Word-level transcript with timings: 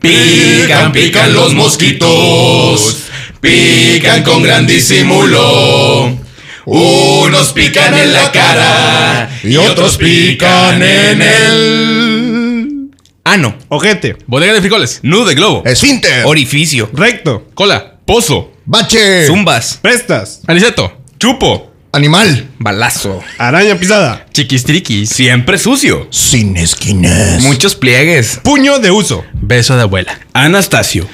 Pican, 0.00 0.92
pican 0.92 1.32
los 1.34 1.54
mosquitos. 1.54 3.04
Pican 3.40 4.22
con 4.22 4.42
gran 4.42 4.66
disimulo. 4.66 6.16
Unos 6.64 7.52
pican 7.52 7.94
en 7.94 8.12
la 8.12 8.30
cara 8.30 9.30
y 9.42 9.56
otros 9.56 9.96
pican 9.96 10.82
en 10.82 11.22
el 11.22 12.90
Ano. 13.24 13.54
Ojete. 13.68 14.16
Bodega 14.26 14.54
de 14.54 14.60
frijoles. 14.60 15.00
Nudo 15.02 15.26
de 15.26 15.34
globo. 15.34 15.62
Esfínter. 15.66 16.24
Orificio. 16.24 16.88
Recto. 16.94 17.48
Cola. 17.54 17.98
Pozo. 18.06 18.52
Bache. 18.64 19.26
Zumbas. 19.26 19.78
Prestas. 19.82 20.40
Aniceto. 20.46 21.02
Chupo. 21.18 21.72
Animal. 21.98 22.48
Balazo. 22.60 23.24
Araña 23.38 23.74
pisada. 23.76 24.24
Chiquistriquis. 24.32 25.10
Siempre 25.10 25.58
sucio. 25.58 26.06
Sin 26.12 26.56
esquinas. 26.56 27.42
Muchos 27.42 27.74
pliegues. 27.74 28.38
Puño 28.44 28.78
de 28.78 28.92
uso. 28.92 29.24
Beso 29.32 29.74
de 29.74 29.82
abuela. 29.82 30.16
Anastasio. 30.32 31.08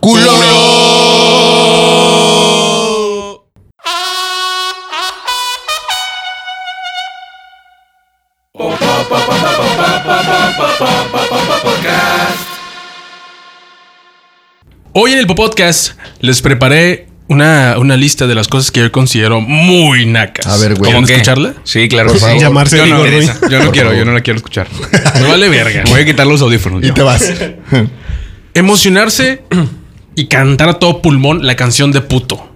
Culo. 0.00 0.32
Hoy 14.94 15.12
en 15.12 15.18
el 15.20 15.26
podcast 15.28 15.92
les 16.18 16.42
preparé 16.42 17.13
una, 17.28 17.76
una 17.78 17.96
lista 17.96 18.26
de 18.26 18.34
las 18.34 18.48
cosas 18.48 18.70
que 18.70 18.80
yo 18.80 18.92
considero 18.92 19.40
muy 19.40 20.06
nacas. 20.06 20.46
A 20.46 20.56
ver, 20.58 20.74
güey. 20.74 20.90
¿Quieren 20.90 21.02
¿Cómo 21.04 21.12
escucharla? 21.12 21.54
Sí, 21.64 21.88
claro. 21.88 22.10
Por 22.10 22.20
favor. 22.20 22.40
Llamarse 22.40 22.76
Yo 22.76 22.86
no, 22.86 22.96
Igor 22.98 23.10
Ruiz. 23.10 23.26
yo 23.50 23.58
no 23.58 23.64
Por 23.66 23.72
quiero, 23.72 23.88
favor. 23.88 23.98
yo 23.98 24.04
no 24.04 24.12
la 24.12 24.20
quiero 24.20 24.36
escuchar. 24.36 24.68
Me 25.20 25.28
vale 25.28 25.48
verga. 25.48 25.84
Voy 25.88 26.00
a 26.00 26.04
quitar 26.04 26.26
los 26.26 26.42
audífonos. 26.42 26.84
Y 26.84 26.92
te 26.92 27.02
vas. 27.02 27.32
Emocionarse 28.54 29.42
y 30.14 30.26
cantar 30.26 30.68
a 30.68 30.74
todo 30.78 31.02
pulmón 31.02 31.46
la 31.46 31.56
canción 31.56 31.92
de 31.92 32.00
puto. 32.00 32.53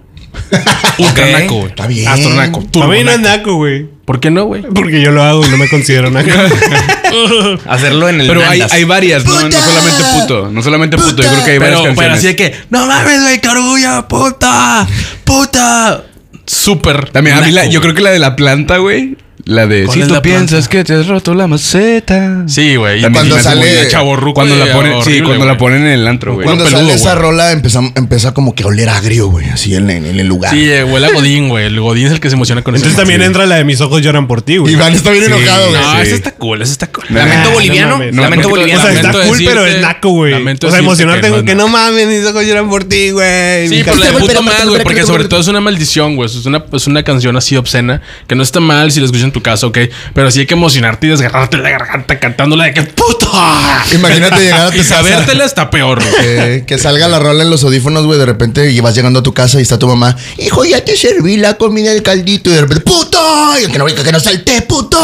Ultra 0.97 1.25
naco, 1.39 1.55
güey. 1.55 1.67
Está 1.69 1.87
bien. 1.87 2.07
Astronaco. 2.07 2.59
A 2.83 2.87
mí 2.87 3.03
no 3.03 3.11
es 3.11 3.19
naco, 3.19 3.55
güey. 3.55 3.87
¿Por 4.05 4.19
qué 4.19 4.31
no, 4.31 4.45
güey? 4.45 4.63
Porque 4.63 5.01
yo 5.01 5.11
lo 5.11 5.23
hago 5.23 5.45
y 5.45 5.49
no 5.49 5.57
me 5.57 5.69
considero 5.69 6.09
naco. 6.09 6.29
Hacerlo 7.67 8.09
en 8.09 8.21
el 8.21 8.27
Pero 8.27 8.41
hay, 8.47 8.83
varias, 8.83 9.25
¿no? 9.25 9.33
No 9.33 9.51
solamente 9.51 10.03
puto. 10.19 10.49
No 10.51 10.61
solamente 10.63 10.97
puto. 10.97 11.21
Yo 11.23 11.29
creo 11.29 11.45
que 11.45 11.51
hay 11.51 11.57
varias 11.59 11.81
Pero, 11.81 11.95
pero 11.95 12.09
canciones. 12.11 12.17
así 12.17 12.27
de 12.27 12.35
que, 12.35 12.55
no 12.69 12.85
mames, 12.87 13.21
güey, 13.21 13.39
qué 13.41 13.49
orgullo, 13.49 14.07
puta, 14.07 14.87
puta. 15.23 16.03
Súper. 16.45 17.09
También, 17.11 17.37
a 17.37 17.41
mí 17.41 17.51
la- 17.51 17.65
yo 17.65 17.81
creo 17.81 17.93
que 17.93 18.01
la 18.01 18.09
de 18.11 18.19
la 18.19 18.35
planta, 18.35 18.77
güey. 18.77 19.15
La 19.49 19.65
de 19.65 19.85
¿Cuál 19.85 20.03
si 20.03 20.07
tú 20.07 20.21
piensas 20.21 20.67
que 20.67 20.83
te 20.83 20.93
has 20.93 21.07
roto 21.07 21.33
la 21.33 21.47
maceta. 21.47 22.43
Sí, 22.47 22.75
güey. 22.75 22.99
y 22.99 23.01
También 23.01 23.27
Cuando 23.29 23.43
sale- 23.43 23.87
Cuando 24.33 24.55
y 24.55 24.59
la 24.59 24.71
ponen, 24.73 25.03
sí, 25.03 25.21
cuando 25.21 25.43
la 25.45 25.57
ponen 25.57 25.81
en 25.87 25.93
el 25.93 26.07
antro, 26.07 26.35
güey. 26.35 26.45
Cuando 26.45 26.65
peludo, 26.65 26.81
sale 26.81 26.93
esa 26.93 27.15
rola 27.15 27.51
empieza, 27.51 27.79
empieza 27.95 28.31
como 28.33 28.53
que 28.53 28.61
a 28.61 28.67
oler 28.67 28.89
agrio, 28.89 29.27
güey. 29.29 29.49
Así 29.49 29.73
en, 29.73 29.89
en- 29.89 30.05
en 30.05 30.19
el 30.19 30.27
lugar. 30.27 30.53
Sí, 30.53 30.69
eh, 30.69 30.83
huele 30.83 31.07
a 31.07 31.13
Godín, 31.13 31.49
güey. 31.49 31.65
El 31.65 31.79
Godín 31.79 32.05
es 32.05 32.11
el 32.11 32.19
que 32.19 32.29
se 32.29 32.35
emociona 32.35 32.61
con 32.61 32.75
eso. 32.75 32.83
Entonces 32.85 32.97
también 32.97 33.23
entra 33.23 33.47
la 33.47 33.55
de 33.55 33.63
mis 33.63 33.81
ojos 33.81 34.03
lloran 34.03 34.27
por 34.27 34.43
ti, 34.43 34.57
güey. 34.57 34.73
Iván 34.73 34.93
está 34.93 35.09
bien 35.09 35.23
enojado, 35.23 35.69
güey. 35.69 35.81
No, 35.81 35.91
Sí. 35.95 36.01
esa 36.03 36.15
está 36.15 36.31
cool, 36.33 36.61
esa 36.61 36.71
está 36.71 36.87
cool. 36.87 37.05
Lamento 37.09 37.49
Ah, 37.49 37.53
boliviano. 37.53 37.97
Lamento 37.97 38.43
No, 38.43 38.49
boliviano. 38.49 38.79
O 38.81 38.83
sea, 38.85 38.93
está 38.93 39.11
cool, 39.11 39.37
pero 39.43 39.65
es 39.65 39.81
naco, 39.81 40.09
güey. 40.09 40.31
lamento 40.31 40.67
O 40.67 40.69
sea, 40.69 40.77
emocionarte 40.79 41.21
que 41.21 41.27
no 41.29 41.35
con 41.37 41.39
es 41.39 41.51
que 41.51 41.55
naco. 41.55 41.67
no 41.67 41.73
mames, 41.73 42.07
mis 42.07 42.23
ojos 42.27 42.45
lloran 42.45 42.69
por 42.69 42.83
ti, 42.83 43.09
güey. 43.09 43.67
Sí, 43.67 43.81
pero 43.83 43.97
la 43.97 44.05
de 44.05 44.11
Pero, 44.13 44.19
puto 44.27 44.41
pero, 44.45 44.69
güey, 44.69 44.83
porque 44.83 45.03
sobre 45.07 45.23
todo 45.25 45.39
es 45.39 45.47
una 45.47 45.59
maldición, 45.59 46.15
güey. 46.15 46.29
Es 46.29 46.45
una, 46.45 46.63
es 46.71 46.85
una 46.85 47.01
canción 47.01 47.35
así 47.35 47.55
obscena 47.55 48.01
que 48.27 48.35
no 48.35 48.43
está 48.43 48.59
mal 48.59 48.91
si 48.91 48.99
la 48.99 49.05
escuchas 49.07 49.23
en 49.25 49.31
tu 49.39 49.43
casa, 49.43 49.67
ok. 49.67 49.77
Pero 50.13 50.31
sí 50.31 50.41
hay 50.41 50.45
que 50.45 50.53
emocionarte 50.53 51.07
y 51.07 51.09
desgarrarte 51.09 51.57
la 51.57 51.69
garganta 51.69 52.19
cantándola 52.19 52.65
de 52.65 52.73
que 52.73 52.83
puto. 52.83 53.31
Imagínate 53.93 54.41
llegar 54.41 54.67
a 54.67 54.71
tu 54.71 54.83
sabértela 54.83 55.45
está 55.45 55.69
peor. 55.69 55.99
Que, 55.99 56.63
que 56.67 56.77
salga 56.77 57.07
la 57.07 57.19
rola 57.19 57.43
en 57.43 57.49
los 57.49 57.63
audífonos, 57.63 58.05
güey. 58.05 58.19
De 58.19 58.25
repente 58.25 58.71
y 58.71 58.79
vas 58.79 58.95
llegando 58.95 59.19
a 59.19 59.23
tu 59.23 59.33
casa 59.33 59.59
y 59.59 59.61
está 59.61 59.79
tu 59.79 59.87
mamá. 59.87 60.15
Hijo, 60.37 60.65
ya 60.65 60.83
te 60.83 60.95
serví 60.95 61.37
la 61.37 61.55
comida 61.55 61.91
del 61.91 62.03
caldito. 62.03 62.49
Y 62.49 62.53
de 62.53 62.61
repente, 62.61 62.83
¡puto! 62.83 63.19
Y 63.63 63.71
que 63.71 63.77
no, 63.77 63.85
que 63.85 64.11
no 64.11 64.19
salte, 64.19 64.61
puto. 64.63 64.99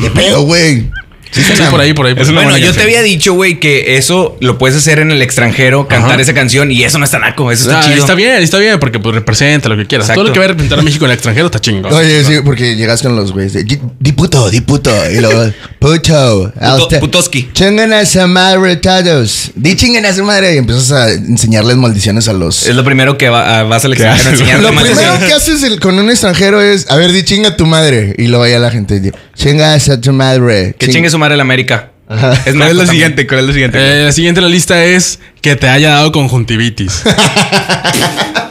¿Qué 0.00 0.10
pedo, 0.10 0.42
güey? 0.42 0.90
Sí, 1.32 1.42
Sí, 1.42 1.62
por 1.70 1.80
ahí, 1.80 1.92
por 1.92 2.06
ahí. 2.06 2.14
por 2.14 2.26
ahí. 2.26 2.32
Bueno, 2.32 2.58
yo 2.58 2.72
te 2.72 2.82
había 2.82 3.02
dicho, 3.02 3.34
güey, 3.34 3.60
que 3.60 3.96
eso 3.96 4.36
lo 4.40 4.58
puedes 4.58 4.76
hacer 4.76 4.98
en 4.98 5.10
el 5.12 5.22
extranjero, 5.22 5.86
cantar 5.86 6.12
Ajá. 6.12 6.20
esa 6.22 6.34
canción 6.34 6.72
y 6.72 6.82
eso 6.82 6.98
no 6.98 7.04
está 7.04 7.18
naco, 7.20 7.52
eso 7.52 7.64
está 7.70 7.80
Ah, 7.80 7.82
chido. 7.84 7.98
está 8.00 8.14
bien, 8.14 8.42
está 8.42 8.58
bien, 8.58 8.80
porque 8.80 8.98
pues 8.98 9.14
representa 9.14 9.68
lo 9.68 9.76
que 9.76 9.86
quieras. 9.86 10.06
Exacto. 10.06 10.20
Todo 10.22 10.28
lo 10.28 10.32
que 10.32 10.38
va 10.40 10.44
a 10.46 10.48
representar 10.48 10.78
a 10.80 10.82
México 10.82 11.04
en 11.04 11.10
el 11.12 11.14
extranjero 11.14 11.46
está 11.46 11.60
chingón. 11.60 11.92
Oye, 11.92 12.24
sí, 12.24 12.34
porque 12.44 12.74
llegas 12.74 13.00
con 13.02 13.14
los 13.14 13.32
güeyes 13.32 13.52
de 13.52 13.64
"Di- 13.64 13.78
di 14.00 14.12
puto, 14.12 14.50
di 14.50 14.60
puto. 14.60 14.90
Y 15.10 15.20
luego, 15.20 15.52
puto. 15.78 16.52
a 16.60 16.76
Puto- 16.76 17.00
putoski. 17.00 17.48
Chingan 17.52 17.92
a 17.92 18.04
su 18.06 18.26
madre 18.26 18.76
todos. 18.76 19.52
Di 19.54 19.76
chingan 19.76 20.04
a 20.06 20.12
su 20.14 20.24
madre. 20.24 20.54
Y 20.54 20.58
empiezas 20.58 20.90
a 20.92 21.10
enseñarles 21.12 21.76
maldiciones 21.76 22.28
a 22.28 22.32
los. 22.32 22.66
Es 22.66 22.74
lo 22.74 22.84
primero 22.84 23.16
que 23.18 23.28
va- 23.28 23.60
ah, 23.60 23.62
vas 23.64 23.84
al 23.84 23.92
extranjero 23.92 24.28
a 24.28 24.32
haces? 24.32 24.40
enseñar. 24.40 24.60
Lo 24.62 24.68
primero 24.80 25.18
que 25.26 25.32
haces 25.32 25.62
el- 25.62 25.80
con 25.80 25.98
un 25.98 26.10
extranjero 26.10 26.60
es, 26.60 26.90
a 26.90 26.96
ver, 26.96 27.12
di 27.12 27.22
chinga 27.22 27.50
a 27.50 27.56
tu 27.56 27.66
madre. 27.66 28.14
Y 28.18 28.26
luego 28.26 28.46
ya 28.46 28.58
la 28.58 28.70
gente 28.70 28.98
dice, 29.00 29.16
chingas 29.40 29.88
a 29.88 30.00
tu 30.00 30.12
madre. 30.12 30.74
Que 30.78 30.86
Ching- 30.86 30.92
chingue 30.92 31.10
su 31.10 31.18
madre 31.18 31.36
la 31.36 31.42
América. 31.42 31.90
Ajá. 32.08 32.32
Es 32.44 32.54
¿Cuál 32.54 32.70
es 32.70 32.74
la 32.76 32.86
siguiente? 32.86 33.26
¿Cuál 33.26 33.40
es 33.40 33.46
la 33.46 33.52
siguiente? 33.52 33.78
Eh, 33.78 34.04
la 34.04 34.12
siguiente 34.12 34.40
en 34.40 34.44
la 34.44 34.50
lista 34.50 34.84
es 34.84 35.20
que 35.40 35.56
te 35.56 35.68
haya 35.68 35.90
dado 35.90 36.12
conjuntivitis. 36.12 37.02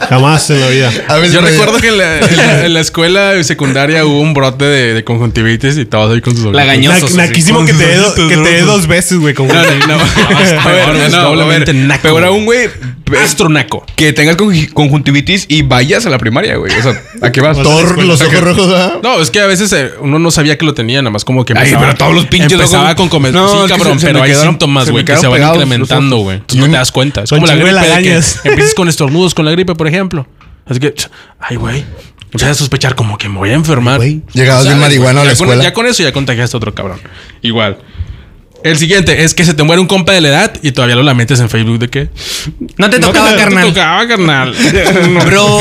Jamás 0.10 0.50
en 0.50 0.60
la 0.60 0.68
vida. 0.70 0.92
A 1.08 1.18
veces 1.18 1.34
Yo 1.34 1.42
recuerdo 1.42 1.78
que 1.80 1.90
en 1.90 1.98
la, 2.00 2.18
en 2.18 2.36
la- 2.38 2.66
en 2.66 2.74
la 2.74 2.80
escuela 2.80 3.44
secundaria 3.44 4.06
hubo 4.06 4.22
un 4.22 4.34
brote 4.34 4.66
de, 4.66 4.94
de 4.96 5.04
conjuntivitis 5.04 5.78
y 5.78 5.86
todos 5.86 6.12
ahí 6.16 6.22
con 6.22 6.36
sus 6.36 6.52
Lagañosos. 6.52 7.14
Naquísimo 7.14 7.64
que 7.64 7.74
te 7.74 7.86
dé 7.86 8.62
dos 8.64 8.88
veces, 8.88 9.18
güey. 9.20 9.36
No, 9.36 9.44
no, 9.46 9.54
no. 9.54 9.60
A 10.62 10.72
ver, 10.72 11.12
no, 11.12 11.18
a 11.18 11.24
doblemente 11.26 11.74
ver. 11.74 11.82
naco, 11.84 12.02
Peor 12.02 12.14
güey. 12.22 12.26
aún, 12.26 12.46
güey. 12.46 12.70
Astronaco. 13.24 13.86
Que 13.96 14.14
tengas 14.14 14.38
conj- 14.38 14.72
conjuntivitis 14.74 15.46
y 15.48 15.62
vayas 15.64 16.06
a 16.08 16.10
la 16.10 16.18
primaria, 16.20 16.56
güey. 16.58 16.72
O 16.78 16.82
sea, 16.82 17.00
¿a 17.22 17.32
qué 17.32 17.42
vas? 17.42 17.58
Thor, 17.62 18.04
los 18.04 18.22
ojos 18.22 18.40
rojos, 18.42 18.68
¿verdad? 18.70 18.94
No, 19.04 19.20
es 19.22 19.30
que 19.32 19.40
a 19.42 19.48
veces 19.48 19.72
eh, 19.74 19.92
uno 20.00 20.18
no 20.20 20.30
sabía 20.32 20.58
que 20.60 20.66
lo 20.66 20.74
tenía, 20.76 21.02
nada 21.02 21.10
más 21.12 21.24
como 21.26 21.44
que 21.46 21.54
Ay, 21.58 21.74
pero 21.80 21.96
todos 21.96 22.14
los 22.16 22.26
pinches 22.28 22.54
Empezaba 22.54 22.96
con 22.96 23.10
comer. 23.10 23.34
No, 23.34 23.64
sí, 23.68 23.70
cabrón, 23.74 23.98
pero 24.02 24.22
hay 24.24 24.34
síntomas, 24.36 24.90
güey, 24.90 25.06
que 25.06 25.18
se 25.18 25.28
van 25.28 25.42
incrementando, 25.42 26.18
güey. 26.18 26.42
No 26.56 26.70
te 26.70 26.78
das 26.80 26.92
cuenta. 26.92 27.24
Es 27.24 27.30
Con 27.30 27.40
como 27.40 27.48
la 27.48 27.56
de 27.56 27.64
gripe 27.64 27.80
de 27.88 28.02
que 28.04 28.22
empiezas 28.50 28.74
con 28.74 28.90
estornudos 28.90 29.34
con 29.34 29.46
la 29.46 29.52
gripe, 29.52 29.76
por 29.76 29.88
ejemplo. 29.88 30.28
Así 30.66 30.80
que, 30.80 30.94
ay, 31.40 31.56
güey. 31.58 31.84
Empiezas 32.26 32.50
a 32.52 32.56
sospechar 32.56 32.96
como 32.96 33.18
que 33.18 33.28
me 33.30 33.38
voy 33.38 33.50
a 33.50 33.54
enfermar. 33.54 34.00
Llegabas 34.02 34.64
bien 34.64 34.76
¿Sabes, 34.76 34.78
marihuano 34.78 35.22
a 35.22 35.24
la 35.24 35.32
Ya 35.32 35.38
con- 35.38 35.48
escuela. 35.48 35.64
ya 35.64 35.74
con 35.74 35.86
eso 35.88 36.04
ya 36.04 36.12
contagiaste 36.12 36.56
a 36.56 36.60
otro 36.60 36.76
cabrón. 36.76 37.00
Igual. 37.42 37.78
El 38.64 38.78
siguiente 38.78 39.24
es 39.24 39.34
que 39.34 39.46
se 39.46 39.54
te 39.54 39.64
muere 39.64 39.80
un 39.82 39.88
compa 39.88 40.12
de 40.12 40.20
la 40.20 40.28
edad 40.28 40.54
y 40.62 40.74
todavía 40.74 40.96
lo 40.98 41.02
lamentes 41.04 41.40
en 41.40 41.50
Facebook 41.50 41.80
de 41.80 41.88
que 41.88 42.10
No 42.78 42.90
te 42.90 43.00
tocaba, 43.00 43.30
no 43.32 43.36
te 43.38 43.42
carnal. 43.42 43.68
tocaba, 43.70 44.08
carnal. 44.08 44.54
No 45.10 45.24
Bro, 45.26 45.60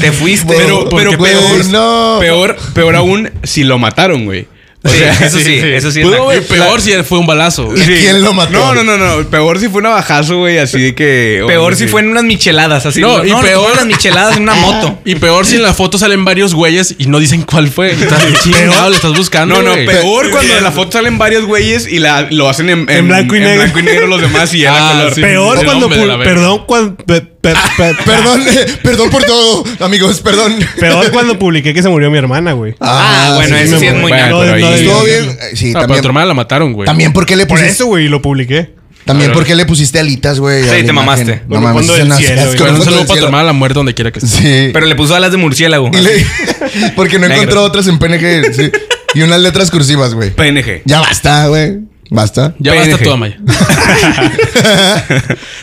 te 0.00 0.12
fuiste. 0.12 0.54
Pero, 0.56 0.88
¿Por 0.88 1.00
pero 1.00 1.10
qué 1.10 1.16
Güey, 1.16 1.32
peor, 1.34 1.66
no. 1.66 2.16
peor, 2.20 2.56
peor 2.72 2.94
aún 2.96 3.30
si 3.42 3.64
lo 3.64 3.78
mataron, 3.80 4.24
güey. 4.26 4.46
O 4.82 4.88
Sí, 4.88 4.96
sea, 4.96 5.12
eso 5.12 5.38
sí, 5.38 5.58
eso 5.62 5.90
sí 5.90 6.00
Pudo 6.00 6.28
Peor 6.48 6.80
si 6.80 6.92
fue 7.02 7.18
un 7.18 7.26
balazo. 7.26 7.68
¿Y 7.76 7.80
quién 7.80 8.22
lo 8.22 8.32
mató? 8.32 8.52
No, 8.52 8.74
no, 8.74 8.82
no, 8.82 8.96
no. 8.96 9.28
Peor 9.28 9.58
si 9.58 9.68
fue 9.68 9.78
un 9.78 9.82
navajazo, 9.84 10.38
güey, 10.38 10.56
así 10.56 10.80
de 10.80 10.94
que. 10.94 11.44
Peor 11.46 11.76
si 11.76 11.86
fue 11.86 12.00
en 12.00 12.08
unas 12.08 12.24
micheladas, 12.24 12.86
así. 12.86 13.00
No, 13.02 13.18
No, 13.18 13.26
y 13.26 13.30
no, 13.30 13.42
peor- 13.42 13.72
unas 13.74 13.84
micheladas 13.84 14.38
en 14.38 14.44
una 14.44 14.54
moto. 14.56 14.98
Y 15.04 15.16
peor 15.16 15.44
si 15.44 15.56
en 15.56 15.62
la 15.64 15.74
foto 15.74 15.98
salen 15.98 16.24
varios 16.24 16.54
güeyes 16.54 16.94
y 16.98 17.08
no 17.08 17.18
dicen 17.20 17.42
cuál 17.42 17.68
fue. 17.68 17.90
Estás 17.92 18.22
chingado, 18.42 18.88
le 18.88 18.96
estás 18.96 19.12
buscando. 19.14 19.56
No, 19.56 19.62
no, 19.62 19.72
güey. 19.74 19.84
peor 19.86 20.30
cuando 20.30 20.56
en 20.56 20.62
la 20.64 20.72
foto 20.72 20.92
salen 20.92 21.18
varios 21.18 21.44
güeyes 21.44 21.86
y 21.86 21.98
la, 21.98 22.28
lo 22.30 22.48
hacen 22.48 22.70
en, 22.70 22.88
En 22.88 23.06
blanco 23.06 23.36
y 23.36 23.40
negro. 23.40 23.62
blanco 23.64 23.78
y 23.80 23.82
negro 23.82 24.06
los 24.06 24.22
demás 24.22 24.54
y 24.54 24.62
era 24.62 24.72
Ah, 24.76 24.92
color. 24.94 25.14
Peor 25.14 25.64
cuando... 25.64 25.88
de. 25.88 26.24
Perdón 26.24 26.62
cuando... 26.66 26.96
pe- 27.40 27.54
Perdón, 28.04 28.42
eh, 28.48 28.66
perdón 28.82 29.10
por 29.10 29.24
todo, 29.24 29.64
amigos, 29.80 30.20
perdón. 30.20 30.56
Peor 30.78 31.10
cuando 31.10 31.38
publiqué 31.38 31.72
que 31.74 31.82
se 31.82 31.88
murió 31.88 32.10
mi 32.10 32.18
hermana, 32.18 32.52
güey. 32.52 32.74
Ah, 32.80 33.32
bueno, 33.36 33.56
sí, 33.56 33.62
eso 33.64 33.78
sí 33.78 33.86
es 33.86 33.92
muy 33.94 34.10
Bueno, 34.10 34.24
naco. 34.26 34.44
no 34.44 34.66
hacerlo. 34.68 35.04
bien. 35.04 35.38
eh, 35.40 35.56
Sí, 35.56 35.70
Ah, 35.70 35.72
pero 35.72 35.78
a 35.78 35.82
tu 35.82 35.86
también. 35.88 36.04
hermana 36.06 36.26
la 36.26 36.34
mataron, 36.34 36.72
güey. 36.72 36.86
También, 36.86 37.12
¿por 37.12 37.26
qué 37.26 37.36
le 37.36 37.46
Por 37.46 37.56
pusiste? 37.58 37.74
eso, 37.74 37.86
güey, 37.86 38.08
lo 38.08 38.20
publiqué. 38.22 38.74
También, 39.04 39.32
¿por 39.32 39.44
qué 39.44 39.54
le 39.56 39.64
pusiste 39.66 39.98
alitas, 39.98 40.38
güey? 40.38 40.62
Sí, 40.62 40.84
te 40.84 40.92
mamaste. 40.92 41.42
fondo 41.48 41.80
eso 41.80 41.94
del 41.94 42.08
no 42.08 42.16
cielo, 42.16 42.42
Bueno, 42.58 42.76
un 42.78 42.84
saludo 42.84 43.06
para 43.06 43.18
tu 43.20 43.26
hermana, 43.26 43.44
la 43.44 43.52
muerte 43.52 43.74
donde 43.74 43.94
quiera 43.94 44.12
que 44.12 44.20
esté. 44.20 44.28
Sí. 44.66 44.70
Pero 44.72 44.86
le 44.86 44.94
puso 44.94 45.14
alas 45.16 45.32
de 45.32 45.38
murciélago. 45.38 45.90
Le- 45.90 46.26
porque 46.96 47.18
no 47.18 47.26
encontró 47.26 47.64
otras 47.64 47.86
en 47.88 47.98
PNG. 47.98 48.52
sí. 48.54 48.70
Y 49.14 49.22
unas 49.22 49.40
letras 49.40 49.70
cursivas, 49.72 50.14
güey. 50.14 50.30
PNG. 50.30 50.82
Ya 50.84 51.00
basta, 51.00 51.48
güey. 51.48 51.78
Basta. 52.10 52.54
Ya 52.60 52.72
PNG. 52.72 52.90
basta 52.90 53.04
tu 53.04 53.10
Amaya. 53.12 53.36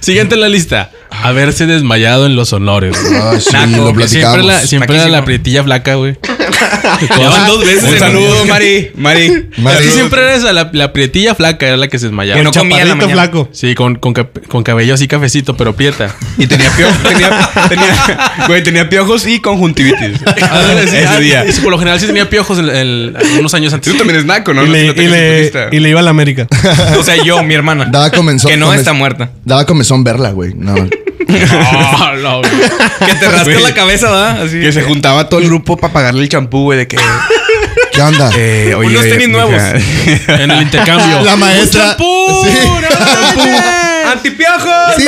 Siguiente 0.01 0.35
en 0.35 0.41
la 0.41 0.49
lista. 0.49 0.91
Haberse 1.23 1.65
desmayado 1.67 2.25
en 2.25 2.35
los 2.35 2.53
honores. 2.53 2.95
güey. 3.01 3.15
Ah, 3.21 3.33
sí, 3.39 3.49
Naco, 3.53 3.91
lo 3.91 3.93
que 3.93 4.07
Siempre, 4.07 4.43
la, 4.43 4.59
siempre 4.61 4.95
era 4.97 5.07
la 5.07 5.23
prietilla 5.25 5.63
flaca, 5.63 5.95
güey. 5.95 6.17
Ya 7.19 7.29
van 7.29 7.47
dos 7.47 7.63
veces. 7.63 7.83
Un 7.83 7.93
en- 7.93 7.99
saludo, 7.99 8.45
Mari. 8.45 8.91
Mari. 8.95 9.49
Mari. 9.57 9.91
Siempre 9.91 10.21
era 10.21 10.35
esa, 10.35 10.53
la, 10.53 10.69
la 10.73 10.93
prietilla 10.93 11.35
flaca 11.35 11.67
era 11.67 11.77
la 11.77 11.87
que 11.87 11.99
se 11.99 12.07
desmayaba. 12.07 12.37
Que 12.37 12.43
no 12.43 12.51
comía 12.51 12.85
la 12.85 12.95
mañana. 12.95 13.13
flaco. 13.13 13.49
Sí, 13.51 13.75
con, 13.75 13.95
con, 13.95 14.13
con 14.47 14.63
cabello 14.63 14.93
así 14.95 15.07
cafecito, 15.07 15.55
pero 15.55 15.75
prieta. 15.75 16.15
Y 16.37 16.47
tenía 16.47 16.71
piojos. 16.71 16.97
Tenía, 17.03 17.49
tenía, 17.69 18.31
güey, 18.47 18.63
tenía 18.63 18.89
piojos 18.89 19.27
y 19.27 19.39
conjuntivitis. 19.39 20.19
Ese 20.93 21.19
día. 21.19 21.45
Y 21.47 21.51
por 21.61 21.71
lo 21.71 21.77
general 21.77 21.99
sí 21.99 22.07
tenía 22.07 22.29
piojos 22.29 22.57
en, 22.59 22.69
en- 22.69 23.15
unos 23.39 23.53
años 23.53 23.73
antes. 23.73 23.91
Tú 23.91 23.97
también 23.97 24.19
es 24.19 24.25
naco, 24.25 24.53
¿no? 24.53 24.63
y, 24.63 24.67
No 24.67 24.71
le, 24.73 24.81
si 24.81 24.95
lo 24.95 25.03
y, 25.03 25.07
le, 25.07 25.41
lista. 25.41 25.67
y 25.71 25.79
le 25.79 25.89
iba 25.89 25.99
a 25.99 26.03
la 26.03 26.09
América. 26.09 26.47
O 26.97 27.03
sea, 27.03 27.21
yo, 27.23 27.43
mi 27.43 27.53
hermana. 27.53 27.85
Daba 27.91 28.09
comenzó. 28.11 28.47
Que 28.47 28.57
no 28.57 28.73
está 28.73 28.93
muerta. 28.93 29.31
Daba 29.45 29.65
comezón 29.65 30.03
verla, 30.03 30.31
güey. 30.31 30.53
No. 30.55 30.73
No, 32.21 32.39
güey. 32.39 32.51
Que 33.05 33.13
te 33.15 33.25
rascas 33.27 33.43
Güey. 33.45 33.63
la 33.63 33.73
cabeza, 33.73 34.09
¿verdad? 34.09 34.41
Así. 34.43 34.59
Que 34.59 34.71
se 34.71 34.81
juntaba 34.83 35.29
todo 35.29 35.39
el 35.39 35.47
grupo 35.47 35.77
para 35.77 35.93
pagarle 35.93 36.23
el 36.23 36.29
champú, 36.29 36.63
güey, 36.63 36.79
de 36.79 36.87
que. 36.87 36.97
¿Qué 37.93 38.01
onda? 38.01 38.31
Eh, 38.35 38.73
oye, 38.75 38.89
Unos 38.89 39.03
tenis 39.03 39.29
nuevos. 39.29 39.61
En 40.27 40.51
el 40.51 40.61
intercambio. 40.61 41.21
La 41.23 41.35
maestra. 41.35 41.83
¡Un 41.83 41.89
champú! 41.89 42.45
Sí. 42.45 43.49
¡Antipiojos! 44.11 44.95
Sí. 44.97 45.07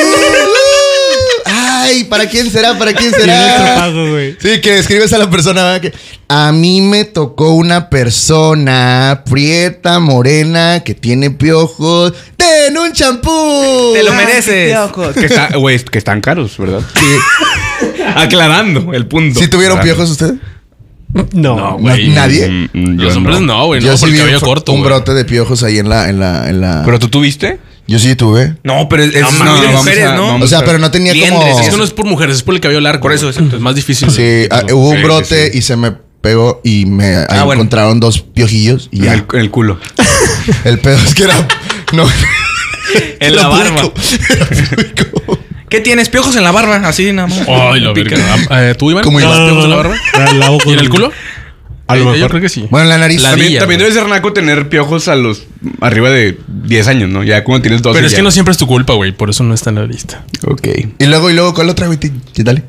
Ay, 1.46 2.04
¿para 2.06 2.28
quién 2.28 2.50
será? 2.52 2.78
¿Para 2.78 2.94
quién 2.94 3.12
será? 3.12 3.76
pago, 3.80 4.10
güey. 4.12 4.36
Sí, 4.40 4.62
que 4.62 4.78
escribes 4.78 5.12
a 5.14 5.18
la 5.18 5.30
persona 5.30 5.64
¿verdad? 5.64 5.82
que 5.82 5.94
a 6.28 6.52
mí 6.52 6.82
me 6.82 7.06
tocó 7.06 7.52
una 7.54 7.90
persona 7.90 9.24
prieta, 9.30 10.00
morena, 10.00 10.82
que 10.84 10.94
tiene 10.94 11.32
piojos. 11.32 12.14
¡Ten 12.70 12.78
un 12.78 12.94
champú! 12.94 13.94
Te 13.96 14.04
lo 14.04 14.14
mereces. 14.14 14.78
que, 15.16 15.26
está- 15.26 15.58
güey, 15.58 15.80
que 15.84 15.98
están 15.98 16.22
caros, 16.22 16.56
¿verdad? 16.58 16.82
Sí. 16.94 17.06
Aclarando 18.16 18.94
el 18.94 19.08
punto. 19.08 19.40
¿Sí 19.40 19.48
tuvieron 19.48 19.80
piojos 19.82 20.10
ustedes? 20.12 20.36
No. 21.34 21.56
No, 21.56 21.78
güey. 21.80 22.10
¿Nadie? 22.10 22.48
Mm, 22.48 22.70
mm, 22.74 22.98
yo 23.00 23.04
Los 23.06 23.16
hombres 23.16 23.42
no, 23.42 23.66
güey. 23.66 23.82
No, 23.82 23.88
Yo 23.88 23.98
por 23.98 24.10
sí 24.10 24.16
vi 24.16 24.22
un, 24.22 24.40
corto, 24.40 24.72
un 24.74 24.84
brote 24.84 25.16
de 25.16 25.26
piojos 25.26 25.64
ahí 25.64 25.80
en 25.80 25.90
la, 25.90 26.10
en 26.10 26.20
la, 26.20 26.48
en 26.48 26.62
la. 26.62 26.84
¿Pero 26.86 27.00
tú 27.00 27.08
tuviste? 27.10 27.60
Yo 27.88 27.98
sí 27.98 28.16
tuve. 28.16 28.56
No, 28.64 28.88
pero 28.88 29.02
es, 29.04 29.16
es 29.16 29.22
No, 29.24 29.44
no, 29.44 29.72
mujeres, 29.72 30.06
a- 30.06 30.16
¿no? 30.16 30.36
O 30.36 30.48
sea, 30.48 30.64
pero 30.64 30.78
no 30.78 30.92
tenía 30.92 31.12
Liendres, 31.14 31.42
como. 31.54 31.60
Es 31.62 31.70
que 31.70 31.78
no 31.78 31.84
es 31.84 31.90
por 31.92 32.06
mujeres, 32.06 32.36
es 32.36 32.44
por 32.44 32.54
el 32.54 32.62
cabello 32.62 32.82
largo. 32.82 33.02
Por 33.02 33.14
eso, 33.14 33.28
exacto. 33.28 33.56
Es 33.56 33.62
más 33.64 33.74
difícil. 33.74 34.12
Sí, 34.12 34.48
ah, 34.52 34.62
hubo 34.72 34.90
un 34.90 35.02
brote 35.02 35.52
sí, 35.52 35.58
y 35.58 35.62
se 35.64 35.76
me 35.76 35.94
pegó 36.22 36.62
y 36.64 36.86
me 36.86 37.16
Ah, 37.28 37.44
bueno. 37.46 37.54
encontraron 37.62 38.00
dos 38.00 38.20
piojillos 38.22 38.90
y 38.92 39.00
En 39.00 39.04
ya. 39.06 39.14
el, 39.16 39.26
en 39.34 39.40
el 39.40 39.50
culo. 39.50 39.80
El 40.64 40.80
pedo 40.80 40.98
es 40.98 41.16
que 41.16 41.24
era. 41.24 41.48
No. 41.92 42.06
En 43.20 43.36
la 43.36 43.48
barba. 43.48 43.92
¿Qué 45.70 45.80
tienes? 45.82 46.10
¿Piojos 46.10 46.36
en 46.36 46.44
la 46.44 46.52
barba? 46.52 46.78
Así 46.88 47.12
nada 47.12 47.28
más. 47.28 47.42
Ay, 47.48 47.80
lo 47.82 47.94
Pica. 47.94 48.16
verga. 48.16 48.36
Ah, 48.50 48.64
eh, 48.70 48.76
¿Tú, 48.76 48.90
Iván? 48.90 49.04
Como 49.04 49.20
¿Llevas 49.20 49.36
Iván. 49.38 49.48
piojos 49.50 49.64
en 49.66 49.70
la 49.70 49.76
barba? 49.76 49.96
La 50.18 50.34
lavo 50.34 50.58
¿Y 50.66 50.74
en 50.74 50.80
el 50.80 50.90
culo? 50.90 51.12
A 51.86 51.96
lo 51.96 52.02
Eh, 52.02 52.06
Yo 52.06 52.12
mejor. 52.14 52.30
creo 52.32 52.42
que 52.42 52.50
sí. 52.50 52.66
Bueno, 52.70 52.86
en 52.86 52.90
la 52.90 52.98
nariz. 52.98 53.22
La- 53.22 53.32
También, 53.32 53.60
también 53.60 53.80
debe 53.80 53.92
ser 53.92 54.08
naco 54.08 54.34
tener 54.34 54.70
piojos 54.70 55.08
a 55.08 55.16
los 55.16 55.44
arriba 55.82 56.10
de 56.10 56.38
10 56.48 56.88
años, 56.88 57.10
¿no? 57.10 57.24
Ya 57.24 57.44
cuando 57.44 57.62
tienes 57.64 57.82
12 57.82 57.96
Pero 57.98 58.06
es 58.08 58.12
ya. 58.14 58.18
que 58.18 58.24
no 58.24 58.32
siempre 58.32 58.52
es 58.52 58.58
tu 58.58 58.66
culpa, 58.68 58.94
güey. 58.94 59.12
Por 59.12 59.30
eso 59.30 59.44
no 59.44 59.54
está 59.54 59.70
en 59.72 59.76
la 59.78 59.86
lista. 59.86 60.24
Ok. 60.46 60.68
Y 61.00 61.06
luego, 61.06 61.30
y 61.30 61.34
luego, 61.34 61.54
¿cuál 61.54 61.70
otra, 61.70 61.86
güey? 61.88 61.98
Ti- 62.00 62.12
Dale. 62.38 62.64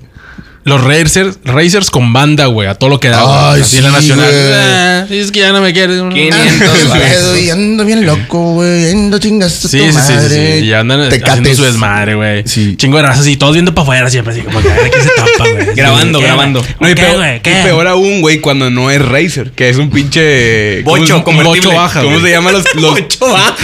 Los 0.62 0.84
Racers, 0.84 1.38
Racers 1.42 1.88
con 1.90 2.12
banda, 2.12 2.44
güey. 2.46 2.68
A 2.68 2.74
todo 2.74 2.90
lo 2.90 3.00
que 3.00 3.08
da. 3.08 3.52
Ay, 3.54 3.62
Así 3.62 3.78
en 3.78 3.84
la 3.84 3.88
sí, 3.90 3.94
nacional. 3.96 4.30
güey. 4.30 4.52
Ah, 4.54 5.06
es 5.08 5.32
que 5.32 5.40
ya 5.40 5.52
no 5.52 5.60
me. 5.62 5.68
Ando 5.68 6.14
500 6.14 6.14
bien 6.14 6.88
varas. 6.90 7.08
pedo 7.08 7.38
y 7.38 7.50
ando 7.50 7.84
bien 7.86 8.04
loco, 8.06 8.52
güey. 8.54 8.90
Ando 8.90 9.18
chingas 9.18 9.64
a 9.64 9.68
Sí, 9.68 9.78
tu 9.78 9.84
sí, 9.84 9.92
sí, 9.92 9.98
sí, 10.06 10.12
madre. 10.12 10.58
sí. 10.60 10.64
Y 10.66 10.72
andan 10.74 11.08
Tecates. 11.08 11.28
haciendo 11.30 11.54
su 11.54 11.62
desmadre, 11.64 12.14
güey. 12.14 12.42
Sí. 12.46 12.76
Chingo 12.76 12.98
de 12.98 13.04
razas 13.04 13.26
y 13.26 13.38
todos 13.38 13.54
viendo 13.54 13.74
para 13.74 13.84
afuera 13.84 14.10
siempre 14.10 14.34
así 14.34 14.42
como 14.42 14.60
que 14.60 14.70
a 14.70 14.74
ver 14.74 14.90
qué 14.90 15.00
se 15.00 15.08
tapa, 15.08 15.50
güey. 15.50 15.66
Grabando, 15.74 16.18
¿Qué, 16.18 16.24
grabando. 16.26 16.62
No, 16.78 16.90
y 16.90 16.94
¿Qué, 16.94 17.02
peor, 17.04 17.24
y 17.36 17.40
¿Qué? 17.40 17.60
peor 17.64 17.86
aún, 17.86 18.20
güey, 18.20 18.40
cuando 18.40 18.68
no 18.70 18.90
es 18.90 19.00
Racer, 19.00 19.52
que 19.52 19.70
es 19.70 19.78
un 19.78 19.88
pinche. 19.88 20.82
¿cómo 20.84 20.98
Bocho, 20.98 21.24
convertible. 21.24 21.60
bocho 21.68 21.74
baja. 21.74 22.02
¿Cómo 22.02 22.20
se 22.20 22.30
llama 22.30 22.52
los. 22.52 22.64
los 22.74 22.92
Ocho 23.00 23.28
bajas. 23.32 23.54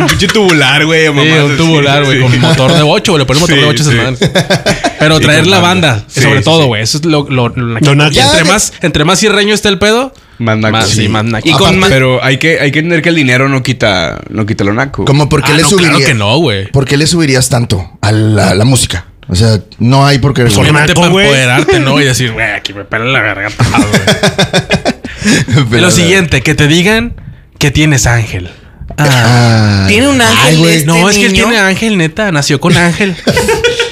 un 0.00 0.06
pinche 0.06 0.28
tubular, 0.28 0.86
güey. 0.86 1.06
Sí, 1.08 1.12
mamás 1.12 1.50
un 1.50 1.56
tubular, 1.58 2.04
güey, 2.06 2.16
Sí. 2.18 2.22
con 2.22 2.40
motor 2.40 2.72
de 2.72 2.82
8, 2.82 3.12
güey. 3.12 3.18
Le 3.22 3.26
ponemos 3.26 3.50
motor 3.50 3.56
Sí, 3.56 3.60
de 3.60 3.68
8 3.68 3.84
sí. 3.84 4.26
Pero 4.98 5.20
traer 5.20 5.46
la 5.46 5.58
banda. 5.60 6.04
Sí, 6.08 6.20
sobre 6.38 6.42
sí, 6.42 6.50
todo, 6.50 6.62
sí. 6.62 6.66
güey. 6.68 6.82
Eso 6.82 6.98
es 6.98 7.04
lo, 7.04 7.26
lo, 7.28 7.48
lo- 7.50 7.78
Lo 7.80 7.94
naco. 7.94 8.12
y 8.14 8.18
entre 8.18 8.44
más, 8.44 8.72
entre 8.82 9.04
más 9.04 9.18
cierreño 9.20 9.54
está 9.54 9.68
el 9.68 9.78
pedo, 9.78 10.12
Más 10.38 10.58
naco. 10.58 10.72
más, 10.72 10.88
sí, 10.88 11.02
sí. 11.02 11.08
más 11.08 11.24
naco. 11.24 11.48
Y 11.48 11.52
con 11.52 11.62
Aparte- 11.62 11.76
más- 11.78 11.90
Pero 11.90 12.22
hay 12.24 12.38
que, 12.38 12.60
hay 12.60 12.70
que 12.72 12.78
entender 12.80 13.02
que 13.02 13.08
el 13.10 13.14
dinero 13.16 13.48
no 13.48 13.62
quita, 13.62 14.20
no 14.30 14.46
quita 14.46 14.64
lo 14.64 14.72
naco. 14.74 15.04
Como 15.04 15.28
por 15.28 15.42
qué 15.42 15.52
Ah, 15.52 15.56
le 15.56 15.62
no, 15.62 15.68
subirías. 15.68 15.90
claro 15.96 16.06
que 16.06 16.14
no, 16.14 16.36
güey. 16.38 16.70
¿Por 16.70 16.84
qué 16.84 16.96
le 16.96 17.06
subirías 17.06 17.48
tanto 17.48 17.98
a 18.00 18.12
la, 18.12 18.54
la 18.54 18.64
música? 18.64 19.06
O 19.30 19.34
sea, 19.34 19.60
no 19.78 20.06
hay 20.06 20.18
por 20.18 20.32
qué. 20.32 20.42
Pues 20.42 20.56
obviamente 20.56 20.88
naco, 20.88 21.00
para 21.02 21.12
güey. 21.12 21.26
empoderarte, 21.26 21.80
¿no? 21.80 22.00
Y 22.00 22.04
decir, 22.04 22.32
güey, 22.32 22.50
aquí 22.52 22.72
me 22.72 22.84
pelan 22.84 23.12
la 23.12 23.20
garganta. 23.20 23.64
güey. 23.64 25.64
Pero- 25.70 25.82
Lo 25.82 25.90
siguiente, 25.90 26.42
que 26.42 26.54
te 26.54 26.66
digan 26.68 27.14
que 27.58 27.70
tienes 27.70 28.06
ángel. 28.06 28.50
Ah. 28.96 29.84
Tiene 29.86 30.08
un 30.08 30.20
ángel 30.20 30.60
Ay, 30.64 30.68
este 30.76 30.86
no, 30.86 31.08
es 31.10 31.18
que 31.18 31.26
él 31.26 31.32
tiene 31.32 31.58
ángel, 31.58 31.98
neta. 31.98 32.32
Nació 32.32 32.58
con 32.60 32.76
ángel. 32.76 33.14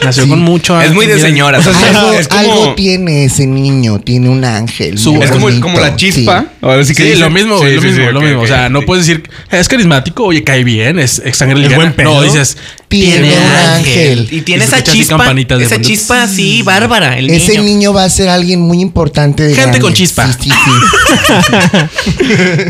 Nació 0.06 0.24
Sí. 0.24 0.30
con 0.30 0.40
mucho 0.40 0.74
ángel. 0.74 0.90
Es 0.90 0.94
muy 0.94 1.06
de 1.06 1.20
señora. 1.20 1.58
Algo, 1.58 2.12
Es 2.12 2.28
como- 2.28 2.40
algo 2.40 2.74
tiene 2.74 3.24
ese 3.24 3.46
niño, 3.46 4.00
tiene 4.00 4.28
un 4.28 4.44
ángel. 4.44 4.98
Su- 4.98 5.20
es 5.22 5.30
como, 5.30 5.48
la 5.78 5.96
chispa. 5.96 6.40
sí. 6.40 6.46
Ahora 6.62 6.84
sí 6.84 6.94
que 6.94 7.02
Sí, 7.02 7.08
dicen- 7.10 7.20
lo 7.20 7.30
mismo, 7.30 7.56
güey, 7.58 7.70
Sí, 7.70 7.76
lo 7.76 7.82
sí, 7.82 7.88
mismo, 7.88 8.06
sí, 8.06 8.12
lo 8.14 8.20
mismo. 8.20 8.40
o 8.42 8.46
sea, 8.46 8.68
no 8.68 8.82
puedes 8.82 9.06
decir, 9.06 9.28
es 9.50 9.68
carismático, 9.68 10.24
oye, 10.24 10.42
cae 10.44 10.64
bien, 10.64 10.98
es, 10.98 11.20
es 11.24 11.36
sangre 11.36 11.58
ligera. 11.58 11.76
buen 11.76 11.92
pedo. 11.92 12.14
No, 12.14 12.22
dices, 12.22 12.56
Tiene 12.88 13.32
un 13.32 13.56
ángel. 13.74 14.28
Y 14.30 14.42
tiene 14.42 14.62
Y 14.64 14.68
esa 14.68 14.82
chispa. 14.84 15.34
de 15.34 15.64
Esa 15.64 15.80
chispa 15.80 16.22
así, 16.22 16.62
bárbara. 16.62 17.18
El 17.18 17.28
Ese 17.30 17.52
niño. 17.52 17.62
niño 17.64 17.92
va 17.92 18.04
a 18.04 18.08
ser 18.08 18.28
alguien 18.28 18.60
muy 18.60 18.80
importante. 18.80 19.42
de 19.42 19.48
Gente 19.50 19.62
grande. 19.62 19.80
con 19.80 19.92
chispa. 19.92 20.32
Sí, 20.32 20.38
sí, 20.44 20.50
sí. 20.50 20.56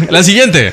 La 0.10 0.22
siguiente. 0.22 0.72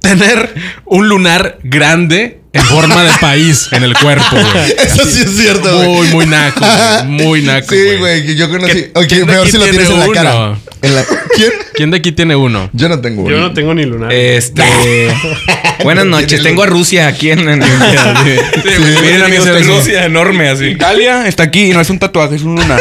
Tener 0.00 0.54
un 0.86 1.08
lunar 1.08 1.58
grande 1.62 2.37
en 2.52 2.62
forma 2.64 3.02
de 3.04 3.10
país 3.20 3.68
en 3.72 3.82
el 3.84 3.94
cuerpo, 3.96 4.24
güey. 4.32 4.72
Eso 4.78 5.04
sí 5.06 5.20
es 5.24 5.36
cierto, 5.36 5.74
güey. 5.76 5.88
Muy, 5.88 6.06
muy 6.08 6.26
naco, 6.26 6.60
güey. 6.64 7.04
Muy 7.26 7.42
naco. 7.42 7.66
Sí, 7.70 7.96
güey, 7.98 8.24
que 8.26 8.34
yo 8.36 8.48
conocí. 8.48 8.72
¿Qué- 8.72 8.90
Ok, 8.94 9.26
mejor 9.26 9.46
si 9.48 9.58
lo 9.58 9.64
tiene 9.64 9.78
tienes 9.78 9.90
en 9.90 9.98
la 9.98 10.04
uno? 10.06 10.14
cara. 10.14 10.58
En 10.80 10.94
la- 10.94 11.04
¿Quién? 11.34 11.50
¿Quién 11.74 11.90
de 11.90 11.96
aquí 11.98 12.12
tiene 12.12 12.36
uno? 12.36 12.70
Yo 12.72 12.88
no 12.88 13.00
tengo 13.00 13.28
Yo 13.28 13.36
uno. 13.36 13.48
no 13.48 13.54
tengo 13.54 13.74
ni 13.74 13.84
lunar. 13.84 14.12
Este. 14.12 14.62
Buenas 15.84 16.06
noches. 16.06 16.42
Tengo 16.42 16.62
a 16.62 16.66
Rusia 16.66 17.06
aquí 17.08 17.30
en. 17.30 17.40
en- 17.48 17.58
Miren, 17.58 19.22
amigos, 19.22 19.44
Tengo 19.44 19.58
tengo- 19.58 19.76
Rusia 19.78 20.04
enorme 20.04 20.48
así. 20.48 20.66
Italia 20.66 21.26
está 21.26 21.44
aquí 21.44 21.70
y 21.70 21.72
no 21.72 21.80
es 21.80 21.90
un 21.90 21.98
tatuaje, 21.98 22.36
es 22.36 22.42
un 22.42 22.54
lunar. 22.56 22.80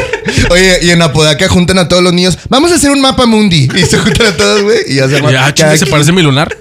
Oye, 0.49 0.79
y 0.83 0.89
en 0.91 1.01
Apodaca 1.01 1.47
juntan 1.47 1.77
a 1.79 1.87
todos 1.87 2.03
los 2.03 2.13
niños. 2.13 2.37
Vamos 2.49 2.71
a 2.71 2.75
hacer 2.75 2.91
un 2.91 3.01
mapa 3.01 3.25
mundi. 3.25 3.67
Y 3.75 3.81
se 3.83 3.97
juntan 3.97 4.27
a 4.27 4.31
todos, 4.37 4.61
güey. 4.63 4.77
Y 4.87 4.99
arma 4.99 5.31
Ya, 5.55 5.75
se 5.77 5.85
parece 5.87 6.11
mi 6.11 6.21
lunar. 6.21 6.55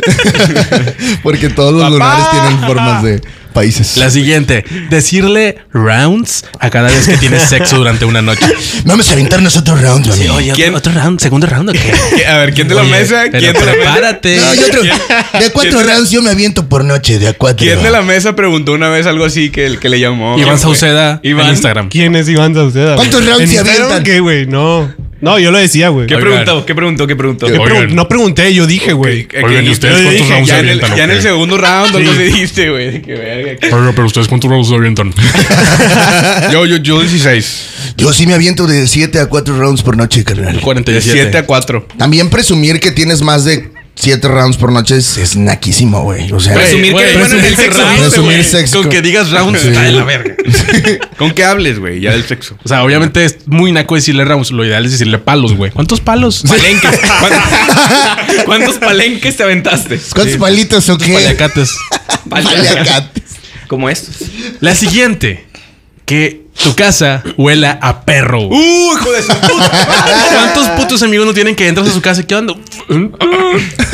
Porque 1.23 1.49
todos 1.51 1.73
los 1.73 1.83
Papá. 1.83 1.93
lunares 1.95 2.27
tienen 2.31 2.61
formas 2.67 3.03
de 3.03 3.21
países. 3.57 3.97
La 3.97 4.11
siguiente. 4.11 4.65
Decirle 4.91 5.57
rounds 5.73 6.45
a 6.61 6.69
cada 6.69 6.89
vez 6.89 7.09
que 7.09 7.17
tienes 7.17 7.43
sexo 7.43 7.79
durante 7.79 8.05
una 8.05 8.21
noche. 8.21 8.45
Vamos 8.85 9.09
a 9.09 9.15
aventarnos 9.15 9.57
otro 9.57 9.77
round. 9.77 10.07
Oye, 10.11 10.53
¿Quién? 10.55 10.75
¿otro 10.75 10.93
round? 10.93 11.19
¿Segundo 11.21 11.47
round 11.47 11.71
o 11.71 11.73
qué? 11.73 12.27
A 12.27 12.37
ver, 12.37 12.53
¿quién 12.53 12.69
de 12.69 12.75
la 12.75 12.83
Oye, 12.83 12.91
mesa? 12.91 13.31
¿Quién 13.31 13.55
mesa? 13.55 13.65
prepárate. 13.65 14.37
No, 14.37 14.55
yo 14.55 14.67
otro. 14.67 14.83
De 14.83 15.51
cuatro 15.53 15.83
rounds 15.83 16.11
yo 16.11 16.21
me 16.21 16.31
aviento 16.31 16.69
por 16.69 16.85
noche, 16.85 17.19
de 17.19 17.29
a 17.29 17.33
cuatro. 17.33 17.65
¿Quién 17.67 17.83
de 17.83 17.91
la 17.91 18.03
mesa 18.03 18.37
preguntó 18.37 18.73
una 18.73 18.91
vez 18.91 19.07
algo 19.07 19.25
así 19.25 19.49
que, 19.49 19.65
el 19.65 19.81
que 19.81 19.89
le 19.89 20.01
llamó? 20.01 20.39
Iván. 20.39 20.59
Sauceda 20.59 21.21
Iván. 21.23 21.47
en 21.47 21.53
Instagram. 21.53 21.89
¿Quién 21.89 22.15
es 22.15 22.29
Iván 22.29 22.55
Sauceda? 22.55 22.97
¿Cuántos 22.97 23.25
rounds 23.25 23.41
¿En 23.41 23.49
se 23.49 23.59
avientan? 23.59 24.03
¿Qué, 24.03 24.21
güey? 24.21 24.47
No. 24.47 24.93
No, 25.21 25.39
yo 25.39 25.51
lo 25.51 25.59
decía, 25.59 25.89
güey. 25.89 26.07
¿Qué 26.07 26.15
Oigan. 26.17 26.29
preguntó? 26.29 26.67
¿Qué 26.67 26.75
preguntó? 26.75 27.07
¿Qué 27.07 27.17
preguntó? 27.17 27.47
Oigan. 27.47 27.63
pregun- 27.63 27.93
no 27.95 28.07
pregunté, 28.09 28.53
yo 28.53 28.67
dije, 28.67 28.93
güey. 28.93 29.25
Ok, 29.25 29.35
Oigan, 29.45 29.65
¿y 29.67 29.71
ustedes 29.71 29.95
cuántos 30.03 30.13
dije, 30.13 30.33
rounds 30.35 30.49
ya 30.49 30.55
se 30.55 30.61
en 30.61 30.67
el, 30.69 30.71
avientan, 30.79 30.97
ya 30.99 31.05
en 31.05 31.11
el 31.11 31.17
qué? 31.17 31.23
segundo 31.23 31.57
round 31.59 31.97
algo 31.97 32.13
me 32.13 32.25
dijiste, 32.25 32.69
güey. 32.71 32.91
de 32.91 33.03
que 33.03 33.13
verga, 33.15 33.57
que- 33.57 33.75
Oiga, 33.75 33.93
pero 33.93 34.07
ustedes 34.07 34.29
cuántos 34.29 34.51
rounds 34.51 34.69
se 34.69 34.75
avientan. 34.75 35.13
Yo, 36.53 36.67
yo, 36.67 36.77
yo 36.77 37.01
16. 37.01 37.95
Yo 37.97 38.13
sí 38.13 38.27
me 38.27 38.35
aviento 38.35 38.67
de 38.67 38.87
7 38.87 39.19
a 39.21 39.27
4 39.27 39.57
rounds 39.59 39.83
por 39.83 39.97
noche, 39.97 40.23
carnal. 40.25 40.55
De 40.57 40.61
47. 40.61 41.19
7 41.23 41.39
a 41.39 41.47
4. 41.47 41.87
También 41.99 42.29
presumir 42.31 42.79
que 42.81 42.91
tienes 42.91 43.23
más 43.23 43.45
de 43.45 43.71
7 43.99 44.29
rounds 44.29 44.59
por 44.59 44.71
noche 44.73 44.97
es, 44.99 45.37
naquísimo, 45.37 46.03
güey. 46.03 46.31
O 46.31 46.39
sea, 46.39 46.55
Presumir 46.55 46.87
que 46.87 46.93
güey, 46.93 47.05
eres 47.05 47.19
bueno 47.19 47.39
en 47.39 47.45
el 47.45 47.55
presumir 47.55 47.75
sexo. 47.75 47.99
Presumir 47.99 48.45
sexo. 48.45 48.83
Con 48.83 48.91
que 48.91 49.03
digas 49.03 49.31
rounds 49.31 49.65
está 49.65 49.83
de 49.83 49.93
la 49.93 50.05
verga. 50.05 50.37
¿Con 51.19 51.33
qué 51.33 51.45
hables, 51.45 51.79
güey? 51.79 52.01
Ya 52.01 52.13
del 52.13 52.27
sexo. 52.27 52.59
O 52.63 52.69
sea, 52.69 52.85
obviamente 52.85 53.25
es 53.25 53.39
muy 53.47 53.73
naco 53.73 53.95
decirle 53.95 54.25
rounds. 54.25 54.51
Lo 54.51 54.65
ideal 54.65 54.85
es 54.85 54.93
decirle 54.93 55.19
palos, 55.19 55.55
güey. 55.55 55.71
¿Cuántos 55.71 56.01
palos? 56.01 56.43
Palenques. 56.47 57.01
¿Cuántos- 57.21 58.45
¿Cuántos 58.45 58.77
palenques 58.77 59.37
te 59.37 59.43
aventaste? 59.43 59.99
¿cuántos 60.15 60.37
palitos 60.37 60.89
o 60.91 60.99
qué? 60.99 61.15
Paliacates. 61.15 61.77
Paliacates. 62.29 63.23
Como 63.67 63.89
estos. 63.89 64.17
La 64.61 64.75
siguiente. 64.75 65.47
Que 66.05 66.46
tu 66.63 66.75
casa 66.75 67.23
huela 67.37 67.79
a 67.83 68.03
perro. 68.03 68.43
güey. 68.49 68.61
¡Uh, 68.61 68.93
hijo 68.95 69.13
de 69.13 69.23
su 69.23 69.29
puta! 69.29 69.71
¿Cuántos 70.33 70.69
putos 70.71 71.03
amigos 71.03 71.27
no 71.27 71.35
tienen 71.35 71.55
que 71.55 71.69
entras 71.69 71.89
a 71.89 71.93
su 71.93 72.01
casa 72.01 72.21
y 72.23 72.25
qué 72.25 72.35
onda? 72.35 72.55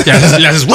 Ya 0.06 0.38
le 0.38 0.48
haces. 0.48 0.66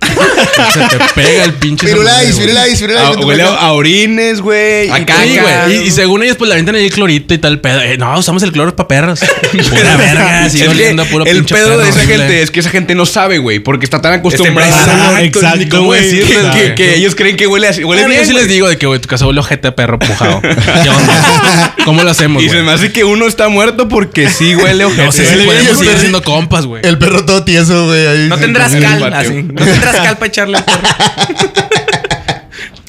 Se 0.72 0.80
te 0.80 1.04
pega 1.14 1.44
el 1.44 1.54
pinche. 1.54 1.86
Firulais, 1.86 2.36
firulais, 2.36 2.78
firulais. 2.78 3.16
Huele 3.16 3.42
a, 3.42 3.48
a 3.54 3.72
orines, 3.72 4.40
güey. 4.40 4.86
Sí, 4.86 4.90
caca. 5.04 5.16
güey. 5.24 5.76
Y, 5.84 5.88
y 5.88 5.90
según 5.90 6.22
ellos, 6.22 6.36
pues 6.36 6.48
la 6.48 6.54
aventan 6.54 6.74
ahí 6.74 6.84
el 6.86 6.92
clorito 6.92 7.34
y 7.34 7.38
tal 7.38 7.60
pedo. 7.60 7.80
Eh, 7.80 7.96
no, 7.98 8.18
usamos 8.18 8.42
el 8.42 8.52
cloro 8.52 8.74
para 8.74 8.88
perros. 8.88 9.20
Pura 9.52 9.96
verga, 9.96 10.48
sigue 10.50 10.64
que 10.64 10.70
oliendo 10.70 11.02
a 11.02 11.04
puro 11.06 11.24
el 11.26 11.38
pinche 11.38 11.54
pedo 11.54 11.68
perro 11.68 11.82
de 11.82 11.88
esa 11.88 11.98
horrible. 11.98 12.16
gente 12.18 12.42
es 12.42 12.50
que 12.50 12.60
esa 12.60 12.70
gente 12.70 12.94
no 12.94 13.06
sabe, 13.06 13.38
güey, 13.38 13.60
porque 13.60 13.84
está 13.84 14.00
tan 14.00 14.14
acostumbrada. 14.14 15.22
Exacto, 15.22 15.76
cómo 15.76 15.92
decirles 15.92 16.46
que, 16.54 16.74
que 16.74 16.94
ellos 16.96 17.14
creen 17.14 17.36
que 17.36 17.46
huele 17.46 17.68
así. 17.68 17.84
Huele 17.84 18.06
bien, 18.06 18.20
yo 18.20 18.26
sí 18.26 18.32
les 18.32 18.48
digo 18.48 18.68
de 18.68 18.76
que, 18.78 18.86
güey, 18.86 19.00
tu 19.00 19.08
casa 19.08 19.26
huele 19.26 19.40
ojete 19.40 19.68
a 19.68 19.76
perro 19.76 19.98
pujado. 19.98 20.40
¿Cómo 21.84 22.02
lo 22.02 22.10
hacemos, 22.10 22.42
Y 22.42 22.48
se 22.48 22.62
me 22.62 22.72
hace 22.72 22.92
que 22.92 23.04
uno 23.04 23.26
está 23.26 23.48
muerto 23.48 23.88
porque 23.88 24.28
sí 24.28 24.54
huele 24.54 24.84
ojete. 24.84 25.04
No 25.04 25.12
sé 25.12 25.26
si 25.26 25.44
podemos 25.44 25.78
seguir 25.78 25.98
siendo 25.98 26.22
compas, 26.22 26.66
güey. 26.66 26.82
El 26.84 26.98
perro 26.98 27.24
todo 27.24 27.44
tieso, 27.44 27.86
güey. 27.86 28.28
No 28.28 28.38
tendrás 28.38 28.72
cal, 28.72 29.12
así. 29.14 29.42
No 29.42 29.64
tendrás 29.64 29.89
cal 29.98 30.14
para 30.18 30.26
echarle 30.26 30.56
al 30.58 30.64
perro. 30.64 30.80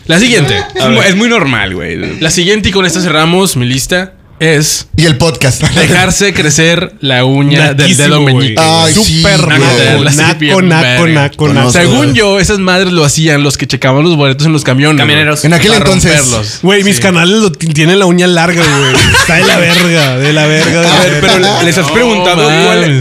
La 0.07 0.19
siguiente. 0.19 0.57
Es 0.75 0.85
muy- 0.87 1.05
es 1.05 1.15
muy 1.15 1.29
normal, 1.29 1.73
güey. 1.75 2.19
La 2.19 2.31
siguiente, 2.31 2.69
y 2.69 2.71
con 2.71 2.85
esta 2.85 2.99
cerramos 3.01 3.55
mi 3.55 3.65
lista, 3.65 4.13
es 4.41 4.87
Y 4.97 5.05
el 5.05 5.17
podcast. 5.17 5.61
dejarse 5.75 6.33
crecer 6.33 6.95
la 6.99 7.25
uña 7.25 7.75
del 7.75 7.95
dedo 7.95 8.21
meñique. 8.21 8.55
Ay, 8.57 8.91
sí, 8.91 9.21
Súper 9.21 9.47
naco, 9.47 10.61
naco, 10.63 11.07
naco, 11.07 11.47
naco. 11.53 11.71
Según 11.71 12.15
yo, 12.15 12.39
esas 12.39 12.57
madres 12.57 12.91
lo 12.91 13.05
hacían 13.05 13.43
los 13.43 13.55
que 13.55 13.67
checaban 13.67 14.03
los 14.03 14.17
boletos 14.17 14.47
en 14.47 14.53
los 14.53 14.63
camiones. 14.63 14.99
Camioneros. 14.99 15.45
En 15.45 15.53
aquel 15.53 15.73
entonces. 15.73 16.59
Güey, 16.63 16.83
mis 16.83 16.99
canales 16.99 17.51
tienen 17.73 17.99
la 17.99 18.07
uña 18.07 18.25
larga, 18.25 18.63
güey. 18.63 18.95
Está 19.19 19.35
de 19.35 19.45
la 19.45 19.57
verga, 19.59 20.17
de 20.17 20.33
la 20.33 20.47
verga. 20.47 20.81
De 20.81 20.87
la 20.87 20.95
A 20.95 21.03
ver, 21.05 21.21
pero 21.21 21.63
les 21.63 21.77
has 21.77 21.91
preguntado 21.91 22.49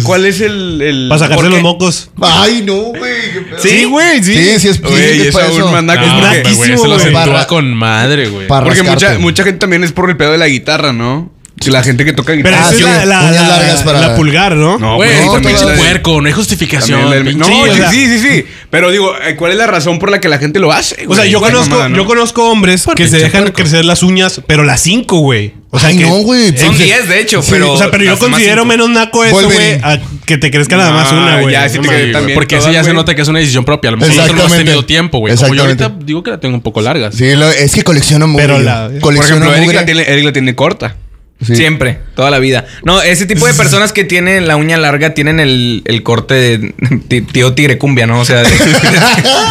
cuál, 0.04 0.26
es 0.26 0.42
el. 0.42 0.82
el 0.82 1.06
Para 1.08 1.20
sacarse 1.20 1.48
los 1.48 1.62
mocos. 1.62 2.10
Ay, 2.20 2.62
no, 2.66 2.76
güey. 2.76 3.14
Sí, 3.58 3.84
güey, 3.84 4.22
sí. 4.22 4.34
Sí, 4.34 4.60
sí, 4.60 4.68
es 4.68 5.34
aún 5.34 5.72
más 5.72 5.84
naco, 5.84 6.04
No, 6.04 6.32
es 6.32 6.44
naquísimo, 6.44 6.84
güey. 6.84 7.46
con 7.48 7.74
madre, 7.74 8.28
güey. 8.28 8.46
Porque 8.46 8.82
mucha 8.82 9.42
gente 9.42 9.58
también 9.58 9.84
es 9.84 9.92
por 9.92 10.10
el 10.10 10.18
pedo 10.18 10.32
de 10.32 10.38
la 10.38 10.46
guitarra, 10.46 10.92
¿no? 10.92 11.29
Que 11.62 11.70
la 11.70 11.82
gente 11.82 12.06
que 12.06 12.14
toca 12.14 12.32
Pero 12.32 12.38
guitarra. 12.48 12.68
esa 12.68 12.70
sí, 12.74 12.76
es 12.82 12.88
la, 12.88 13.04
la, 13.04 13.30
la- 13.32 13.48
largas 13.48 13.82
para- 13.82 14.00
la 14.00 14.14
pulgar, 14.16 14.56
¿no? 14.56 14.78
No, 14.78 14.96
Güey, 14.96 15.10
güey, 15.14 15.26
no, 15.26 15.32
también 15.34 15.56
todas 15.56 15.68
pinche 15.72 15.82
puerco, 15.84 16.20
no 16.22 16.26
hay 16.26 16.32
justificación. 16.32 17.12
El- 17.12 17.36
no, 17.36 17.44
o 17.46 17.48
sí, 17.66 17.76
sea- 17.76 17.90
sí, 17.90 18.06
sí, 18.06 18.18
sí. 18.18 18.44
Pero 18.70 18.90
digo, 18.90 19.12
eh, 19.22 19.36
¿cuál 19.36 19.52
es 19.52 19.58
la 19.58 19.66
razón 19.66 19.98
por 19.98 20.10
la 20.10 20.20
que 20.20 20.28
la 20.30 20.38
gente 20.38 20.58
lo 20.58 20.72
hace? 20.72 21.04
O 21.06 21.14
sea, 21.14 21.26
yo 21.26 21.38
conozco, 21.38 21.68
mamada, 21.70 21.90
¿no? 21.90 21.96
yo 21.98 22.06
conozco 22.06 22.50
hombres 22.50 22.84
Por 22.84 22.94
que 22.94 23.08
se 23.08 23.18
dejan 23.18 23.42
puerco. 23.42 23.56
crecer 23.58 23.84
las 23.84 24.02
uñas, 24.02 24.40
pero 24.46 24.64
las 24.64 24.80
cinco, 24.80 25.18
güey. 25.18 25.52
O 25.68 25.78
sea 25.78 25.90
Ay, 25.90 25.98
que. 25.98 26.04
no, 26.04 26.14
güey. 26.20 26.56
Son 26.56 26.74
Sí, 26.74 26.84
10, 26.84 27.08
de 27.10 27.20
hecho, 27.20 27.42
Sí, 27.42 27.48
pero. 27.52 27.72
o 27.74 27.76
sea, 27.76 27.90
pero 27.90 28.04
yo 28.04 28.18
considero 28.18 28.64
menos 28.64 28.88
naco 28.88 29.22
eso, 29.22 29.44
güey, 29.50 29.74
a 29.82 30.00
que 30.24 30.38
te 30.38 30.50
crezca 30.50 30.78
nada 30.78 30.92
más 30.92 31.12
No, 31.12 31.18
una, 31.22 31.40
güey. 31.42 31.52
ya, 31.52 31.68
sí 31.68 31.76
No 31.76 31.82
te 31.82 31.88
mames. 31.88 32.02
quedé 32.04 32.12
también. 32.12 32.34
Porque 32.38 32.56
todas, 32.56 32.72
ya 32.72 32.82
se 32.84 32.94
nota 32.94 33.14
que 33.14 33.20
es 33.20 33.28
una 33.28 33.38
decisión 33.38 33.66
propia. 33.66 33.88
A 33.88 33.90
lo 33.90 33.96
mejor 33.98 34.14
nosotros 34.16 34.34
no 34.34 34.40
hemos 34.40 34.52
Exactamente. 34.52 34.70
tenido 34.70 34.86
tiempo, 34.86 35.18
güey. 35.18 35.36
Como 35.36 35.54
yo 35.54 35.62
ahorita 35.64 35.92
digo 36.06 36.22
que 36.22 36.30
la 36.30 36.40
tengo 36.40 36.54
un 36.54 36.62
poco 36.62 36.80
largas. 36.80 37.14
Sí, 37.14 37.26
es 37.26 37.74
que 37.74 37.82
colecciono 37.82 38.26
muy. 38.26 38.40
Pero 38.40 38.58
la- 38.60 38.88
Por 38.88 39.00
Colecciono 39.00 39.44
ejemplo, 39.52 39.74
Eric 40.00 40.24
la 40.24 40.32
tiene 40.32 40.54
corta. 40.54 40.96
Sí. 41.44 41.56
Siempre, 41.56 42.00
toda 42.14 42.30
la 42.30 42.38
vida. 42.38 42.66
No, 42.84 43.00
ese 43.00 43.24
tipo 43.24 43.46
de 43.46 43.54
personas 43.62 43.92
que 43.94 44.04
tienen 44.04 44.46
la 44.46 44.56
uña 44.56 44.76
larga 44.76 45.14
tienen 45.14 45.40
el, 45.40 45.82
el 45.86 46.02
corte 46.02 46.34
de 46.58 47.20
tío 47.22 47.54
tigre 47.54 47.78
cumbia, 47.78 48.06
¿no? 48.06 48.20
O 48.20 48.24
sea, 48.26 48.42
de, 48.42 48.50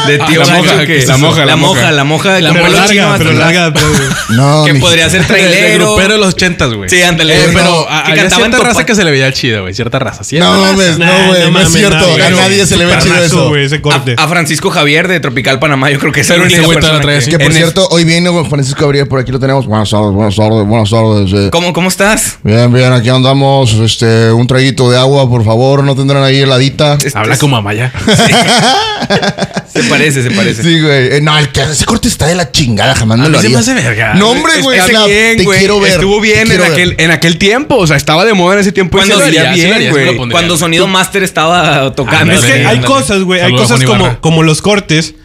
de 0.07 0.19
tío 0.27 0.39
la 0.41 0.45
Sancho 0.45 0.63
moja, 0.71 0.85
que- 0.85 1.05
la 1.05 1.17
moja, 1.17 1.39
la 1.39 1.45
la 1.45 1.55
moja, 1.55 1.73
moja. 1.81 1.91
la 1.91 2.03
moja, 2.03 2.39
La 2.41 2.51
Pero 2.53 2.65
pelo 2.65 2.77
larga, 2.77 3.15
pero 3.17 3.31
larga. 3.33 3.73
pero- 3.73 3.87
No, 4.29 4.65
que 4.65 4.75
podría 4.75 5.09
ser 5.09 5.21
El 5.21 5.27
trailero. 5.27 5.85
grupero 5.93 6.13
de 6.13 6.19
los 6.19 6.33
ochentas, 6.35 6.71
güey. 6.73 6.89
Sí, 6.89 7.01
ándale. 7.01 7.35
Eh, 7.35 7.49
pero 7.53 7.89
a- 7.89 8.01
había 8.01 8.29
cierta 8.29 8.57
topa- 8.57 8.63
raza 8.65 8.85
que 8.85 8.93
se 8.95 9.03
le 9.03 9.11
veía 9.11 9.31
chida, 9.33 9.61
güey. 9.61 9.73
Cierta 9.73 9.97
raza. 9.99 10.23
Cierta 10.23 10.47
No 10.47 10.61
mames, 10.61 10.99
no, 10.99 11.05
güey. 11.27 11.41
No, 11.45 11.51
no 11.51 11.59
es 11.61 11.71
cierto. 11.73 11.97
no, 11.97 12.13
a 12.13 12.17
pero 12.17 12.37
nadie 12.37 12.65
se 12.67 12.77
le 12.77 12.85
ve 12.85 12.93
chido 13.01 13.15
eso. 13.23 13.47
güey, 13.49 13.65
ese 13.65 13.81
corte. 13.81 14.13
A, 14.17 14.23
a 14.25 14.27
Francisco 14.27 14.69
Javier 14.69 15.07
de 15.07 15.19
Tropical 15.19 15.57
Panamá, 15.59 15.89
yo 15.89 15.97
creo 15.99 16.11
que 16.11 16.21
es 16.21 16.29
la 16.29 16.35
persona 16.37 17.01
trae 17.01 17.15
que- 17.15 17.17
así. 17.17 17.31
Que 17.31 17.37
por 17.39 17.47
el- 17.47 17.53
cierto, 17.53 17.87
hoy 17.89 18.03
viene 18.03 18.29
Francisco 18.47 18.81
Gabriel, 18.81 19.07
por 19.07 19.19
aquí 19.19 19.31
lo 19.31 19.39
tenemos. 19.39 19.65
Buenas 19.65 19.89
tardes, 19.89 20.11
buenas 20.11 20.35
tardes, 20.35 20.65
buenas 20.67 20.89
tardes. 20.89 21.33
eh. 21.33 21.49
¿Cómo, 21.51 21.73
¿Cómo 21.79 21.87
estás? 21.87 22.39
Bien, 22.43 22.73
bien, 22.73 22.91
aquí 22.91 23.07
andamos. 23.07 23.71
Este, 23.71 24.33
un 24.33 24.45
traguito 24.47 24.91
de 24.91 24.97
agua, 24.97 25.29
por 25.29 25.45
favor, 25.45 25.81
no 25.81 25.95
tendrán 25.95 26.21
ahí 26.23 26.41
heladita. 26.41 26.95
Este 26.95 27.17
Habla 27.17 27.37
como 27.37 27.55
Amaya. 27.55 27.93
Se 29.73 29.83
parece, 29.83 30.23
se 30.23 30.31
parece. 30.31 30.61
Sí, 30.61 30.81
güey. 30.81 31.15
Eh, 31.15 31.19
no, 31.21 31.37
el 31.37 31.49
que 31.53 31.61
ese 31.61 31.85
corte 31.85 32.09
está 32.09 32.27
de 32.27 32.35
la 32.35 32.51
chingada, 32.51 32.95
jamás 32.95 33.17
A 33.19 33.23
me 33.23 33.29
lo 33.29 33.39
se 33.39 33.45
haría. 33.47 33.57
me 33.57 33.61
hace 33.61 33.73
verga. 33.75 34.13
No, 34.15 34.31
hombre, 34.31 34.61
güey. 34.61 34.77
Está 34.77 34.89
Ana, 34.89 35.05
bien, 35.05 35.37
te 35.37 35.43
güey. 35.45 35.59
quiero 35.59 35.79
ver. 35.79 35.93
Estuvo 35.93 36.19
bien 36.19 36.51
en 36.51 36.61
aquel, 36.61 36.95
en 36.97 37.11
aquel 37.11 37.37
tiempo. 37.37 37.77
O 37.77 37.87
sea, 37.87 37.95
estaba 37.95 38.25
de 38.25 38.33
moda 38.33 38.55
en 38.55 38.59
ese 38.59 38.73
tiempo. 38.73 38.97
y 38.97 38.99
Cuando 38.99 39.19
se 39.19 39.25
sí, 39.27 39.31
sí 39.31 39.37
lo 39.37 39.53
bien, 39.53 39.77
sí 39.77 39.85
lo 39.85 39.91
güey. 40.17 40.31
Cuando 40.31 40.57
Sonido 40.57 40.85
Master 40.87 41.23
estaba 41.23 41.93
tocando. 41.95 42.33
Ah, 42.33 42.35
Es 42.35 42.41
que 42.43 42.53
Ándale, 42.55 42.67
hay 42.67 42.79
cosas, 42.81 43.21
güey. 43.23 43.39
Hay 43.39 43.55
cosas 43.55 43.81
como, 43.85 44.19
como 44.19 44.43
los 44.43 44.61
cortes 44.61 45.15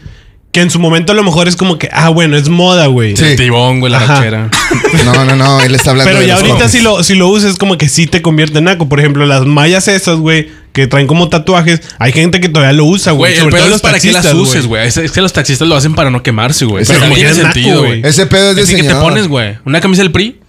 que 0.55 0.61
en 0.61 0.69
su 0.69 0.79
momento 0.79 1.11
a 1.11 1.15
lo 1.15 1.21
mejor 1.21 1.49
es 1.49 1.57
como 1.57 1.77
que, 1.77 1.89
ah, 1.91 2.07
bueno, 2.07 2.37
es 2.37 2.47
moda, 2.47 2.87
güey. 2.87 3.17
Sí. 3.17 3.25
El 3.25 3.35
tibón, 3.35 3.81
güey, 3.81 3.91
la 3.91 3.97
Ajá. 3.97 4.15
rachera. 4.15 4.49
No, 5.03 5.25
no, 5.25 5.35
no. 5.35 5.59
Él 5.59 5.75
está 5.75 5.89
hablando 5.89 6.09
Pero 6.09 6.21
de 6.21 6.27
ya 6.27 6.35
los 6.39 6.43
ahorita 6.43 6.69
si 6.69 6.79
lo, 6.79 7.03
si 7.03 7.13
lo 7.15 7.27
usas 7.27 7.57
como 7.57 7.77
que 7.77 7.89
sí 7.89 8.07
te 8.07 8.21
convierte 8.21 8.59
en 8.59 8.63
naco. 8.63 8.87
Por 8.87 9.01
ejemplo, 9.01 9.25
las 9.25 9.45
mallas 9.45 9.89
esas, 9.89 10.15
güey, 10.15 10.47
que 10.71 10.87
traen 10.87 11.07
como 11.07 11.27
tatuajes. 11.27 11.81
Hay 11.99 12.13
gente 12.13 12.39
que 12.39 12.47
todavía 12.47 12.71
lo 12.71 12.85
usa, 12.85 13.11
güey. 13.11 13.33
Güey, 13.33 13.33
el 13.33 13.39
Sobre 13.39 13.51
todo 13.51 13.59
pedo 13.63 13.69
los 13.71 13.75
es 13.75 13.81
para 13.81 13.99
que 13.99 14.11
las 14.13 14.33
uses, 14.33 14.65
güey. 14.65 14.87
Es, 14.87 14.95
es 14.95 15.11
que 15.11 15.19
los 15.19 15.33
taxistas 15.33 15.67
lo 15.67 15.75
hacen 15.75 15.93
para 15.93 16.09
no 16.09 16.23
quemarse, 16.23 16.63
güey. 16.63 16.85
Pero 16.85 17.01
como 17.01 17.15
tiene 17.15 17.31
que 17.31 17.35
es 17.37 17.43
naco, 17.43 17.53
sentido, 17.53 17.83
güey. 17.83 18.01
Ese 18.05 18.25
pedo 18.25 18.51
es 18.51 18.55
de 18.55 18.61
Así 18.61 18.75
que 18.77 18.83
te 18.83 18.95
pones, 18.95 19.27
güey, 19.27 19.57
una 19.65 19.81
camisa 19.81 20.03
del 20.03 20.13
PRI. 20.13 20.39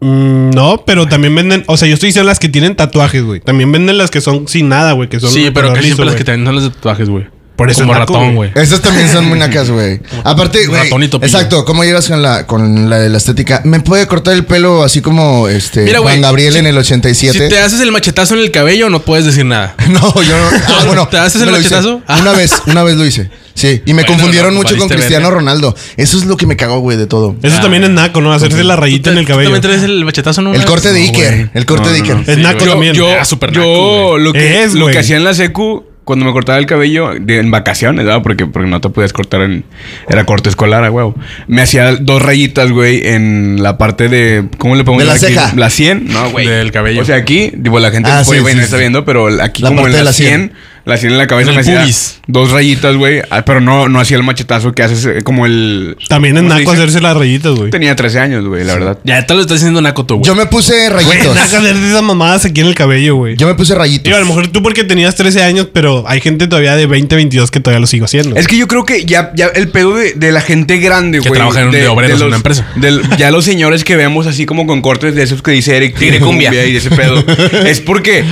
Mm, 0.00 0.50
no, 0.50 0.84
pero 0.84 1.08
también 1.08 1.34
venden. 1.34 1.64
O 1.68 1.78
sea, 1.78 1.88
yo 1.88 1.94
estoy 1.94 2.08
diciendo 2.08 2.26
las 2.28 2.38
que 2.38 2.50
tienen 2.50 2.76
tatuajes, 2.76 3.22
güey. 3.24 3.40
También 3.40 3.72
venden 3.72 3.96
las 3.96 4.10
que 4.10 4.20
son 4.20 4.46
sin 4.46 4.68
nada, 4.68 4.92
güey. 4.92 5.08
Que 5.08 5.20
son 5.20 5.30
Sí, 5.30 5.50
pero 5.54 5.68
liso, 5.70 5.82
siempre 5.82 6.04
las 6.04 6.14
güey. 6.14 6.18
que 6.18 6.24
tienen 6.24 6.44
son 6.44 6.54
las 6.54 6.64
de 6.64 6.70
tatuajes, 6.70 7.08
güey. 7.08 7.37
Por 7.58 7.68
eso 7.70 7.80
Como 7.80 7.92
es 7.94 7.98
naco, 7.98 8.14
ratón, 8.14 8.34
güey. 8.36 8.52
Esas 8.54 8.80
también 8.80 9.10
son 9.10 9.24
muy 9.26 9.36
nacas, 9.36 9.68
güey. 9.68 9.98
Aparte, 10.24 10.66
güey. 10.68 10.88
Topillo. 10.88 11.18
Exacto, 11.26 11.64
¿cómo 11.64 11.82
llegas 11.82 12.06
con 12.06 12.22
la, 12.22 12.46
con 12.46 12.88
la 12.88 12.98
de 13.00 13.08
la 13.08 13.18
estética? 13.18 13.62
¿Me 13.64 13.80
puede 13.80 14.06
cortar 14.06 14.34
el 14.34 14.44
pelo 14.46 14.84
así 14.84 15.00
como 15.02 15.48
este 15.48 15.82
Mira, 15.82 15.98
Juan 15.98 16.20
Gabriel 16.20 16.52
si- 16.52 16.58
en 16.60 16.66
el 16.66 16.78
87? 16.78 17.32
Si 17.32 17.48
te 17.48 17.58
haces 17.58 17.80
el 17.80 17.90
machetazo 17.90 18.34
en 18.34 18.40
el 18.40 18.52
cabello, 18.52 18.88
no 18.90 19.00
puedes 19.02 19.26
decir 19.26 19.44
nada. 19.44 19.74
No, 19.88 20.22
yo 20.22 20.38
no. 20.38 20.48
Ah, 20.68 20.84
bueno. 20.86 21.08
¿Te 21.08 21.18
haces 21.18 21.42
el 21.42 21.50
machetazo? 21.50 22.00
Una 22.20 22.32
vez, 22.32 22.52
una 22.66 22.84
vez 22.84 22.94
lo 22.96 23.04
hice. 23.04 23.28
Sí. 23.54 23.82
Y 23.86 23.92
me 23.92 24.02
Bueno, 24.02 24.06
confundieron 24.16 24.54
no, 24.54 24.60
mucho 24.62 24.76
con 24.76 24.88
Cristiano. 24.88 25.28
Ronaldo. 25.32 25.74
Eso 25.96 26.16
es 26.16 26.26
lo 26.26 26.36
que 26.36 26.46
me 26.46 26.54
cagó, 26.56 26.78
güey, 26.78 26.96
de 26.96 27.08
todo. 27.08 27.34
Eso 27.42 27.60
también 27.60 27.82
es 27.82 27.90
naco, 27.90 28.20
¿no? 28.20 28.32
Hacerse 28.32 28.62
la 28.62 28.76
rayita 28.76 29.10
en 29.10 29.18
el 29.18 29.24
¿Tú 29.24 29.32
cabello. 29.32 29.50
también 29.50 29.62
traes 29.62 29.82
el 29.82 30.04
machetazo, 30.04 30.42
no? 30.42 30.54
El 30.54 30.64
corte 30.64 30.92
de? 30.92 31.00
Iker. 31.00 31.50
El 31.54 31.66
corte 31.66 31.86
No, 31.86 31.90
de 31.92 31.96
Iker. 31.96 32.14
no. 32.16 32.20
Es 32.22 32.34
Sí, 32.36 32.40
naco 32.40 32.58
güey. 32.60 32.70
también. 32.70 32.94
Yo, 32.94 33.08
súper 33.24 33.50
naco, 33.52 33.64
yo 33.64 34.18
lo 34.18 34.32
que, 34.32 34.62
Es, 34.62 34.74
lo 34.74 34.86
que 34.86 34.98
hacía 35.00 35.16
en 35.16 35.24
la 35.24 35.34
secu, 35.34 35.84
cuando 36.08 36.24
me 36.24 36.32
cortaba 36.32 36.58
el 36.58 36.64
cabello, 36.64 37.10
de- 37.20 37.38
en 37.38 37.50
vacaciones, 37.50 38.04
¿verdad? 38.06 38.22
Porque, 38.22 38.46
porque 38.46 38.66
no 38.68 38.80
te 38.80 38.88
podías 38.88 39.12
cortar 39.12 39.42
en... 39.42 39.62
Era 40.08 40.24
corte 40.24 40.48
escolar, 40.48 40.82
a 40.82 40.90
huevo. 40.90 41.14
Me 41.48 41.60
hacía 41.60 41.96
dos 41.96 42.22
rayitas, 42.22 42.72
güey, 42.72 43.06
en 43.06 43.62
la 43.62 43.76
parte 43.76 44.08
de... 44.08 44.46
¿Cómo 44.56 44.74
le 44.74 44.84
pongo 44.84 45.00
De 45.00 45.04
la 45.04 45.12
aquí? 45.12 45.26
ceja. 45.26 45.52
La 45.54 45.68
100, 45.68 46.06
no, 46.08 46.30
güey. 46.30 46.46
Del 46.46 46.72
cabello. 46.72 47.02
O 47.02 47.04
sea, 47.04 47.16
aquí, 47.16 47.52
digo, 47.54 47.78
la 47.78 47.90
gente 47.90 48.08
Ah, 48.10 48.22
puede, 48.24 48.38
sí, 48.38 48.42
güey, 48.42 48.54
sí, 48.54 48.56
no 48.56 48.62
sí. 48.62 48.64
está 48.64 48.78
viendo, 48.78 49.04
pero 49.04 49.26
aquí 49.42 49.60
La 49.62 49.68
como 49.68 49.82
parte 49.82 49.90
en 49.96 49.98
de 49.98 50.04
la 50.04 50.10
la 50.10 50.12
100. 50.14 50.52
100... 50.88 50.90
La 50.90 50.96
100 50.96 51.12
en 51.12 51.18
la 51.18 51.26
cabeza 51.26 51.50
el 51.50 51.58
hacía 51.58 51.86
dos 52.26 52.50
rayitas, 52.50 52.96
güey. 52.96 53.20
ah, 53.30 53.44
Pero 53.44 53.60
no, 53.60 53.88
no 53.88 54.00
hacía 54.00 54.16
el 54.16 54.22
machetazo 54.22 54.72
que 54.72 54.82
haces 54.82 55.04
eh, 55.06 55.22
como 55.22 55.46
el... 55.46 55.96
También 56.08 56.36
es 56.36 56.42
¿cómo 56.42 56.54
se 56.54 56.58
naco 56.60 56.72
hacerse 56.72 57.00
las 57.00 57.16
rayitas, 57.16 57.52
güey. 57.54 57.70
Tenía 57.70 57.94
13 57.94 58.18
años, 58.20 58.46
güey, 58.46 58.64
la 58.64 58.74
verdad. 58.74 58.98
Ya 59.04 59.24
te 59.26 59.34
lo 59.34 59.40
estás 59.40 59.58
haciendo 59.58 59.80
naco 59.80 60.04
tú, 60.06 60.16
güey. 60.16 60.26
Yo 60.26 60.34
me 60.34 60.46
puse 60.46 60.90
Güey, 60.90 61.06
rayitos. 61.06 61.34
naco 61.34 61.56
hacerse 61.56 61.88
esas 61.88 62.02
mamadas 62.02 62.44
aquí 62.44 62.60
en 62.60 62.66
el 62.68 62.74
cabello, 62.74 63.16
güey. 63.16 63.36
Yo 63.36 63.46
me 63.46 63.54
puse 63.54 63.74
rayitos. 63.74 64.04
Digo, 64.04 64.16
a 64.16 64.20
lo 64.20 64.26
mejor 64.26 64.48
tú 64.48 64.62
porque 64.62 64.84
tenías 64.84 65.14
13 65.14 65.42
años, 65.42 65.68
pero 65.72 66.04
hay 66.08 66.20
gente 66.20 66.46
todavía 66.48 66.74
de 66.76 66.86
20, 66.86 67.14
22 67.14 67.50
que 67.50 67.60
todavía 67.60 67.80
lo 67.80 67.86
sigo 67.86 68.04
haciendo. 68.06 68.36
Es 68.36 68.46
que 68.46 68.56
yo 68.56 68.66
creo 68.68 68.84
que 68.84 69.04
ya, 69.04 69.30
ya 69.34 69.46
el 69.46 69.68
pedo 69.68 69.94
de, 69.96 70.12
de 70.14 70.32
la 70.32 70.40
gente 70.40 70.78
grande, 70.78 71.20
Que 71.20 71.28
güey. 71.28 71.38
trabaja 71.38 71.60
en 71.60 71.66
un- 71.66 71.72
de 71.72 71.86
obreros 71.88 72.20
en 72.20 72.26
una 72.28 72.36
empresa. 72.36 72.66
ya 73.18 73.30
los 73.30 73.44
señores 73.44 73.84
que 73.84 73.96
vemos 73.96 74.26
así 74.26 74.46
como 74.46 74.66
con 74.66 74.80
cortes 74.82 75.14
de 75.14 75.22
esos 75.22 75.42
que 75.42 75.50
dice 75.50 75.76
Eric 75.76 75.96
Tigre 75.98 76.20
Cumbia 76.20 76.66
y 76.66 76.76
ese 76.76 76.90
pedo. 76.90 77.24
es 77.66 77.80
porque, 77.80 78.24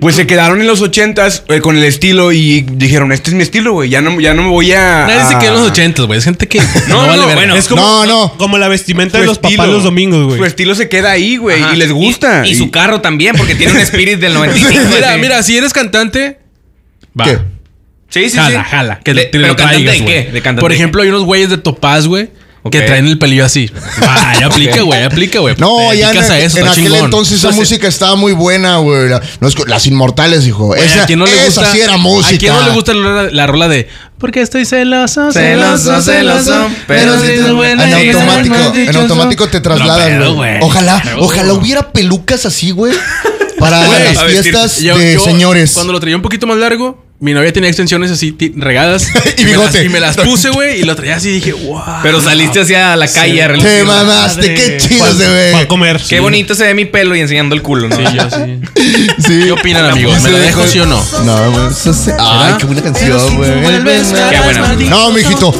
pues 0.00 0.16
se 0.16 0.26
quedaron 0.26 0.60
en 0.60 0.66
los 0.66 0.80
ochentas 0.80 1.44
eh, 1.48 1.60
con 1.60 1.76
el 1.76 1.84
estilo 1.84 2.32
y 2.32 2.62
dijeron, 2.62 3.12
este 3.12 3.30
es 3.30 3.34
mi 3.36 3.42
estilo, 3.42 3.72
güey. 3.72 3.88
Ya 3.90 4.00
no, 4.00 4.20
ya 4.20 4.34
no 4.34 4.42
me 4.42 4.48
voy 4.48 4.72
a. 4.72 5.06
Nadie 5.06 5.24
se 5.28 5.38
quedó 5.38 5.54
en 5.56 5.60
los 5.62 5.70
ochentas, 5.70 6.06
güey. 6.06 6.18
Es 6.18 6.24
gente 6.24 6.46
que 6.48 6.58
no, 6.88 7.02
No, 7.02 7.06
vale 7.06 7.22
no, 7.26 7.34
bueno. 7.34 7.54
es 7.56 7.68
como, 7.68 7.82
No, 7.82 8.06
no. 8.06 8.34
como 8.36 8.58
la 8.58 8.68
vestimenta 8.68 9.18
de 9.18 9.26
los 9.26 9.38
papás 9.38 9.52
estilo. 9.52 9.72
los 9.72 9.84
domingos, 9.84 10.24
güey. 10.26 10.38
Su 10.38 10.44
estilo 10.44 10.74
se 10.74 10.88
queda 10.88 11.10
ahí, 11.12 11.36
güey. 11.36 11.62
Y 11.72 11.76
les 11.76 11.92
gusta. 11.92 12.46
Y, 12.46 12.50
y 12.50 12.54
su 12.54 12.70
carro 12.70 13.00
también, 13.00 13.36
porque 13.36 13.54
tiene 13.54 13.72
un 13.74 13.78
Spirit 13.80 14.18
del 14.18 14.34
95. 14.34 14.80
Mira, 14.94 15.16
mira, 15.16 15.42
si 15.42 15.56
eres 15.56 15.72
cantante, 15.72 16.38
va. 17.18 17.24
¿Qué? 17.24 17.38
Sí, 18.10 18.30
sí, 18.30 18.36
jala, 18.36 18.62
sí. 18.64 18.70
jala. 18.70 19.00
Que 19.00 19.12
De- 19.14 19.24
te 19.24 19.38
lo 19.38 19.44
pero 19.44 19.56
cantante 19.56 19.90
de 19.90 20.04
qué? 20.04 20.22
De 20.30 20.40
cantante 20.40 20.60
Por 20.60 20.70
de 20.70 20.76
ejemplo, 20.76 21.02
hay 21.02 21.08
unos 21.08 21.24
güeyes 21.24 21.50
de 21.50 21.58
Topaz, 21.58 22.06
güey, 22.06 22.28
que 22.70 22.80
traen 22.82 23.06
el 23.06 23.18
pelillo 23.18 23.44
así. 23.44 23.70
Ah, 24.02 24.34
ya 24.40 24.46
aplica, 24.48 24.80
güey, 24.82 25.02
aplica, 25.02 25.38
güey. 25.40 25.54
No, 25.58 25.90
Te 25.90 25.98
ya 25.98 26.08
en, 26.08 26.12
dedicas 26.14 26.30
a 26.30 26.38
eso, 26.40 26.58
en 26.58 26.62
está 26.64 26.72
aquel 26.72 26.84
chingón. 26.86 27.04
entonces 27.04 27.38
esa 27.38 27.48
Entonces, 27.48 27.70
música 27.70 27.88
estaba 27.88 28.16
muy 28.16 28.32
buena, 28.32 28.78
güey. 28.78 29.08
La- 29.08 29.20
no 29.40 29.48
es 29.48 29.54
que- 29.54 29.64
las 29.66 29.86
inmortales, 29.86 30.46
hijo. 30.46 30.66
güey, 30.66 30.82
esa, 30.82 31.02
¿a 31.02 31.06
quién 31.06 31.18
no 31.18 31.26
le 31.26 31.32
esa 31.46 31.60
gusta? 31.62 31.72
sí 31.72 31.80
era 31.80 31.96
música. 31.96 32.34
¿A 32.36 32.38
quién 32.38 32.52
no 32.52 32.62
le 32.62 32.70
gusta 32.70 32.94
la, 32.94 33.22
la 33.30 33.46
rola 33.46 33.68
de 33.68 33.88
Porque 34.18 34.40
estoy 34.40 34.64
celoso, 34.64 35.30
Celoso, 35.32 36.00
celoso, 36.00 36.68
pero 36.86 37.20
si 37.20 37.32
es 37.32 37.52
buena 37.52 37.84
en 38.00 38.10
automático, 38.16 38.72
en 38.74 38.96
automático 38.96 39.48
te 39.48 39.60
trasladas, 39.60 40.06
pedo, 40.08 40.34
güey. 40.34 40.52
güey. 40.58 40.62
Ojalá, 40.62 41.02
ojalá 41.18 41.52
hubiera 41.52 41.92
pelucas 41.92 42.46
así, 42.46 42.70
güey. 42.70 42.94
Para 43.58 43.86
las 43.86 44.22
fiestas 44.24 44.78
de 44.78 44.84
yo, 45.14 45.20
señores. 45.20 45.72
Cuando 45.74 45.92
lo 45.92 46.00
traía 46.00 46.16
un 46.16 46.22
poquito 46.22 46.46
más 46.46 46.56
largo, 46.56 47.03
mi 47.20 47.32
novia 47.32 47.52
tenía 47.52 47.70
extensiones 47.70 48.10
así 48.10 48.36
regadas. 48.56 49.08
Y 49.38 49.44
me 49.44 49.50
las- 49.56 49.58
bigote. 49.72 49.84
y 49.84 49.88
me 49.88 50.00
las 50.00 50.16
puse, 50.24 50.50
güey, 50.50 50.80
y 50.80 50.84
lo 50.84 50.94
traía 50.96 51.16
así 51.16 51.28
y 51.30 51.32
dije, 51.34 51.52
wow. 51.52 51.80
Pero 52.02 52.20
saliste 52.20 52.60
hacia 52.60 52.94
la 52.96 53.08
calle 53.08 53.42
a 53.42 53.52
Te 53.52 53.84
mamaste, 53.84 54.54
qué 54.54 54.76
chido 54.78 55.06
se 55.12 55.24
Para 55.24 55.58
ve. 55.60 55.66
comer. 55.68 56.00
Qué 56.08 56.20
bonito 56.20 56.54
se 56.54 56.64
ve 56.64 56.74
mi 56.74 56.84
pelo 56.84 57.14
y 57.16 57.20
enseñando 57.20 57.54
el 57.54 57.62
culo, 57.62 57.88
¿no? 57.88 57.96
Sí, 57.96 58.02
yo 58.14 58.28
sí. 58.30 58.60
Sí. 59.26 59.40
¿Qué 59.44 59.52
opinan, 59.52 59.86
amigos? 59.86 60.20
¿Me 60.22 60.30
la 60.30 60.38
dejo 60.38 60.66
sí 60.66 60.78
o 60.80 60.86
no? 60.86 61.02
No, 61.24 61.50
güey. 61.52 61.66
eso 61.68 61.92
sí- 61.94 62.10
Ay, 62.18 62.54
qué 62.58 62.66
buena 62.66 62.82
canción, 62.82 63.36
güey. 63.36 63.50
Qué 63.50 64.40
buena. 64.40 64.74
No, 64.90 65.10
mijito. 65.12 65.54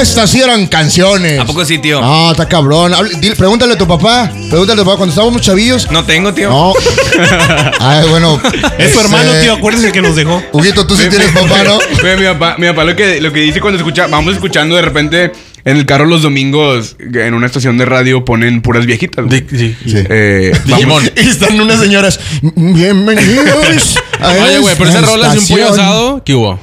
Estas 0.00 0.30
sí 0.30 0.40
eran 0.40 0.66
canciones. 0.66 1.38
¿A 1.38 1.44
poco 1.44 1.64
sí, 1.64 1.78
tío? 1.78 2.00
No, 2.00 2.32
está 2.32 2.48
cabrón. 2.48 2.92
Pregúntale 3.36 3.74
a 3.74 3.78
tu 3.78 3.86
papá. 3.86 4.30
Pregúntale 4.50 4.80
a 4.80 4.84
tu 4.84 4.90
papá. 4.90 4.96
Cuando 4.96 5.12
estábamos 5.12 5.40
chavillos. 5.42 5.90
No 5.90 6.04
tengo, 6.04 6.32
tío. 6.34 6.50
No. 6.50 6.72
Ay, 7.80 8.08
bueno. 8.08 8.40
Es 8.78 8.92
tu 8.92 9.00
hermano, 9.00 9.30
este, 9.30 9.42
tío. 9.44 9.54
Acuérdese 9.54 9.92
que 9.92 10.02
nos 10.02 10.16
dejó. 10.16 10.42
Huguito, 10.52 10.86
tú 10.86 10.93
sí 10.96 11.08
tienes 11.08 11.28
papá, 11.32 11.64
¿no? 11.64 11.78
Güey, 12.00 12.16
mi 12.18 12.24
papá, 12.24 12.56
mi 12.58 12.66
papá 12.68 12.84
lo 12.84 12.96
que, 12.96 13.20
lo 13.20 13.32
que 13.32 13.40
dice 13.40 13.60
cuando 13.60 13.78
escucha, 13.78 14.06
vamos 14.06 14.34
escuchando 14.34 14.76
de 14.76 14.82
repente 14.82 15.32
en 15.64 15.76
el 15.78 15.86
carro 15.86 16.04
los 16.04 16.20
domingos 16.22 16.96
en 16.98 17.32
una 17.34 17.46
estación 17.46 17.78
de 17.78 17.86
radio 17.86 18.24
ponen 18.24 18.60
puras 18.60 18.84
viejitas. 18.86 19.24
güey. 19.24 19.44
Sí. 19.50 19.74
Sí. 19.86 19.94
Eh, 20.08 20.52
vamos- 20.66 21.04
Y 21.16 21.20
están 21.28 21.58
unas 21.60 21.80
señoras. 21.80 22.20
Bienvenidos. 22.54 23.98
a 24.20 24.30
Oye, 24.32 24.58
güey, 24.58 24.74
pero 24.76 24.90
esa 24.90 25.00
rola 25.02 25.34
es 25.34 25.40
un 25.42 25.48
pollo 25.48 25.62
estación". 25.64 25.86
asado. 25.86 26.22
¿Qué 26.24 26.34
hubo? 26.34 26.60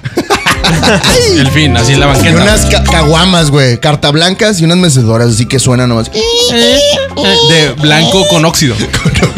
El 1.37 1.49
fin, 1.51 1.75
así 1.77 1.93
en 1.93 1.99
la 1.99 2.07
Y 2.07 2.09
banqueta. 2.09 2.41
unas 2.41 2.65
ca- 2.65 2.83
caguamas, 2.83 3.49
güey. 3.51 3.79
Carta 3.79 4.11
blancas 4.11 4.59
y 4.59 4.65
unas 4.65 4.77
mecedoras, 4.77 5.29
así 5.29 5.45
que 5.45 5.59
suenan 5.59 5.89
nomás. 5.89 6.11
De 6.11 7.73
blanco 7.81 8.27
con 8.29 8.45
óxido. 8.45 8.75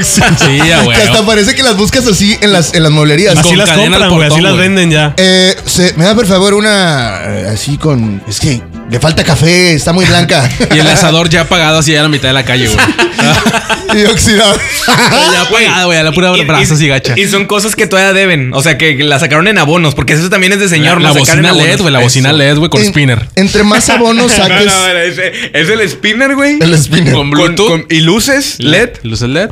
Sí, 0.01 0.57
ya, 0.67 0.83
güey. 0.83 0.97
Que 0.97 1.03
hasta 1.07 1.25
parece 1.25 1.55
que 1.55 1.63
las 1.63 1.77
buscas 1.77 2.05
así 2.07 2.37
en 2.41 2.51
las, 2.53 2.73
en 2.73 2.83
las 2.83 2.91
mueblerías. 2.91 3.37
Así 3.37 3.49
con 3.49 3.57
las 3.57 3.71
compran, 3.71 4.13
güey. 4.13 4.27
Así 4.31 4.41
las 4.41 4.53
güey. 4.53 4.63
venden 4.67 4.91
ya. 4.91 5.13
Eh, 5.17 5.55
se- 5.65 5.93
me 5.93 6.05
da 6.05 6.15
por 6.15 6.25
favor 6.27 6.53
una 6.53 7.19
eh, 7.25 7.49
así 7.53 7.77
con. 7.77 8.21
Es 8.27 8.39
que 8.39 8.61
le 8.93 8.99
falta 8.99 9.23
café, 9.23 9.73
está 9.73 9.91
muy 9.91 10.05
blanca. 10.05 10.47
Y 10.73 10.77
el 10.77 10.87
asador 10.87 11.27
ya 11.27 11.41
apagado 11.41 11.79
así 11.79 11.95
a 11.95 12.03
la 12.03 12.09
mitad 12.09 12.27
de 12.29 12.33
la 12.35 12.45
calle, 12.45 12.67
güey. 12.67 12.77
y 14.03 14.05
oxidado. 14.05 14.55
ya 14.87 15.41
apagado, 15.41 15.87
güey. 15.87 15.97
A 15.97 16.03
la 16.03 16.11
pura 16.11 16.31
Y- 16.37 16.43
brazos 16.45 16.79
y 16.79 16.87
gacha. 16.87 17.15
Y 17.17 17.25
son 17.27 17.47
cosas 17.47 17.75
que 17.75 17.87
todavía 17.87 18.13
deben. 18.13 18.53
O 18.53 18.61
sea, 18.61 18.77
que 18.77 18.95
la 19.03 19.17
sacaron 19.19 19.47
en 19.47 19.57
abonos. 19.57 19.95
Porque 19.95 20.13
eso 20.13 20.29
también 20.29 20.53
es 20.53 20.59
de 20.59 20.69
señor. 20.69 21.01
la 21.01 21.09
en 21.09 21.17
bocina 21.17 21.49
abonos. 21.49 21.67
LED, 21.67 21.79
güey. 21.81 21.91
La 21.91 21.99
Eso. 21.99 22.05
bocina 22.05 22.33
LED, 22.33 22.57
güey, 22.57 22.69
con 22.69 22.81
En- 22.81 22.87
spinner. 22.89 23.27
Entre 23.35 23.63
más 23.63 23.89
abonos 23.89 24.31
No, 24.37 24.37
saques. 24.37 24.65
no, 24.67 24.87
no, 24.93 24.97
ese- 24.99 25.31
es 25.53 25.69
el 25.69 25.89
spinner, 25.89 26.35
güey. 26.35 26.59
el 26.61 26.77
spinner. 26.77 27.13
Con 27.13 27.31
Con- 27.31 27.31
Bluetooth. 27.31 27.67
con- 27.69 27.85
y 27.89 28.01
luces, 28.01 28.57
LED. 28.59 28.91
Luces 29.01 29.27
LED. 29.27 29.49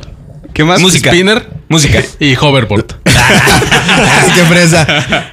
¿Qué 0.53 0.63
más? 0.63 0.79
Música. 0.81 1.09
Spinner. 1.11 1.47
Música. 1.67 2.03
Y 2.19 2.35
hoverboard. 2.35 3.00
Ay, 3.21 4.31
qué 4.35 4.41
fresa. 4.45 4.85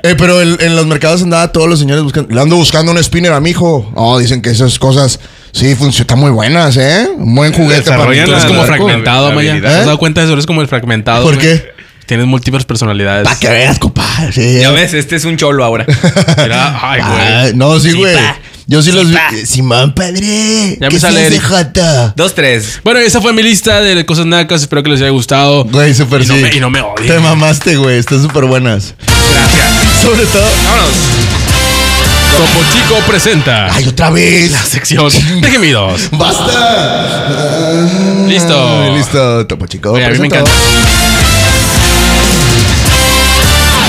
Eh, 0.02 0.14
pero 0.16 0.40
el- 0.40 0.58
en 0.60 0.76
los 0.76 0.86
mercados 0.86 1.22
andaba 1.22 1.48
todos 1.52 1.68
los 1.68 1.78
señores 1.78 2.02
buscando. 2.02 2.34
Le 2.34 2.40
ando 2.40 2.56
buscando 2.56 2.92
un 2.92 3.02
spinner 3.02 3.32
a 3.32 3.40
mi 3.40 3.50
hijo. 3.50 3.90
Oh, 3.94 4.18
dicen 4.18 4.42
que 4.42 4.50
esas 4.50 4.78
cosas 4.78 5.20
sí 5.52 5.74
funcionan, 5.74 6.00
están 6.02 6.18
muy 6.18 6.30
buenas, 6.30 6.76
¿eh? 6.76 7.08
Un 7.16 7.34
buen 7.34 7.52
juguete 7.52 7.82
para 7.82 7.96
Desarrollan 7.98 8.24
Tú 8.26 8.32
eres 8.32 8.44
como 8.44 8.62
fragmentado, 8.64 9.32
Maya. 9.32 9.60
¿Te 9.60 9.66
has 9.66 9.84
dado 9.86 9.98
cuenta 9.98 10.20
de 10.20 10.26
eso? 10.26 10.32
Eres 10.34 10.46
como 10.46 10.60
el 10.62 10.68
fragmentado. 10.68 11.22
¿Por 11.24 11.38
qué? 11.38 11.76
Tienes 12.06 12.26
múltiples 12.26 12.64
personalidades. 12.64 13.24
Para 13.24 13.38
que 13.38 13.48
veas, 13.50 13.78
compadre. 13.78 14.32
Sí, 14.32 14.60
Ya 14.60 14.70
ves, 14.70 14.94
este 14.94 15.16
es 15.16 15.24
un 15.26 15.36
cholo 15.36 15.62
ahora. 15.62 15.84
Mira, 16.42 16.78
ay, 16.82 17.00
güey. 17.02 17.54
No, 17.54 17.78
sí, 17.78 17.90
Sí, 17.90 17.96
güey. 17.98 18.16
Yo 18.70 18.82
sí, 18.82 18.92
los 18.92 19.08
vi. 19.08 19.16
Eh, 19.16 19.46
Simón, 19.46 19.94
padre. 19.94 20.76
Ya 20.78 20.88
me 20.88 20.88
¿Qué 20.90 21.00
sale? 21.00 21.40
Dos, 22.14 22.34
tres. 22.34 22.80
Bueno, 22.84 23.00
esa 23.00 23.18
fue 23.22 23.32
mi 23.32 23.42
lista 23.42 23.80
de 23.80 24.04
cosas 24.04 24.26
nacas. 24.26 24.60
Espero 24.60 24.82
que 24.82 24.90
les 24.90 25.00
haya 25.00 25.08
gustado. 25.08 25.64
Güey, 25.64 25.94
súper 25.94 26.20
y 26.20 26.26
no 26.26 26.34
sí. 26.34 26.40
me, 26.42 26.54
y 26.54 26.60
no 26.60 26.68
me 26.68 26.82
odien. 26.82 27.06
Te 27.08 27.18
mamaste, 27.18 27.76
güey. 27.76 27.96
Están 27.98 28.20
súper 28.20 28.44
buenas. 28.44 28.94
Gracias. 28.98 30.02
Sobre 30.02 30.26
todo. 30.26 30.44
Vámonos. 30.66 30.92
Topo 32.36 32.62
Chico 32.72 32.96
presenta 33.08 33.74
Ay, 33.74 33.88
otra 33.88 34.10
vez. 34.10 34.52
la 34.52 34.62
sección 34.62 35.10
de 35.40 35.50
gemidos. 35.50 36.02
¡Basta! 36.12 37.86
Listo. 38.28 38.94
Listo, 38.94 39.46
Topo 39.46 39.66
Chico. 39.66 39.92
Oye, 39.92 40.04
a 40.04 40.10
mí 40.10 40.18
me 40.18 40.28
presentado. 40.28 40.46
encanta. 40.46 41.27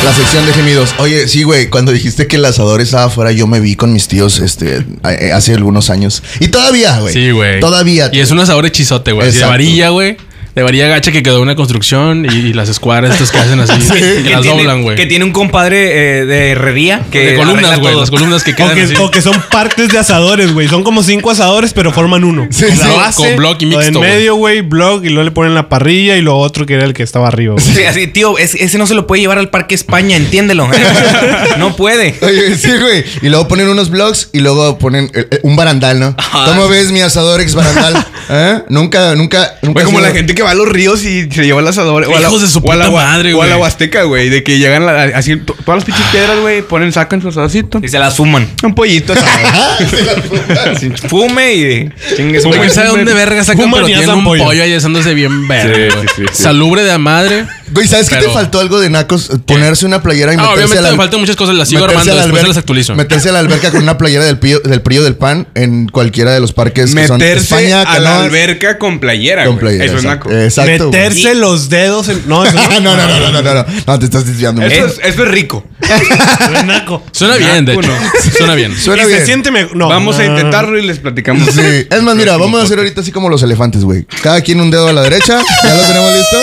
La 0.03 0.13
sección 0.13 0.45
de 0.45 0.53
gemidos. 0.53 0.95
Oye, 0.97 1.27
sí, 1.27 1.43
güey, 1.43 1.69
cuando 1.69 1.91
dijiste 1.91 2.25
que 2.25 2.37
el 2.37 2.45
asador 2.45 2.81
estaba 2.81 3.05
afuera, 3.05 3.31
yo 3.31 3.47
me 3.47 3.59
vi 3.59 3.75
con 3.75 3.91
mis 3.93 4.07
tíos 4.07 4.39
este, 4.39 4.85
a- 5.03 5.35
hace 5.35 5.53
algunos 5.53 5.89
años. 5.89 6.23
Y 6.39 6.47
todavía, 6.47 6.99
güey. 6.99 7.13
Sí, 7.13 7.31
güey. 7.31 7.59
Todavía. 7.59 8.09
Y 8.11 8.19
es 8.19 8.31
un 8.31 8.39
asador 8.39 8.65
hechizote, 8.65 9.11
güey. 9.11 9.31
De 9.31 9.43
varilla, 9.43 9.89
güey. 9.89 10.17
De 10.55 10.63
varilla 10.63 10.87
gacha 10.87 11.11
que 11.11 11.23
quedó 11.23 11.37
en 11.37 11.43
una 11.43 11.55
construcción 11.55 12.25
y, 12.29 12.35
y 12.35 12.53
las 12.53 12.69
escuadras 12.69 13.11
estas 13.13 13.31
que 13.31 13.37
hacen 13.37 13.59
así. 13.59 13.79
Que 13.93 14.23
Que 14.23 14.29
las 14.31 14.41
tiene- 14.41 14.57
doblan, 14.63 14.81
güey. 14.83 14.95
Que 14.97 15.05
tiene 15.05 15.23
un 15.25 15.31
compadre 15.31 16.19
eh, 16.21 16.25
de 16.25 16.51
herrería 16.51 17.01
que 17.11 17.31
De 17.31 17.35
columnas, 17.37 17.79
güey. 17.79 17.95
Las 17.95 18.09
columnas 18.09 18.43
que 18.43 18.51
O 18.53 18.55
quedan 18.55 18.75
que, 18.75 18.81
así. 18.81 18.93
o 18.99 19.11
que 19.11 19.21
son 19.21 19.35
partes 19.51 19.89
de 19.89 19.97
asadores, 19.99 20.53
güey. 20.53 20.67
Son 20.67 20.83
como 20.83 21.03
cinco 21.03 21.31
asadores, 21.31 21.73
pero 21.73 21.91
forman 21.91 22.23
uno. 22.23 22.47
Sí, 22.51 22.65
Con 22.65 22.75
sí. 22.77 22.83
la 22.83 22.93
base, 22.93 23.17
con 23.27 23.35
block 23.37 23.61
y 23.61 23.65
mixto, 23.67 23.85
En 23.87 23.99
medio, 23.99 24.35
güey, 24.35 24.61
block, 24.61 25.03
y 25.05 25.09
luego 25.09 25.23
le 25.23 25.31
ponen 25.31 25.53
la 25.55 25.69
parrilla 25.69 26.17
y 26.17 26.21
lo 26.21 26.37
otro 26.37 26.65
que 26.65 26.73
era 26.75 26.85
el 26.85 26.93
que 26.93 27.03
estaba 27.03 27.27
arriba. 27.27 27.55
Sí, 27.59 27.83
así, 27.85 28.07
tío, 28.07 28.37
es- 28.37 28.55
ese 28.55 28.77
no 28.77 28.85
se 28.87 28.95
lo 28.95 29.07
puede 29.07 29.21
llevar 29.21 29.37
al 29.37 29.49
Parque 29.49 29.75
España, 29.75 30.17
entiéndelo. 30.17 30.67
no 31.57 31.75
puede. 31.75 32.15
Oye, 32.21 32.55
sí, 32.57 32.71
güey. 32.77 33.03
Y 33.21 33.29
luego 33.29 33.47
ponen 33.47 33.67
unos 33.69 33.89
blogs 33.89 34.29
y 34.33 34.39
luego 34.39 34.77
ponen 34.77 35.11
eh, 35.13 35.27
eh, 35.31 35.39
un 35.43 35.55
barandal, 35.55 35.99
¿no? 35.99 36.15
Ajá. 36.17 36.45
¿Cómo 36.45 36.67
ves 36.67 36.91
mi 36.91 37.01
asador 37.01 37.41
ex 37.41 37.53
barandal? 37.55 38.05
¿Eh? 38.29 38.59
Nunca, 38.69 39.15
nunca, 39.15 39.55
nunca. 39.61 39.81
Ha 39.81 39.85
como 39.85 39.99
la 39.99 40.11
gente 40.11 40.33
que 40.39 40.43
va 40.43 40.51
a 40.51 40.55
los 40.55 40.69
ríos 40.69 41.03
y 41.03 41.29
se 41.29 41.43
lleva 41.45 41.59
el 41.61 41.67
asador. 41.67 42.03
O 42.05 42.15
a 42.15 42.19
la, 42.19 42.27
Hijos 42.29 42.41
de 42.41 42.47
su 42.47 42.59
o 42.59 42.71
a 42.71 42.75
la 42.77 42.89
madre, 42.89 43.33
O 43.33 43.41
a 43.41 43.47
la. 43.47 43.57
Huasteca, 43.57 44.03
güey. 44.03 44.29
De 44.29 44.41
que 44.43 44.57
llegan 44.57 44.85
la- 44.85 45.03
así, 45.15 45.35
to- 45.35 45.55
todas 45.65 45.79
las 45.79 45.83
pinches 45.85 46.05
piedras, 46.11 46.39
güey, 46.39 46.61
ponen, 46.61 46.91
sacan 46.93 47.21
su 47.21 47.27
asadorcito. 47.27 47.79
Y 47.83 47.87
se 47.89 47.99
las 47.99 48.15
fuman. 48.15 48.47
Un 48.63 48.73
pollito. 48.73 49.13
Fume 51.09 51.53
y 51.55 51.89
chingue 52.15 52.39
su. 52.39 52.51
¿sabe 52.69 52.87
dónde 52.89 53.13
verga 53.13 53.43
sacan? 53.43 53.63
Fuman 53.63 53.73
Pero 53.81 53.87
y 53.87 53.91
tienen 53.91 54.05
asan 54.09 54.19
un 54.19 54.23
pollo. 54.25 54.43
pollo 54.45 54.63
ahí 54.63 54.73
asándose 54.73 55.13
bien 55.13 55.47
verga. 55.47 55.75
Sí, 55.75 55.81
güey. 55.95 56.07
sí, 56.07 56.13
sí, 56.15 56.23
sí. 56.33 56.43
Salubre 56.43 56.83
de 56.83 56.97
madre. 56.97 57.45
Güey, 57.71 57.87
¿sabes 57.87 58.09
qué 58.09 58.15
te 58.15 58.21
Pero- 58.21 58.33
faltó 58.33 58.59
algo 58.59 58.79
de 58.79 58.89
nacos? 58.89 59.29
Ponerse 59.45 59.85
una 59.85 60.01
playera 60.01 60.33
y 60.33 60.37
Ah, 60.37 60.41
meterse 60.41 60.53
obviamente 60.55 60.79
a 60.79 60.81
la 60.81 60.91
me 60.91 60.97
faltan 60.97 61.19
muchas 61.19 61.35
cosas. 61.35 61.55
Las 61.55 61.69
sigo 61.69 61.81
meterse 61.81 61.99
armando. 61.99 62.15
la 62.15 62.21
Después 62.23 62.41
se 62.41 62.47
las 62.47 62.57
actualizo. 62.57 62.95
Meterse 62.95 63.29
a 63.29 63.31
la 63.33 63.39
alberca 63.39 63.71
con 63.71 63.83
una 63.83 63.97
playera 63.97 64.25
del 64.25 64.39
pillo 64.39 64.59
del, 64.61 64.81
Prío 64.81 65.03
del 65.03 65.15
pan 65.15 65.47
en 65.55 65.87
cualquiera 65.87 66.31
de 66.33 66.39
los 66.39 66.53
parques 66.53 66.93
que 66.95 67.07
son 67.07 67.17
Meterse 67.19 67.43
España, 67.43 67.81
a 67.81 67.99
la 67.99 68.09
Canoas, 68.09 68.25
alberca 68.25 68.77
con 68.79 68.99
playera, 68.99 69.45
con 69.45 69.55
güey. 69.55 69.65
playera. 69.77 69.85
Eso 69.85 69.97
es 69.97 70.03
exacto. 70.03 70.28
naco. 70.28 70.28
Exacto. 70.29 70.89
güey. 70.89 71.01
Meterse 71.01 71.35
los 71.35 71.69
dedos 71.69 72.07
en. 72.09 72.27
No, 72.27 72.45
eso 72.45 72.57
Ah, 72.69 72.79
no. 72.81 72.95
no, 72.95 73.07
no, 73.07 73.07
no, 73.07 73.19
no, 73.19 73.31
no, 73.31 73.41
no, 73.41 73.53
no. 73.53 73.65
No, 73.87 73.99
te 73.99 74.05
estás 74.05 74.25
desviando. 74.25 74.61
Eso, 74.61 74.81
mucho. 74.81 75.01
es, 75.01 75.13
eso 75.13 75.23
es 75.23 75.29
rico. 75.31 75.63
Eso 75.81 76.53
es 76.55 76.65
naco. 76.65 77.03
Suena 77.11 77.35
bien, 77.37 77.65
de 77.65 77.73
hecho. 77.73 77.91
Suena 78.37 78.55
bien. 78.55 78.77
Suena 78.77 79.03
y 79.03 79.07
bien. 79.07 79.19
se 79.19 79.25
siente 79.25 79.51
mejor. 79.51 79.75
No. 79.75 79.87
Vamos 79.89 80.17
a 80.19 80.25
intentarlo 80.25 80.77
y 80.77 80.83
les 80.85 80.99
platicamos. 80.99 81.49
Sí. 81.53 81.87
Es 81.89 82.03
más, 82.03 82.15
mira, 82.15 82.37
vamos 82.37 82.59
a 82.61 82.63
hacer 82.63 82.77
ahorita 82.77 83.01
así 83.01 83.11
como 83.11 83.29
los 83.29 83.41
elefantes, 83.43 83.83
güey. 83.83 84.05
Cada 84.21 84.41
quien 84.41 84.61
un 84.61 84.71
dedo 84.71 84.87
a 84.87 84.93
la 84.93 85.01
derecha. 85.01 85.41
¿Ya 85.63 85.73
lo 85.73 85.81
tenemos 85.83 86.13
listo? 86.13 86.37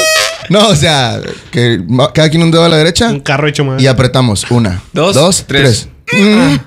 No, 0.49 0.69
o 0.69 0.77
sea, 0.77 1.21
que 1.51 1.81
cada 2.15 2.31
quien 2.31 2.43
un 2.43 2.51
dedo 2.51 2.65
a 2.65 2.69
la 2.69 2.77
derecha. 2.77 3.09
Un 3.09 3.21
carro 3.21 3.49
hecho 3.49 3.65
más. 3.65 3.81
Y 3.83 3.87
apretamos. 3.87 4.47
Una, 4.51 4.83
Dos, 4.93 5.15
dos, 5.15 5.45
tres. 5.47 5.89
tres. 6.07 6.21
Mm. 6.21 6.57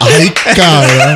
Ay, 0.00 0.32
cabrón. 0.54 1.14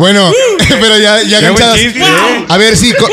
Bueno, 0.00 0.32
pero 0.80 0.98
ya, 0.98 1.22
ya 1.22 1.40
chiste, 1.74 2.00
¿eh? 2.00 2.44
A 2.48 2.56
ver, 2.56 2.74
sí, 2.74 2.90
con, 2.98 3.10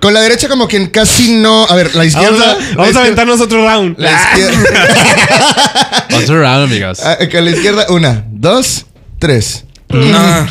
con 0.00 0.14
la 0.14 0.22
derecha 0.22 0.48
como 0.48 0.66
que 0.66 0.90
casi 0.90 1.34
no. 1.36 1.66
A 1.68 1.74
ver, 1.74 1.94
la 1.94 2.06
izquierda. 2.06 2.30
Vamos 2.30 2.42
a, 2.42 2.46
la 2.46 2.54
vamos 2.54 2.68
a 2.78 2.82
izquierda- 2.88 3.00
aventarnos 3.02 3.40
otro 3.42 3.66
round. 3.68 3.98
La 3.98 4.10
izquierda. 4.12 4.88
Once 6.14 6.32
around, 6.32 6.64
amigas. 6.64 7.00
Ah, 7.04 7.18
que 7.28 7.36
a 7.38 7.40
la 7.42 7.50
izquierda, 7.50 7.86
una, 7.90 8.24
dos, 8.30 8.86
tres. 9.18 9.64
No. 9.90 10.46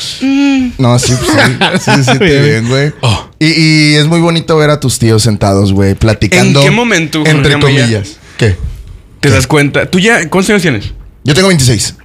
No, 0.78 1.00
sí, 1.00 1.14
pues, 1.20 1.82
sí, 1.84 1.92
sí, 1.96 2.04
sí, 2.12 2.20
te 2.20 2.42
ven, 2.42 2.68
güey. 2.70 2.92
Oh. 3.02 3.30
Y, 3.40 3.48
y 3.48 3.96
es 3.96 4.06
muy 4.06 4.20
bonito 4.20 4.56
ver 4.58 4.70
a 4.70 4.80
tus 4.80 5.00
tíos 5.00 5.24
sentados, 5.24 5.74
güey, 5.74 5.96
platicando. 5.96 6.60
¿En 6.60 6.66
qué 6.68 6.72
momento, 6.72 7.20
Jorge 7.20 7.32
Entre 7.32 7.54
Amaya? 7.56 7.82
comillas. 7.82 8.10
¿Qué? 8.38 8.56
¿Te 9.22 9.30
das 9.30 9.48
cuenta? 9.48 9.90
¿Tú 9.90 10.00
ya 10.00 10.30
cuántos 10.30 10.50
años 10.52 10.62
tienes? 10.62 10.92
Yo 11.24 11.34
tengo 11.34 11.48
26. 11.48 11.96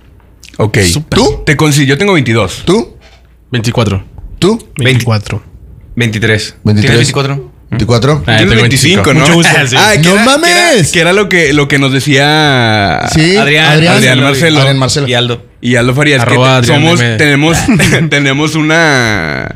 Ok. 0.57 0.79
¿Tú? 1.11 1.43
Te 1.45 1.57
consi- 1.57 1.85
yo 1.85 1.99
tengo 1.99 2.13
22. 2.15 2.63
¿Tú? 2.65 2.94
24. 3.55 4.05
¿Tú? 4.39 4.59
24. 4.77 5.43
23. 5.97 6.57
23. 6.65 6.91
¿Tienes 6.91 7.15
24? 7.15 7.53
¿24? 7.71 8.23
Ah, 8.27 8.37
Tienes 8.37 8.49
tengo 8.49 8.63
25, 8.63 9.15
¿no? 9.15 9.21
Mucho 9.21 9.35
gusto. 9.35 9.53
Sí. 9.67 9.77
Ah, 9.79 9.93
que 9.95 10.09
¡No 10.09 10.15
era- 10.15 10.25
mames! 10.25 10.51
Que 10.53 10.79
era, 10.79 10.91
que 10.93 11.01
era 11.01 11.13
lo, 11.13 11.29
que, 11.29 11.53
lo 11.53 11.69
que 11.69 11.79
nos 11.79 11.93
decía 11.93 13.01
Sí, 13.13 13.37
Adrián, 13.37 13.67
Adrián, 13.73 13.95
Adrián 13.95 14.21
Marcelo. 14.21 14.59
Adrián 14.61 14.79
Marcelo. 14.79 15.09
Y 15.09 15.15
Aldo. 15.15 15.47
y 15.61 15.77
Aldo 15.77 15.95
Farías. 15.95 16.21
Arroba 16.23 16.61
que 16.61 16.67
te- 16.67 16.73
Adrián 16.73 16.83
somos, 16.83 17.01
M. 17.01 17.17
tenemos, 17.17 17.59
tenemos 18.11 18.55
una... 18.57 19.55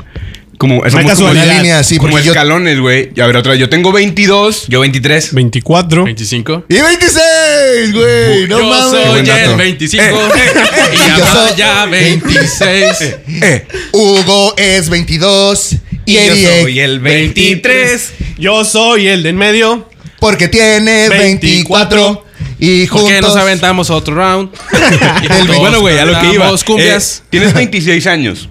Como, 0.59 0.75
somos 0.81 0.91
como, 0.93 1.07
casualidad. 1.07 1.45
Una 1.45 1.53
línea 1.55 1.79
así, 1.79 1.95
como 1.97 2.11
porque 2.11 2.25
yo- 2.25 2.31
escalones, 2.33 2.79
güey. 2.81 3.11
Y 3.15 3.21
a 3.21 3.27
ver, 3.27 3.37
otra. 3.37 3.55
Yo 3.55 3.69
tengo 3.69 3.91
22. 3.93 4.65
Yo 4.67 4.81
23. 4.81 5.33
24. 5.33 6.03
25. 6.03 6.65
¡Y 6.67 6.73
26, 6.73 7.93
güey! 7.93 8.47
¡No 8.49 8.59
Yo 8.59 8.65
mames! 8.69 8.91
soy 8.91 9.09
buen 9.09 9.25
dato. 9.25 9.51
el 9.51 9.57
25. 9.57 10.03
y 10.05 10.97
Yo 10.97 11.17
ya 11.17 11.33
soy- 11.33 11.55
ya 11.57 11.85
26. 11.85 13.15
Eh, 13.41 13.67
Hugo 13.93 14.53
es 14.57 14.89
22. 14.89 15.75
Y 16.05 16.13
yo 16.15 16.35
soy 16.35 16.79
el 16.81 16.99
23. 16.99 18.11
Yo 18.37 18.65
soy 18.65 19.07
el 19.07 19.23
de 19.23 19.29
en 19.29 19.37
medio. 19.37 19.89
porque 20.19 20.49
tienes 20.49 21.09
24 21.09 22.25
y 22.59 22.85
¿Por 22.87 22.99
juntos... 22.99 23.11
qué 23.15 23.21
nos 23.21 23.35
aventamos 23.37 23.89
otro 23.89 24.15
round? 24.15 24.49
Y 25.23 25.27
juntos 25.29 25.57
bueno, 25.57 25.79
güey, 25.79 25.97
a 25.97 26.03
lo 26.05 26.19
que 26.19 26.33
iba. 26.33 26.51
cumbias. 26.65 27.19
Eh, 27.23 27.27
tienes 27.29 27.53
26 27.53 28.05
años. 28.07 28.49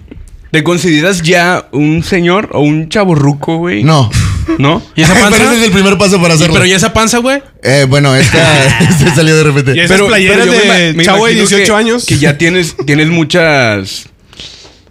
¿Te 0.51 0.65
consideras 0.65 1.23
ya 1.23 1.67
un 1.73 2.03
señor 2.03 2.49
o 2.53 2.61
un 2.61 2.89
chaborruco, 2.89 3.57
güey? 3.59 3.85
No. 3.85 4.11
¿No? 4.59 4.83
¿Y 4.97 5.03
esa 5.03 5.13
panza? 5.21 5.31
Pero 5.31 5.51
ese 5.51 5.61
es 5.61 5.67
el 5.67 5.73
primer 5.73 5.99
paso 5.99 6.21
para 6.23 6.35
Y- 6.35 6.37
hacerlo. 6.37 6.55
pero 6.55 6.65
¿y 6.67 6.73
esa 6.73 6.93
panza, 6.95 7.19
güey? 7.19 7.43
Eh, 7.63 7.85
bueno, 7.89 8.17
esta 8.17 8.65
este 8.81 9.15
salió 9.15 9.37
de 9.37 9.45
repente. 9.45 9.75
Y 9.77 9.81
esas 9.81 10.01
playeras 10.01 10.47
yo 10.47 10.53
me 10.53 10.59
de 10.59 10.95
me 10.95 11.05
chavo 11.05 11.27
de 11.27 11.33
imagino 11.33 11.49
18 11.49 11.73
que- 11.73 11.79
años. 11.79 12.05
Que 12.07 12.19
ya 12.19 12.39
tienes, 12.39 12.75
tienes 12.87 13.09
muchas 13.09 14.07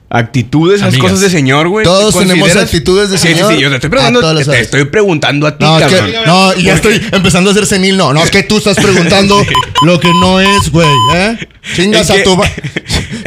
actitudes, 0.10 0.80
esas 0.82 0.96
cosas 0.98 1.20
de 1.20 1.30
señor, 1.30 1.68
güey. 1.68 1.84
Todos 1.84 2.14
¿Te 2.14 2.22
tenemos 2.22 2.56
actitudes 2.56 3.10
de 3.10 3.18
señor. 3.18 3.50
Sí, 3.50 3.56
sí, 3.58 3.62
yo 3.62 3.70
te 3.70 3.76
estoy 3.76 3.88
A 3.88 3.92
preguntando, 3.92 4.22
todas 4.22 4.48
te, 4.48 4.60
estoy 4.62 4.86
preguntando 4.86 5.48
a 5.48 5.58
ti, 5.58 5.66
No, 5.66 5.78
es 5.80 5.84
cabrón. 5.92 6.12
que, 6.12 6.18
no, 6.26 6.54
y 6.56 6.64
ya 6.64 6.76
estoy 6.76 7.02
empezando 7.12 7.50
a 7.52 7.54
ser 7.54 7.66
senil. 7.66 7.98
No, 7.98 8.14
no, 8.14 8.24
es 8.24 8.32
que 8.32 8.44
tú 8.44 8.58
estás 8.58 8.78
preguntando 8.78 9.44
lo 9.82 10.00
que 10.00 10.08
no 10.14 10.40
es, 10.40 10.72
güey, 10.72 10.88
¿eh? 11.16 11.38
Chingas 11.76 12.10
¿En 12.12 12.22
a 12.22 12.24
tu 12.24 12.38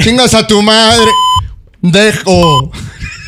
Chingas 0.02 0.32
a 0.32 0.46
tu 0.46 0.62
madre. 0.62 1.10
Dejo. 1.82 2.70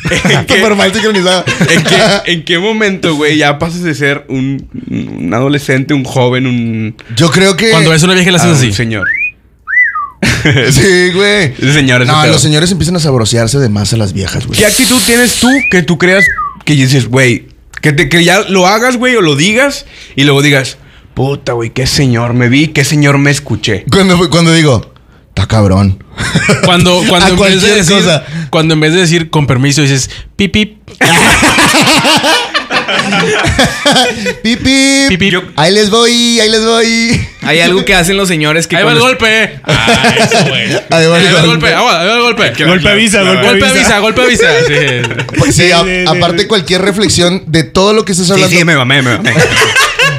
qué? 0.47 0.75
Mal 0.75 0.93
sincronizado. 0.93 1.45
¿En 1.69 1.83
qué, 1.83 1.97
¿En 2.31 2.45
qué 2.45 2.59
momento, 2.59 3.15
güey, 3.15 3.37
ya 3.37 3.57
pasas 3.59 3.81
de 3.81 3.95
ser 3.95 4.25
un, 4.29 4.67
un 4.89 5.33
adolescente, 5.33 5.93
un 5.93 6.03
joven, 6.03 6.47
un, 6.47 6.95
Yo 7.15 7.29
creo 7.31 7.55
que. 7.55 7.69
Cuando 7.71 7.89
ves 7.89 8.03
una 8.03 8.13
vieja 8.13 8.29
y 8.29 8.31
la 8.31 8.37
haces 8.37 8.51
un 8.51 8.57
así. 8.57 8.73
señor? 8.73 9.07
Sí, 10.71 11.11
güey. 11.13 11.53
Ese 11.57 11.73
señor, 11.73 12.01
ese 12.01 12.11
No, 12.11 12.25
los 12.27 12.41
señores 12.41 12.71
empiezan 12.71 12.95
a 12.97 12.99
sabrosearse 12.99 13.59
de 13.59 13.69
más 13.69 13.93
a 13.93 13.97
las 13.97 14.13
viejas, 14.13 14.45
güey. 14.45 14.59
¿Qué 14.59 14.65
actitud 14.65 14.99
tienes 15.05 15.35
tú 15.35 15.49
que 15.71 15.83
tú 15.83 15.97
creas 15.97 16.25
que 16.65 16.73
dices, 16.73 17.07
güey, 17.07 17.47
que, 17.81 17.93
te, 17.93 18.09
que 18.09 18.23
ya 18.23 18.41
lo 18.41 18.67
hagas, 18.67 18.97
güey, 18.97 19.15
o 19.15 19.21
lo 19.21 19.35
digas 19.35 19.85
y 20.15 20.23
luego 20.23 20.41
digas, 20.41 20.77
puta, 21.13 21.53
güey, 21.53 21.69
qué 21.71 21.87
señor 21.87 22.33
me 22.33 22.49
vi, 22.49 22.69
qué 22.69 22.83
señor 22.83 23.17
me 23.17 23.31
escuché? 23.31 23.85
Cuando, 23.89 24.29
cuando 24.29 24.53
digo, 24.53 24.92
está 25.35 25.47
cabrón. 25.47 26.03
Cuando, 26.63 27.03
cuando, 27.09 27.45
en 27.45 27.51
vez 27.53 27.61
de 27.61 27.75
decir, 27.75 27.97
cosa. 27.97 28.23
cuando 28.49 28.73
en 28.75 28.79
vez 28.79 28.93
de 28.93 28.99
decir 29.01 29.29
con 29.29 29.47
permiso 29.47 29.81
dices 29.81 30.09
pip 30.35 30.51
pip. 30.53 30.77
Pipi. 34.43 35.07
Pip, 35.09 35.19
pip. 35.19 35.33
Ahí 35.55 35.73
les 35.73 35.89
voy, 35.89 36.39
ahí 36.39 36.49
les 36.49 36.63
voy. 36.65 37.27
Hay 37.41 37.59
algo 37.59 37.85
que 37.85 37.93
hacen 37.95 38.17
los 38.17 38.27
señores 38.27 38.67
que 38.67 38.75
Ahí 38.77 38.83
va 38.83 38.91
el 38.91 38.97
cuando- 38.99 39.17
golpe. 39.17 39.59
Ah, 39.63 40.15
eso, 40.17 40.37
güey. 40.47 40.63
Ahí 40.89 41.05
va 41.07 41.19
el 41.19 41.45
golpe. 41.47 41.73
Agua, 41.73 42.01
ahí 42.01 42.07
va 42.07 42.13
el 42.15 42.21
golpe. 42.21 42.53
Golpe 42.65 42.89
avisa, 42.89 43.21
golpe 43.23 43.43
Golpe 43.47 43.65
avisa. 43.65 43.69
avisa, 43.97 43.99
golpe 43.99 44.21
avisa. 44.21 44.47
Sí. 44.67 45.23
Pues 45.37 45.55
sí, 45.55 45.63
Sí, 45.65 45.71
a- 45.71 45.83
sí, 45.83 45.85
sí, 45.85 46.05
aparte 46.07 46.47
cualquier 46.47 46.81
reflexión 46.81 47.43
de 47.47 47.63
todo 47.63 47.93
lo 47.93 48.05
que 48.05 48.11
estés 48.13 48.27
Sí, 48.27 48.33
hablando. 48.33 48.57
sí, 48.57 48.63
me 48.65 48.75
mamé, 48.75 49.01
me 49.01 49.17
mamé. 49.17 49.33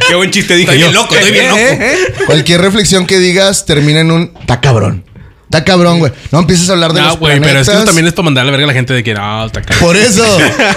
Qué 0.09 0.14
buen 0.14 0.31
chiste 0.31 0.55
dije 0.57 0.71
Estoy 0.73 0.81
yo. 0.81 0.87
bien 0.87 0.95
loco, 0.95 1.14
estoy 1.14 1.33
bien 1.33 1.49
loco. 1.49 2.25
Cualquier 2.27 2.61
reflexión 2.61 3.07
que 3.07 3.19
digas 3.19 3.67
termina 3.67 4.01
en 4.01 4.11
un 4.11 4.33
está 4.40 4.61
cabrón. 4.61 5.05
Está 5.45 5.62
cabrón, 5.62 6.01
güey. 6.01 6.11
No 6.33 6.40
empieces 6.40 6.69
a 6.69 6.73
hablar 6.73 6.93
de 6.95 7.01
No, 7.01 7.09
los 7.09 7.19
güey, 7.19 7.38
pero 7.40 7.61
es 7.61 7.69
que 7.69 7.75
eso 7.77 7.85
también 7.85 8.07
es 8.09 8.12
para 8.12 8.25
mandarle 8.25 8.49
a 8.49 8.51
la 8.51 8.57
verga 8.57 8.64
a 8.64 8.69
la 8.69 8.73
gente 8.73 8.93
de 8.93 9.05
que 9.05 9.14
no, 9.14 9.47
está 9.47 9.62
cabrón. 9.62 9.79
Por 9.87 9.97
eso. 9.97 10.25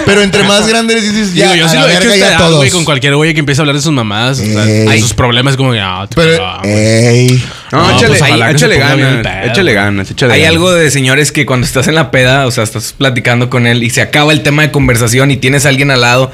Pero 0.06 0.22
entre 0.22 0.44
más 0.44 0.68
grandes 0.68 1.02
dices 1.02 1.34
ya, 1.34 1.52
Digo, 1.52 1.56
yo 1.56 1.66
a 1.66 1.68
sí 1.70 1.74
la 1.76 1.82
lo 1.82 1.88
he 1.88 1.96
hecho 1.96 2.08
verga 2.10 2.30
ya 2.30 2.36
todos. 2.38 2.56
güey, 2.58 2.70
con 2.70 2.84
cualquier 2.84 3.16
güey 3.16 3.34
que 3.34 3.40
empiece 3.40 3.60
a 3.60 3.62
hablar 3.62 3.74
de 3.74 3.82
sus 3.82 3.90
mamás, 3.92 4.38
o 4.38 4.44
sea, 4.44 4.64
Ey. 4.64 4.86
de 4.86 5.00
sus 5.00 5.14
problemas, 5.14 5.56
como 5.56 5.72
que, 5.72 5.80
ah, 5.80 6.06
te 6.08 6.14
Pero, 6.14 6.58
güey. 6.62 6.72
ey. 6.72 7.44
No, 7.72 7.78
No, 7.90 7.90
échale, 7.96 8.08
pues, 8.08 8.22
ojalá 8.22 8.46
ahí, 8.46 8.52
que 8.52 8.58
se 8.58 8.66
échale 8.66 8.74
ponga 8.80 8.94
bien 8.94 9.08
el 9.08 9.22
ganas, 9.22 9.32
pedo, 9.42 9.52
échale 9.52 9.72
ganas, 9.72 10.10
échale 10.12 10.32
Hay 10.34 10.40
ganas. 10.42 10.52
algo 10.54 10.72
de 10.72 10.90
señores 10.92 11.32
que 11.32 11.44
cuando 11.44 11.66
estás 11.66 11.88
en 11.88 11.94
la 11.96 12.10
peda, 12.12 12.46
o 12.46 12.50
sea, 12.52 12.62
estás 12.62 12.94
platicando 12.96 13.50
con 13.50 13.66
él 13.66 13.82
y 13.82 13.90
se 13.90 14.00
acaba 14.00 14.32
el 14.32 14.42
tema 14.42 14.62
de 14.62 14.70
conversación 14.70 15.30
y 15.32 15.38
tienes 15.38 15.66
a 15.66 15.70
alguien 15.70 15.90
al 15.90 16.02
lado, 16.02 16.30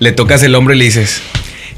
le 0.00 0.10
tocas 0.10 0.42
el 0.42 0.54
hombro 0.56 0.74
y 0.74 0.78
le 0.78 0.86
dices, 0.86 1.20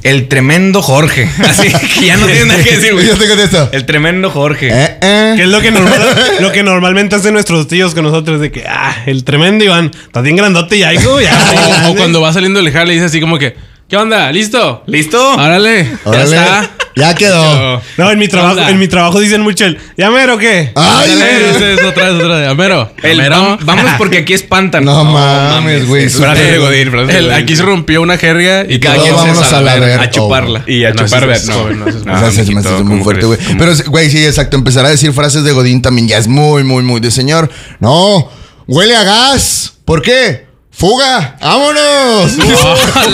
el 0.03 0.29
tremendo 0.29 0.83
Jorge. 0.83 1.29
Así 1.49 1.69
que 1.73 2.07
ya 2.07 2.17
no 2.17 2.27
tienes 2.27 2.47
nada 2.47 2.63
que 2.63 2.77
decir, 2.77 2.93
güey. 2.95 3.07
Yo 3.09 3.17
te 3.17 3.27
contesto. 3.29 3.69
El 3.73 3.87
tremendo 3.87 4.31
Jorge. 4.31 4.69
Eh, 4.71 4.99
eh. 5.01 5.33
Que 5.37 5.43
es 5.45 5.49
lo 5.49 5.61
que, 5.61 5.71
normal- 5.71 6.15
lo 6.41 6.53
que 6.53 6.63
normalmente 6.63 7.17
hacen 7.17 7.33
nuestros 7.35 7.67
tíos 7.69 7.95
con 7.95 8.05
nosotros, 8.05 8.41
de 8.41 8.51
que, 8.51 8.65
ah, 8.69 8.95
el 9.07 9.25
tremendo 9.25 9.65
Iván, 9.65 9.91
estás 10.07 10.23
bien 10.23 10.37
grandote 10.37 10.79
ya, 10.79 10.93
hijo, 10.93 11.21
ya. 11.23 11.85
O, 11.87 11.91
o 11.91 11.97
cuando 11.97 12.21
va 12.21 12.33
saliendo 12.33 12.63
del 12.63 12.73
jale, 12.73 12.93
dice 12.93 13.07
así 13.07 13.21
como 13.21 13.39
que, 13.39 13.57
¿qué 13.89 13.97
onda? 13.97 14.31
¿Listo? 14.33 14.83
¿Listo? 14.87 15.35
Órale. 15.35 15.87
Órale. 16.05 16.31
Ya 16.31 16.43
está. 16.43 16.71
Ya 16.97 17.15
quedó. 17.15 17.83
No, 17.99 18.11
en 18.11 18.19
mi 18.19 18.27
trabajo, 18.27 18.55
Hola. 18.55 18.71
en 18.71 18.79
mi 18.79 18.89
trabajo 18.89 19.21
dicen 19.21 19.43
mucho 19.43 19.67
el, 19.67 19.79
¿ya 19.99 20.11
mero 20.11 20.39
qué? 20.39 20.73
Ay, 20.75 21.11
ese 21.55 21.75
es 21.75 21.85
otra 21.85 22.11
vez, 22.11 22.15
otra 22.23 22.39
vez. 22.39 22.49
Amero. 22.49 22.91
El 23.03 23.21
Amero. 23.21 23.37
vam- 23.37 23.59
vamos 23.65 23.91
porque 23.99 24.17
aquí 24.19 24.33
espantan. 24.33 24.83
No 24.83 25.05
mames, 25.05 25.87
güey. 25.87 26.07
eso- 26.07 26.21
Frase 26.21 26.43
de 26.43 26.57
Godín, 26.59 26.91
frase 26.91 27.13
de 27.13 27.19
El- 27.19 27.25
Godín. 27.27 27.43
aquí 27.43 27.55
se 27.55 27.63
rompió 27.65 28.01
una 28.01 28.17
jerga 28.17 28.65
y 28.67 28.81
cada 28.81 28.95
Todos 28.95 29.09
quien 29.09 29.15
se 29.21 29.27
vámonos 29.29 29.47
sale 29.47 29.71
a 29.71 29.75
la 29.79 29.87
verga. 29.87 30.03
a 30.05 30.11
chuparla. 30.11 30.63
Y 30.67 30.85
a 30.85 30.95
No, 30.95 31.05
chupar 31.05 31.27
ver, 31.27 31.45
no. 31.47 31.53
joven, 31.53 31.79
no, 31.81 31.87
ese 31.87 31.99
es 31.99 32.05
No, 32.07 32.15
O 32.15 32.19
sea, 32.19 32.31
se 32.31 32.37
me 32.45 32.49
mijito, 32.55 32.75
hace 32.75 32.83
muy 32.83 32.93
¿cómo 32.93 33.05
fuerte, 33.05 33.27
güey. 33.27 33.39
Pero, 33.59 33.73
güey, 33.89 34.09
sí, 34.11 34.25
exacto. 34.25 34.57
Empezar 34.57 34.87
a 34.87 34.89
decir 34.89 35.13
frases 35.13 35.45
de 35.45 35.53
Godín 35.53 35.83
también 35.83 36.09
ya 36.09 36.17
es 36.17 36.29
muy, 36.29 36.65
muy, 36.65 36.83
muy 36.83 37.01
de 37.01 37.11
señor. 37.11 37.51
No, 37.79 38.31
huele 38.67 38.97
a 38.97 39.05
gas. 39.05 39.75
¿Por 39.85 40.01
qué? 40.01 40.46
¡Fuga! 40.79 41.37
¡Vámonos! 41.41 42.33
A 42.97 43.07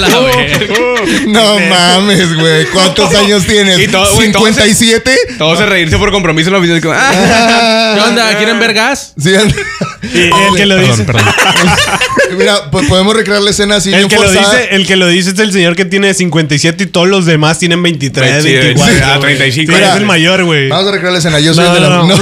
no 1.27 1.59
mames, 1.61 2.35
güey. 2.37 2.64
¿Cuántos 2.72 3.14
años 3.14 3.44
tienes? 3.46 3.79
Y 3.79 3.87
todo- 3.87 4.12
güey, 4.14 4.33
todos 4.33 4.55
se- 4.57 4.62
¿57? 4.64 5.12
Todos 5.38 5.59
se 5.59 5.66
reírse 5.66 5.96
por 5.96 6.11
compromiso 6.11 6.48
en 6.48 6.55
la 6.55 6.59
oficina. 6.59 6.81
como, 6.81 6.94
ah. 6.96 7.92
¿Qué 7.94 8.01
onda? 8.01 8.37
¿Quieren 8.37 8.59
ver 8.59 8.75
gas? 8.75 9.14
Sí, 9.16 9.31
Y 9.31 10.18
el 10.18 10.33
que 10.57 10.66
lo 10.66 10.77
dice, 10.79 11.05
Perdón, 11.05 11.25
perdón. 11.25 11.75
Mira, 12.37 12.70
pues 12.72 12.88
podemos 12.88 13.14
recrear 13.14 13.40
la 13.42 13.51
escena 13.51 13.77
así. 13.77 13.94
el 13.94 14.09
que 14.09 14.16
lo 14.16 14.31
dice, 14.31 14.68
el 14.72 14.85
que 14.87 14.96
lo 14.96 15.07
dice 15.07 15.31
es 15.31 15.38
el 15.38 15.53
señor 15.53 15.77
que 15.77 15.85
tiene 15.85 16.12
57 16.14 16.83
y 16.83 16.87
todos 16.88 17.07
los 17.07 17.27
demás 17.27 17.61
tienen 17.61 17.81
23, 17.83 18.42
Sí, 18.42 18.53
24. 18.55 18.92
sí, 18.94 19.01
güey. 19.05 19.20
35. 19.20 19.70
Sí, 19.72 19.77
Mira. 19.79 19.90
es 19.92 19.96
el 20.01 20.07
mayor, 20.07 20.42
güey. 20.44 20.68
Vamos 20.68 20.88
a 20.88 20.92
recrear 20.92 21.12
la 21.12 21.18
escena. 21.20 21.38
Yo 21.38 21.55
soy 21.55 21.64
No, 21.64 21.75
de 21.75 21.81
la. 21.81 21.88
no, 21.90 22.07
no. 22.07 22.14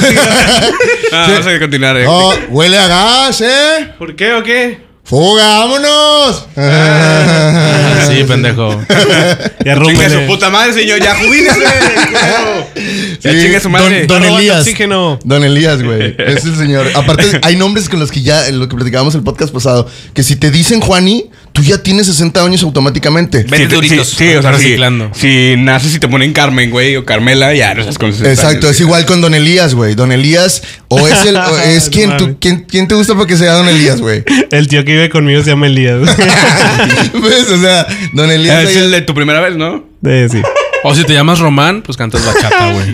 Ah, 1.12 1.26
Vamos 1.30 1.46
a 1.46 1.58
continuar. 1.58 1.96
eh. 1.96 2.04
No, 2.04 2.30
huele 2.50 2.78
a 2.78 2.86
gas, 2.88 3.40
¿eh? 3.40 3.88
¿Por 3.98 4.14
qué 4.14 4.34
o 4.34 4.42
qué? 4.42 4.89
¡Fuga! 5.10 5.58
¡Vámonos! 5.58 6.46
Sí, 8.06 8.24
pendejo. 8.24 8.80
Ya 9.64 9.78
Chinga 9.82 10.08
su 10.08 10.26
puta 10.26 10.50
madre, 10.50 10.72
señor. 10.72 11.00
Ya 11.00 11.16
jubílese. 11.16 11.60
Ya 13.20 13.32
Sí, 13.32 13.60
su 13.60 13.70
madre. 13.70 14.06
Don, 14.06 14.24
Elías. 14.24 14.60
oxígeno. 14.60 15.18
Don 15.24 15.42
Elías, 15.44 15.82
güey. 15.82 16.14
Es 16.16 16.44
el 16.44 16.56
señor. 16.56 16.86
Aparte, 16.94 17.40
hay 17.42 17.56
nombres 17.56 17.88
con 17.88 17.98
los 17.98 18.10
que 18.12 18.22
ya, 18.22 18.46
en 18.46 18.60
lo 18.60 18.68
que 18.68 18.76
platicábamos 18.76 19.14
el 19.16 19.22
podcast 19.22 19.52
pasado, 19.52 19.88
que 20.14 20.22
si 20.22 20.36
te 20.36 20.50
dicen 20.50 20.80
Juani, 20.80 21.28
tú 21.52 21.62
ya 21.62 21.82
tienes 21.82 22.06
60 22.06 22.44
años 22.44 22.62
automáticamente. 22.62 23.44
Vete 23.44 23.56
Sí, 23.56 23.64
duritos. 23.66 24.08
Sí, 24.08 24.16
sí, 24.16 24.34
o 24.34 24.42
sea, 24.42 24.52
Reciclando. 24.52 25.10
Si, 25.14 25.20
si 25.20 25.56
naces 25.56 25.94
y 25.94 25.98
te 25.98 26.08
ponen 26.08 26.32
Carmen, 26.32 26.70
güey, 26.70 26.96
o 26.96 27.04
Carmela, 27.04 27.54
ya 27.54 27.74
no 27.74 27.80
estás 27.80 27.98
con 27.98 28.12
60 28.12 28.30
Exacto, 28.30 28.66
años, 28.68 28.76
es 28.76 28.80
igual 28.80 29.06
con 29.06 29.20
Don 29.20 29.34
Elías, 29.34 29.74
güey. 29.74 29.94
Don 29.94 30.12
Elías, 30.12 30.62
o 30.88 31.06
es 31.08 31.24
el, 31.24 31.36
o 31.36 31.58
es 31.64 31.88
quien, 31.90 32.16
tú, 32.16 32.36
quien, 32.40 32.64
quién 32.68 32.88
te 32.88 32.94
gusta 32.94 33.14
porque 33.14 33.36
sea 33.36 33.52
Don 33.52 33.68
Elías, 33.68 34.00
güey. 34.00 34.24
El 34.50 34.68
tío 34.68 34.84
que 34.84 34.92
vive 34.92 35.08
conmigo 35.10 35.42
se 35.42 35.50
llama 35.50 35.66
Elías. 35.66 36.00
¿Ves? 37.12 37.50
O 37.50 37.60
sea, 37.60 37.86
Don 38.12 38.30
Elías. 38.30 38.56
Ah, 38.56 38.62
Es 38.62 38.76
ahí- 38.76 38.82
el 38.84 38.90
de 38.90 39.00
tu 39.02 39.14
primera 39.14 39.40
vez, 39.40 39.56
¿no? 39.56 39.84
Eh, 40.04 40.28
sí. 40.30 40.40
O 40.82 40.94
si 40.94 41.04
te 41.04 41.12
llamas 41.12 41.38
Román, 41.40 41.82
pues 41.82 41.96
cantas 41.98 42.24
bachata, 42.24 42.72
güey. 42.72 42.86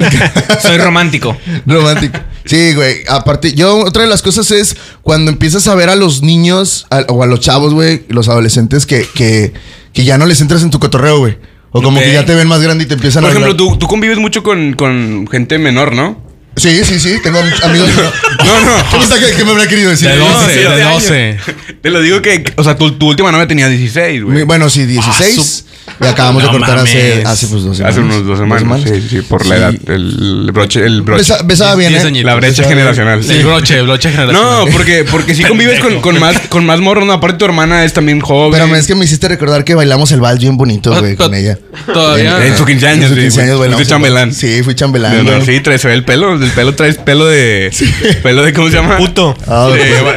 Soy 0.60 0.76
romántico. 0.78 1.36
Romántico. 1.66 2.18
Sí, 2.46 2.74
güey. 2.74 3.02
Aparte, 3.08 3.52
yo, 3.54 3.78
otra 3.80 4.02
de 4.02 4.08
las 4.08 4.22
cosas 4.22 4.50
es 4.50 4.76
cuando 5.02 5.30
empiezas 5.30 5.66
a 5.68 5.74
ver 5.74 5.88
a 5.90 5.96
los 5.96 6.22
niños 6.22 6.86
a- 6.90 7.04
o 7.08 7.22
a 7.22 7.26
los 7.26 7.40
chavos, 7.40 7.74
güey, 7.74 8.04
los 8.08 8.28
adolescentes 8.28 8.86
que, 8.86 9.06
que, 9.14 9.52
que 9.92 10.04
ya 10.04 10.16
no 10.18 10.26
les 10.26 10.40
entras 10.40 10.62
en 10.62 10.70
tu 10.70 10.78
cotorreo, 10.78 11.18
güey. 11.18 11.36
O 11.72 11.82
como 11.82 12.00
que 12.00 12.12
ya 12.12 12.24
te 12.24 12.34
ven 12.34 12.48
más 12.48 12.62
grande 12.62 12.84
y 12.84 12.86
te 12.86 12.94
empiezan 12.94 13.22
Por 13.22 13.28
a 13.28 13.32
ejemplo, 13.32 13.52
hablar. 13.52 13.72
tú, 13.72 13.78
tú 13.78 13.86
convives 13.86 14.16
mucho 14.18 14.42
con, 14.42 14.72
con 14.72 15.28
gente 15.30 15.58
menor, 15.58 15.94
¿no? 15.94 16.24
Sí, 16.56 16.80
sí, 16.84 16.98
sí. 16.98 17.18
Tengo 17.22 17.38
amigos. 17.64 17.90
No, 18.46 18.60
no. 18.60 18.84
¿Cómo 18.90 19.02
está 19.02 19.18
que, 19.18 19.32
que 19.32 19.44
me 19.44 19.50
habrá 19.50 19.66
querido 19.68 19.90
decir? 19.90 20.08
De 20.08 20.16
12, 20.16 20.52
sí, 20.54 20.60
de 20.60 20.68
de 20.76 20.82
12. 20.84 21.38
Te 21.82 21.90
lo 21.90 22.00
digo 22.00 22.22
que, 22.22 22.44
o 22.56 22.64
sea, 22.64 22.76
tu, 22.78 22.92
tu 22.92 23.08
última 23.08 23.30
novia 23.32 23.46
tenía 23.46 23.68
16, 23.68 24.22
Mi- 24.22 24.30
güey. 24.30 24.44
Bueno, 24.44 24.70
sí, 24.70 24.86
16. 24.86 25.65
Y 26.00 26.06
acabamos 26.06 26.42
No 26.42 26.52
de 26.52 26.58
cortar 26.58 26.78
hace, 26.78 27.10
mames. 27.10 27.26
hace 27.26 27.46
pues 27.46 27.62
dos 27.64 27.76
semanas. 27.76 27.96
Hace 27.96 28.04
unos 28.04 28.26
dos 28.26 28.38
semanas. 28.38 28.82
Sí, 28.84 29.08
sí, 29.08 29.20
por 29.22 29.46
la 29.46 29.56
edad. 29.56 29.74
El 29.86 30.50
broche, 30.52 30.80
el 30.84 31.02
broche. 31.02 31.22
Besa- 31.22 31.42
besaba 31.44 31.74
bien, 31.74 31.94
¿eh? 31.94 32.22
la 32.24 32.34
brecha 32.34 32.62
Besaba 32.62 32.68
generacional. 32.68 33.30
El 33.30 33.44
broche, 33.44 33.78
el 33.78 33.86
broche 33.86 34.10
generacional. 34.10 34.66
No, 34.66 34.72
porque, 34.72 35.04
porque 35.10 35.34
sí 35.34 35.42
convives 35.44 35.80
con, 35.80 36.00
con 36.00 36.18
más, 36.20 36.38
con 36.48 36.66
más 36.66 36.80
morros. 36.80 37.06
¿no? 37.06 37.12
Aparte, 37.14 37.38
tu 37.38 37.44
hermana 37.44 37.84
es 37.84 37.92
también 37.92 38.20
joven. 38.20 38.52
Pero 38.60 38.74
es 38.76 38.86
que 38.86 38.94
me 38.94 39.04
hiciste 39.04 39.28
recordar 39.28 39.64
que 39.64 39.74
bailamos 39.74 40.12
el 40.12 40.20
vals 40.20 40.40
bien 40.40 40.56
bonito, 40.56 40.98
güey, 40.98 41.16
con 41.16 41.34
ella. 41.34 41.58
Todavía. 41.86 42.44
En 42.46 42.56
su 42.56 42.64
15 42.64 42.86
años, 42.88 43.04
En 43.04 43.08
su 43.10 43.14
sí, 43.16 43.20
15 43.22 43.40
años 43.42 43.56
güey. 43.56 43.70
bailamos 43.70 43.80
el 43.80 43.84
vals. 43.84 43.88
chambelán. 43.88 44.34
Sí, 44.34 44.62
fui 44.62 44.74
chambelán. 44.74 45.16
No, 45.18 45.22
no, 45.22 45.30
güey. 45.42 45.46
sí, 45.56 45.60
traes 45.60 45.84
el 45.86 46.04
pelo. 46.04 46.38
Del 46.38 46.50
pelo 46.50 46.74
traes 46.74 46.96
pelo 46.96 47.26
de. 47.26 47.70
Pelo 48.22 48.42
de, 48.42 48.52
¿cómo 48.52 48.68
se 48.68 48.74
llama? 48.76 48.96
Puto. 48.96 49.34
Ah, 49.46 49.68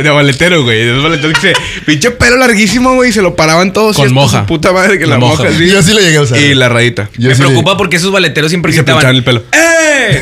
de, 0.04 0.10
valetero, 0.10 0.64
güey. 0.64 0.80
De 0.86 0.92
esos 0.92 1.04
valeteros 1.04 1.40
que 1.40 1.54
se. 1.54 1.54
Pinche 1.86 2.12
pelo 2.12 2.38
larguísimo, 2.38 2.96
güey. 2.96 3.10
y 3.10 3.14
Se 3.14 3.22
lo 3.22 3.36
paraban 3.36 3.72
todos. 3.74 3.96
Con 3.96 4.12
moja. 4.14 4.46
Puta 4.46 4.72
madre 4.72 4.98
que 4.98 5.06
la, 5.06 5.14
La 5.16 5.20
moja. 5.20 5.44
Sí. 5.60 5.70
Yo 5.70 5.82
sí 5.84 5.94
lo 5.94 6.00
llegué 6.00 6.18
a 6.18 6.22
usar. 6.22 6.40
Y 6.40 6.56
la 6.56 6.70
rayita. 6.70 7.10
Yo 7.18 7.30
Me 7.30 7.36
sí 7.36 7.42
preocupa 7.42 7.78
porque 7.78 7.98
esos 7.98 8.12
valeteros 8.12 8.50
siempre 8.52 8.72
Y 8.72 8.76
se 8.76 8.84
pinchaban 8.84 9.16
el 9.16 9.24
pelo. 9.24 9.44
¡Eh! 9.52 10.22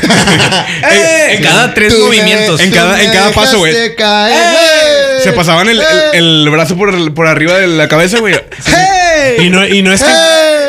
¡Eh! 0.92 1.34
En 1.36 1.42
cada 1.42 1.74
tres 1.74 1.92
Tú 1.94 2.00
me- 2.00 2.04
movimientos. 2.06 2.60
En 2.60 2.70
cada- 2.70 3.02
en 3.02 3.10
cada 3.12 3.30
paso, 3.30 3.58
güey. 3.58 3.94
caer, 3.96 4.32
¡Eh! 4.36 5.20
Se 5.22 5.32
pasaban 5.32 5.68
el, 5.68 5.80
el, 5.80 6.44
el 6.44 6.50
brazo 6.50 6.76
por, 6.76 7.14
por 7.14 7.26
arriba 7.26 7.54
de 7.58 7.66
la 7.66 7.88
cabeza, 7.88 8.18
güey. 8.18 8.34
¡Hey! 8.66 9.46
Y 9.46 9.50
no, 9.50 9.66
y 9.66 9.82
no 9.82 9.92
es 9.92 10.02
que. 10.02 10.10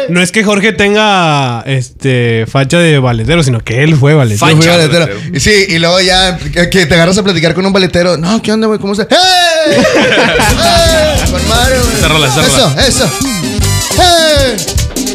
No 0.09 0.21
es 0.21 0.31
que 0.31 0.43
Jorge 0.43 0.73
tenga 0.73 1.61
este 1.67 2.45
facha 2.51 2.79
de 2.79 2.97
valetero, 2.97 3.43
sino 3.43 3.59
que 3.59 3.83
él 3.83 3.95
fue 3.95 4.15
fui 4.15 4.37
Facha. 4.37 5.07
Y 5.31 5.39
Sí, 5.39 5.51
y 5.69 5.77
luego 5.77 6.01
ya 6.01 6.37
que, 6.37 6.85
te 6.87 6.93
agarras 6.95 7.17
a 7.19 7.23
platicar 7.23 7.53
con 7.53 7.63
un 7.65 7.73
valetero. 7.73 8.17
No, 8.17 8.41
¿qué 8.41 8.51
onda, 8.51 8.65
güey? 8.65 8.79
¿Cómo 8.79 8.93
estás? 8.93 9.07
¡Hey! 9.11 9.77
¡Hey! 9.85 11.31
Con 11.31 12.23
esa 12.23 12.45
Eso, 12.47 12.75
eso. 12.87 13.58
¡Eh! 13.99 14.57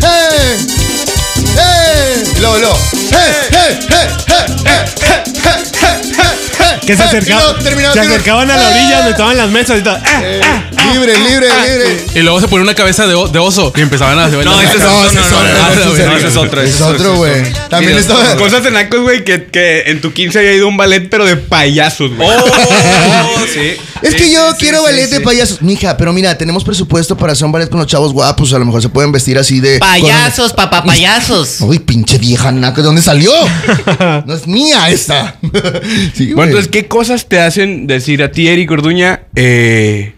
¡Eh! 0.02 0.58
¡Eh! 1.58 2.24
Lo, 2.40 2.58
lo. 2.58 2.76
Que 6.86 6.94
se, 6.94 7.02
acercaba, 7.02 7.54
se 7.94 8.00
acercaban 8.00 8.50
a 8.50 8.56
la 8.58 8.68
orilla 8.68 8.96
donde 8.96 9.10
estaban 9.12 9.36
las 9.38 9.48
mesas 9.48 9.78
y 9.78 9.82
todo. 9.82 9.98
Libre, 10.92 11.16
libre, 11.18 11.48
libre. 11.48 12.04
Y 12.14 12.20
luego 12.20 12.40
se 12.40 12.48
pone 12.48 12.62
una 12.62 12.74
cabeza 12.74 13.06
de, 13.06 13.14
oso 13.14 13.72
y 13.76 13.80
empezaban 13.80 14.18
a 14.18 14.26
hacer 14.26 14.44
No, 14.44 14.60
ese 14.60 14.76
es 14.76 14.82
No, 14.82 14.98
otro. 14.98 15.08
ese 15.08 15.20
es 15.20 15.30
No, 15.30 15.46
ese 15.46 15.78
es 15.78 15.96
otro. 15.96 16.12
ese 16.16 16.28
es 16.28 16.36
otro. 16.36 16.60
Ese 16.62 16.74
es 16.74 16.80
otro, 16.80 17.16
güey. 17.16 17.42
También 17.68 17.96
estaba. 17.98 18.36
Cosas 18.36 18.64
de 18.64 18.70
nacos, 18.70 19.00
güey, 19.00 19.24
que, 19.24 19.46
que 19.46 19.82
en 19.86 20.00
tu 20.00 20.12
15 20.12 20.38
había 20.38 20.54
ido 20.54 20.68
un 20.68 20.76
ballet, 20.76 21.08
pero 21.08 21.24
de 21.24 21.36
payasos, 21.36 22.14
güey. 22.14 22.28
Oh, 22.28 23.46
sí. 23.52 23.76
Es 24.04 24.14
que 24.14 24.30
yo 24.30 24.50
sí, 24.50 24.56
quiero 24.58 24.78
sí, 24.78 24.84
ballet 24.84 25.06
sí, 25.06 25.12
de 25.12 25.20
payasos. 25.20 25.62
Mija, 25.62 25.96
pero 25.96 26.12
mira, 26.12 26.36
tenemos 26.36 26.62
presupuesto 26.62 27.16
para 27.16 27.32
hacer 27.32 27.46
un 27.46 27.52
ballet 27.52 27.70
con 27.70 27.78
los 27.78 27.86
chavos 27.86 28.12
guapos. 28.12 28.52
A 28.52 28.58
lo 28.58 28.66
mejor 28.66 28.82
se 28.82 28.90
pueden 28.90 29.12
vestir 29.12 29.38
así 29.38 29.60
de. 29.60 29.78
Payasos, 29.78 30.52
papá, 30.52 30.84
payasos. 30.84 31.60
Uy, 31.60 31.78
pinche 31.78 32.18
vieja 32.18 32.52
naca, 32.52 32.76
¿de 32.76 32.82
dónde 32.82 33.00
salió? 33.00 33.32
no 34.26 34.34
es 34.34 34.46
mía 34.46 34.90
esta. 34.90 35.38
sí. 36.14 36.34
Bueno, 36.34 36.50
entonces, 36.50 36.70
¿qué 36.70 36.86
cosas 36.86 37.28
te 37.28 37.40
hacen 37.40 37.86
decir 37.86 38.22
a 38.22 38.30
ti, 38.30 38.48
Eric 38.48 38.70
Orduña? 38.70 39.22
Eh, 39.36 40.12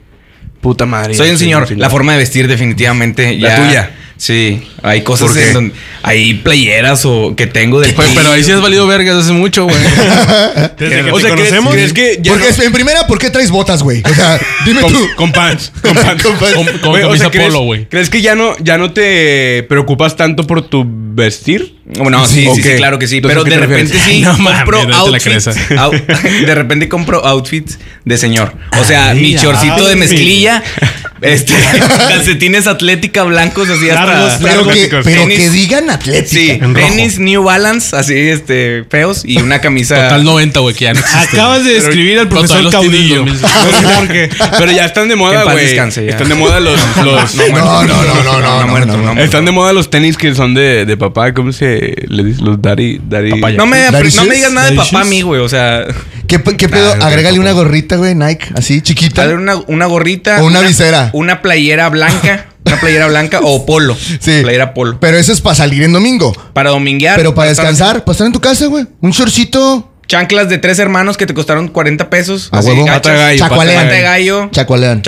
puta 0.61 0.87
madre. 0.87 1.15
Soy 1.15 1.31
un 1.31 1.39
señor. 1.39 1.71
La 1.77 1.91
forma 1.91 2.13
de 2.13 2.19
vestir 2.19 2.49
definitivamente. 2.49 3.37
La 3.39 3.49
ya- 3.49 3.57
tuya. 3.57 3.91
Sí. 4.19 4.63
Hay 4.83 5.03
cosas 5.03 5.37
en 5.37 5.53
donde... 5.53 5.75
Hay 6.03 6.35
playeras 6.35 7.05
o 7.05 7.35
que 7.37 7.47
tengo 7.47 7.81
de... 7.81 7.93
Pues, 7.93 8.09
pero 8.15 8.31
ahí 8.33 8.43
sí 8.45 8.53
has 8.53 8.61
valido 8.63 8.87
vergas 8.87 9.17
hace 9.17 9.33
mucho, 9.33 9.65
güey. 9.65 9.77
Desde 10.79 11.05
que 11.05 11.11
O 11.13 11.17
te 11.17 11.23
sea, 11.23 11.35
¿crees, 11.35 11.51
conocemos. 11.51 11.75
crees 11.75 11.93
que 11.93 12.19
ya 12.23 12.33
Porque 12.33 12.49
no- 12.57 12.63
en 12.65 12.73
primera, 12.73 13.07
¿por 13.07 13.19
qué 13.19 13.31
traes 13.31 13.51
botas, 13.51 13.83
güey? 13.83 14.03
O 14.05 14.15
sea, 14.15 14.41
dime 14.65 14.81
con, 14.81 14.93
tú. 14.93 15.09
con 15.17 15.33
pants, 15.33 15.73
con 15.83 15.95
pants. 16.03 16.23
Con 16.23 16.37
pants. 16.39 16.55
Con, 16.55 16.67
con 16.79 16.91
Güey, 16.93 17.03
o 17.03 17.07
camisa 17.09 17.25
sea, 17.25 17.31
¿crees, 17.31 17.47
polo, 17.49 17.61
güey. 17.65 17.87
¿Crees 17.89 18.09
que 18.09 18.23
ya 18.23 18.35
no, 18.35 18.57
ya 18.59 18.79
no 18.79 18.93
te 18.93 19.65
preocupas 19.69 20.17
tanto 20.17 20.47
por 20.47 20.63
tu 20.69 20.85
vestir? 20.89 21.75
Bueno, 21.99 22.25
sí, 22.27 22.47
sí, 22.55 22.63
claro 22.77 22.99
que 22.99 23.07
sí. 23.09 23.17
Entonces, 23.17 23.35
Pero 23.37 23.41
¿a 23.43 23.45
qué 23.45 23.51
de 23.51 23.57
te 23.57 23.67
repente 23.67 23.93
refieres? 23.95 24.17
sí 24.17 24.23
No 24.23 24.39
mames, 24.39 24.59
compro 24.61 24.79
no 24.79 24.85
te 24.87 24.91
la 24.93 24.99
outfits. 24.99 25.25
crees. 25.25 25.47
au- 25.79 26.47
de 26.47 26.55
repente 26.55 26.89
compro 26.89 27.25
outfits 27.27 27.79
de 28.05 28.17
señor. 28.19 28.55
O 28.81 28.85
sea, 28.85 29.11
Ay, 29.11 29.21
mi 29.21 29.37
chorcito 29.37 29.87
de 29.89 29.97
mezclilla, 29.97 30.63
este, 31.21 31.55
calcetines 32.09 32.67
atlética 32.67 33.23
blancos 33.25 33.69
así 33.71 33.89
hasta. 33.89 34.07
Largos, 34.07 34.33
Pero, 34.43 34.67
que, 34.69 34.89
pero 35.03 35.23
Tenis. 35.23 35.39
que 35.39 35.51
digan 35.51 35.91
atlética. 35.91 36.29
Sí, 36.29 36.61
tenis 36.75 37.19
New 37.19 37.43
Balance, 37.43 37.97
así, 37.97 38.15
este, 38.15 38.85
feos 38.91 39.23
y 39.25 39.39
una 39.39 39.61
camisa. 39.61 39.95
Total 40.05 40.25
90, 40.25 40.61
güey, 40.61 40.75
que 40.75 40.85
ya 40.85 40.95
no 40.95 41.01
existe. 41.01 41.37
Acabas 41.37 41.65
de 41.65 41.75
describir 41.75 42.19
al 42.19 42.29
Pero 42.29 42.41
profesor 42.41 42.71
Caudillo. 42.71 43.21
en 43.23 43.27
No 43.27 43.35
sé 43.35 43.43
2000. 43.83 43.97
por 43.97 44.09
qué. 44.09 44.31
Pero 44.59 44.73
ya 44.73 44.85
están 44.85 45.09
de 45.09 45.17
moda, 45.17 45.45
güey. 45.45 45.65
Están 45.67 46.29
de 46.29 46.35
moda 46.35 46.61
los, 46.61 46.81
los 47.05 47.35
No, 47.35 47.49
No, 47.49 47.83
no, 47.85 48.03
no, 48.03 48.23
no, 48.23 48.41
no, 48.41 48.61
no, 48.61 48.67
muerto, 48.69 48.97
no, 48.97 49.15
no. 49.15 49.23
están 49.23 49.45
de 49.45 49.53
moda 49.53 49.73
los 49.73 49.91
tenis 49.91 50.17
que 50.17 50.35
son 50.35 50.55
de, 50.55 50.85
de 50.87 50.97
papá, 50.97 51.33
¿cómo 51.33 51.53
se 51.53 51.95
le 52.09 52.25
dice? 52.25 52.43
Los 52.43 52.61
daddy, 52.61 53.01
daddy. 53.09 53.31
No 53.57 53.67
me, 53.67 53.79
Daddy 53.91 54.11
no 54.17 54.25
me 54.25 54.35
digas 54.35 54.53
nada 54.53 54.71
de 54.71 54.77
papá 54.77 55.01
a 55.01 55.05
mí, 55.05 55.23
güey. 55.23 55.41
O 55.41 55.49
sea, 55.49 55.85
¿Qué, 56.27 56.43
qué 56.57 56.69
pedo? 56.69 56.97
No, 56.97 57.05
Agrégale 57.05 57.37
no, 57.37 57.43
una 57.43 57.51
no. 57.51 57.57
gorrita, 57.57 57.97
güey, 57.97 58.15
Nike, 58.15 58.47
así, 58.57 58.81
chiquita. 58.83 59.23
a 59.23 59.27
ver, 59.27 59.37
una, 59.37 59.57
una 59.69 59.87
gorrita. 59.87 60.43
O 60.43 60.47
una 60.47 60.61
visera. 60.61 61.06
Una 61.13 61.43
playera 61.43 61.89
blanca. 61.89 62.47
Una 62.65 62.81
playera 62.81 63.07
blanca 63.07 63.41
o 63.43 63.65
polo. 63.65 63.95
Sí. 63.97 64.41
Playera 64.43 64.75
polo. 64.75 64.99
Pero 65.01 65.17
eso 65.17 65.33
es 65.33 65.41
para 65.41 65.55
salir 65.55 65.83
en 65.85 65.93
domingo. 65.93 66.33
Para 66.53 66.71
dominguear. 66.71 67.17
Pero 67.17 67.35
para 67.35 67.49
descansar, 67.51 68.05
para 68.05 68.13
estar 68.13 68.27
en 68.27 68.33
tu 68.33 68.41
casa, 68.41 68.67
güey. 68.67 68.87
Un 69.01 69.11
shortcito. 69.13 69.93
Chanclas 70.09 70.49
de 70.49 70.59
tres 70.59 70.79
hermanos 70.79 71.17
que 71.17 71.27
te 71.27 71.35
costaron 71.35 71.67
40 71.69 72.09
pesos. 72.11 72.49
A 72.53 72.59
así, 72.61 72.69
huevo. 72.69 72.87
Pata 72.87 73.11
de 73.11 73.17
gallo, 73.19 73.39
Chacualean. 73.41 73.85
Pata 73.85 73.95
de 73.97 74.03
gallo. 74.03 74.49
Chacualean. 74.53 75.03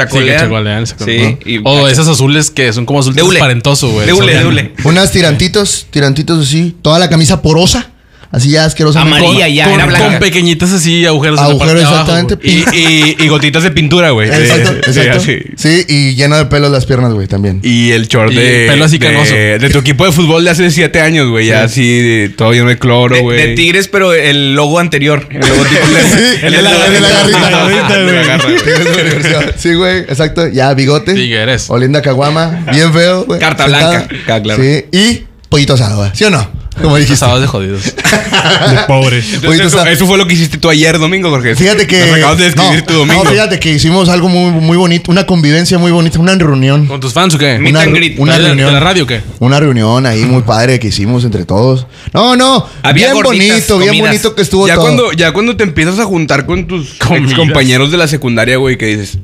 Sí, 0.87 1.61
O 1.64 1.76
gachas. 1.76 1.92
esas 1.92 2.08
azules 2.08 2.50
que 2.50 2.72
son 2.72 2.84
como 2.84 2.98
azul 3.00 3.14
transparentoso, 3.14 3.90
güey. 3.92 4.06
De 4.06 4.12
hule, 4.12 4.32
Son- 4.34 4.42
de 4.42 4.48
hule. 4.48 4.72
Unas 4.84 5.12
tirantitos, 5.12 5.87
tirantitos 5.90 6.46
así. 6.48 6.76
Toda 6.82 6.98
la 6.98 7.08
camisa 7.08 7.42
porosa. 7.42 7.90
Así 8.31 8.51
ya 8.51 8.67
asquerosa. 8.67 9.01
Amarilla 9.01 9.49
ya, 9.49 9.64
con, 9.64 9.73
era 9.75 9.85
con 9.85 9.95
blanca. 9.95 10.19
pequeñitas 10.19 10.71
así, 10.73 11.07
agujeros 11.07 11.38
en 11.41 11.47
la 11.47 11.51
Agujero 11.53 11.73
parte 11.73 11.81
de 11.81 11.87
abajo, 11.87 12.12
exactamente. 12.12 12.35
güey. 12.73 13.14
Y, 13.17 13.17
y, 13.21 13.25
y 13.25 13.29
gotitas 13.29 13.62
de 13.62 13.71
pintura, 13.71 14.11
güey. 14.11 14.29
Exacto, 14.29 14.73
Sí, 14.93 15.01
exacto. 15.01 15.25
Sí, 15.57 15.85
y 15.88 16.14
lleno 16.14 16.37
de 16.37 16.45
pelos 16.45 16.71
las 16.71 16.85
piernas, 16.85 17.14
güey, 17.14 17.27
también. 17.27 17.61
Y 17.62 17.91
el 17.93 18.07
short 18.07 18.31
Y 18.33 18.37
de, 18.37 18.67
pelo 18.69 18.85
así 18.85 18.99
de, 18.99 19.07
canoso. 19.07 19.33
de 19.35 19.71
tu 19.73 19.79
equipo 19.79 20.05
de 20.05 20.12
fútbol 20.12 20.45
de 20.45 20.51
hace 20.51 20.71
siete 20.71 21.01
años, 21.01 21.29
güey. 21.31 21.47
Ya 21.47 21.62
así, 21.64 21.83
de- 22.03 22.29
todo 22.29 22.53
lleno 22.53 22.69
de 22.69 22.79
cloro, 22.79 23.19
güey. 23.23 23.38
de 23.38 23.55
tigres, 23.55 23.88
pero 23.88 24.12
el 24.12 24.55
logo 24.55 24.79
anterior. 24.79 25.27
El 25.31 25.41
logotipo 25.41 25.81
Sí, 26.12 26.25
el 26.43 26.53
de 26.53 26.62
la, 26.62 26.87
el 26.87 26.93
de 26.93 27.01
la 27.01 27.09
garrita. 27.11 27.38
La 27.51 27.51
garrita, 27.51 27.99
De 27.99 28.25
la 28.25 28.37
güey. 28.37 29.53
Sí, 29.57 29.73
güey, 29.75 29.99
exacto. 30.01 30.49
Ya, 30.49 30.75
bigote. 30.75 31.14
Tigres. 31.14 31.71
Oliendo 31.71 31.99
a 31.99 32.03
caguama. 32.03 32.64
Bien 32.73 32.93
feo, 32.93 33.25
güey. 33.25 33.41
Carta 33.41 33.67
blanca. 33.67 34.07
Ah, 34.29 34.41
claro. 34.43 34.62
Sí, 34.62 34.85
y 34.93 35.25
pollito 35.49 35.73
asado, 35.75 35.97
güey. 35.99 36.11
¿Sí 36.12 36.25
o 36.25 36.31
no? 36.31 36.58
Como 36.83 36.97
dijiste. 36.97 37.14
Pasados 37.21 37.41
de 37.41 37.47
jodidos. 37.47 37.85
De 37.85 38.79
pobre. 38.87 39.19
Entonces, 39.19 39.41
Pollito 39.41 39.85
eso, 39.87 40.07
fue 40.07 40.19
lo 40.19 40.27
que 40.27 40.35
hiciste 40.35 40.59
tú 40.59 40.69
ayer 40.71 40.99
domingo, 40.99 41.31
Jorge. 41.31 41.55
Fíjate 41.57 41.87
que. 41.87 41.99
Nos 42.01 42.17
acabas 42.17 42.38
de 42.38 42.45
describir 42.45 42.81
no, 42.81 42.87
tu 42.87 42.95
domingo. 42.95 43.25
No, 43.25 43.31
fíjate 43.31 43.59
que 43.59 43.73
hicimos 43.73 44.09
algo 44.09 44.29
muy, 44.29 44.51
muy 44.53 44.77
bonito, 44.77 45.11
una 45.11 45.27
convivencia 45.27 45.79
muy 45.79 45.91
bonita, 45.93 46.19
una 46.19 46.35
reunión. 46.35 46.87
¿Con 46.87 47.01
tus 47.01 47.12
fans 47.12 47.35
o 47.35 47.38
qué? 47.38 47.59
Meet 47.59 47.71
Una, 47.71 47.83
and 47.83 47.95
greet. 47.95 48.19
una 48.19 48.33
¿De, 48.35 48.38
la- 48.41 48.49
reunión. 48.49 48.69
¿De 48.69 48.73
la 48.75 48.81
radio 48.81 49.05
o 49.05 49.07
qué? 49.07 49.21
Una 49.41 49.61
reunión 49.61 50.07
ahí 50.07 50.23
muy 50.25 50.43
padre 50.43 50.79
que 50.79 50.88
hicimos 50.88 51.25
entre 51.25 51.45
todos. 51.45 51.87
No, 52.12 52.37
no. 52.37 52.67
Había 52.83 53.12
bien 53.12 53.23
gorditas, 53.23 53.69
bonito, 53.69 53.79
bien 53.79 54.05
bonito 54.05 54.35
que 54.35 54.43
estuvo 54.43 54.67
ya 54.67 54.75
todo. 54.75 54.85
cuando, 54.85 55.12
ya 55.12 55.33
cuando 55.33 55.57
te 55.57 55.64
empiezas 55.64 55.99
a 55.99 56.05
juntar 56.05 56.47
con 56.47 56.67
tus 56.67 56.95
compañeros 57.37 57.91
de 57.91 57.97
la 57.99 58.09
secundaria, 58.09 58.57
güey, 58.57 58.77
que 58.79 58.87
dices, 58.87 59.19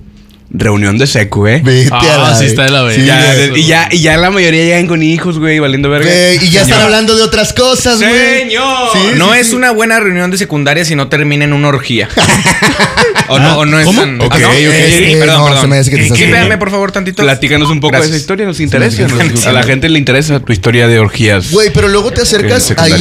reunión 0.57 0.97
de 0.99 1.07
secu, 1.07 1.47
¿eh? 1.49 1.61
Vete 1.65 1.89
Ah, 1.93 2.01
a 2.15 2.31
la 2.31 2.37
sí 2.39 2.47
está 2.47 2.63
de 2.65 2.71
la 2.71 2.83
verga. 2.83 3.05
Ya, 3.05 3.35
güey. 3.35 3.51
de- 3.51 3.59
y, 3.59 3.67
ya, 3.67 3.89
y 3.91 4.01
ya 4.01 4.17
la 4.17 4.31
mayoría 4.31 4.63
llegan 4.65 4.87
con 4.87 5.03
hijos, 5.03 5.39
güey, 5.39 5.59
valiendo 5.59 5.91
verga. 5.91 6.09
Güey, 6.11 6.45
y 6.47 6.51
ya 6.51 6.63
están 6.63 6.81
hablando 6.81 7.17
de 7.17 7.23
otras 7.23 7.53
cosas, 7.53 7.99
güey. 7.99 8.39
Señor. 8.41 8.89
Sí, 8.93 8.99
no 9.17 9.33
sí, 9.35 9.41
es 9.41 9.49
sí. 9.49 9.55
una 9.57 9.73
buena 9.73 9.99
reunión 10.01 10.31
de 10.31 10.39
secundaria 10.39 10.85
si 10.85 10.95
no 10.95 11.09
termina 11.09 11.45
en 11.45 11.53
una 11.53 11.69
orgía. 11.69 12.09
o, 13.29 13.39
no, 13.39 13.59
o 13.59 13.67
no 13.67 13.79
es 13.79 13.85
¿Cómo? 13.87 14.01
tan- 14.01 14.21
Ok, 14.21 14.33
¿Ah, 14.35 14.39
no? 14.39 14.49
ok. 14.49 14.55
Eh, 14.57 15.17
perdón, 15.19 15.39
no, 15.39 15.45
perdón. 15.47 15.61
se 15.63 15.67
me 15.67 15.79
hace 15.79 15.91
que 15.91 15.97
te 15.97 16.03
estás 16.05 16.19
Sí, 16.19 16.25
confundiendo. 16.25 16.49
véanme, 16.49 16.59
por 16.59 16.71
favor, 16.71 16.93
tantito. 16.93 17.23
Platícanos 17.23 17.71
un 17.71 17.81
poco 17.81 17.93
Gracias. 17.93 18.11
de 18.13 18.17
esa 18.17 18.23
historia, 18.23 18.47
nos 18.47 18.61
interesa. 18.61 19.03
Nos- 19.09 19.47
a 19.47 19.53
la 19.53 19.63
gente 19.63 19.89
le 19.89 19.99
interesa 19.99 20.41
tu 20.41 20.53
historia 20.53 20.87
de 20.87 20.99
orgías. 20.99 21.51
Güey, 21.51 21.71
pero 21.73 21.89
luego 21.89 22.13
te 22.13 22.23
acercas 22.23 22.73
ahí, 22.77 22.93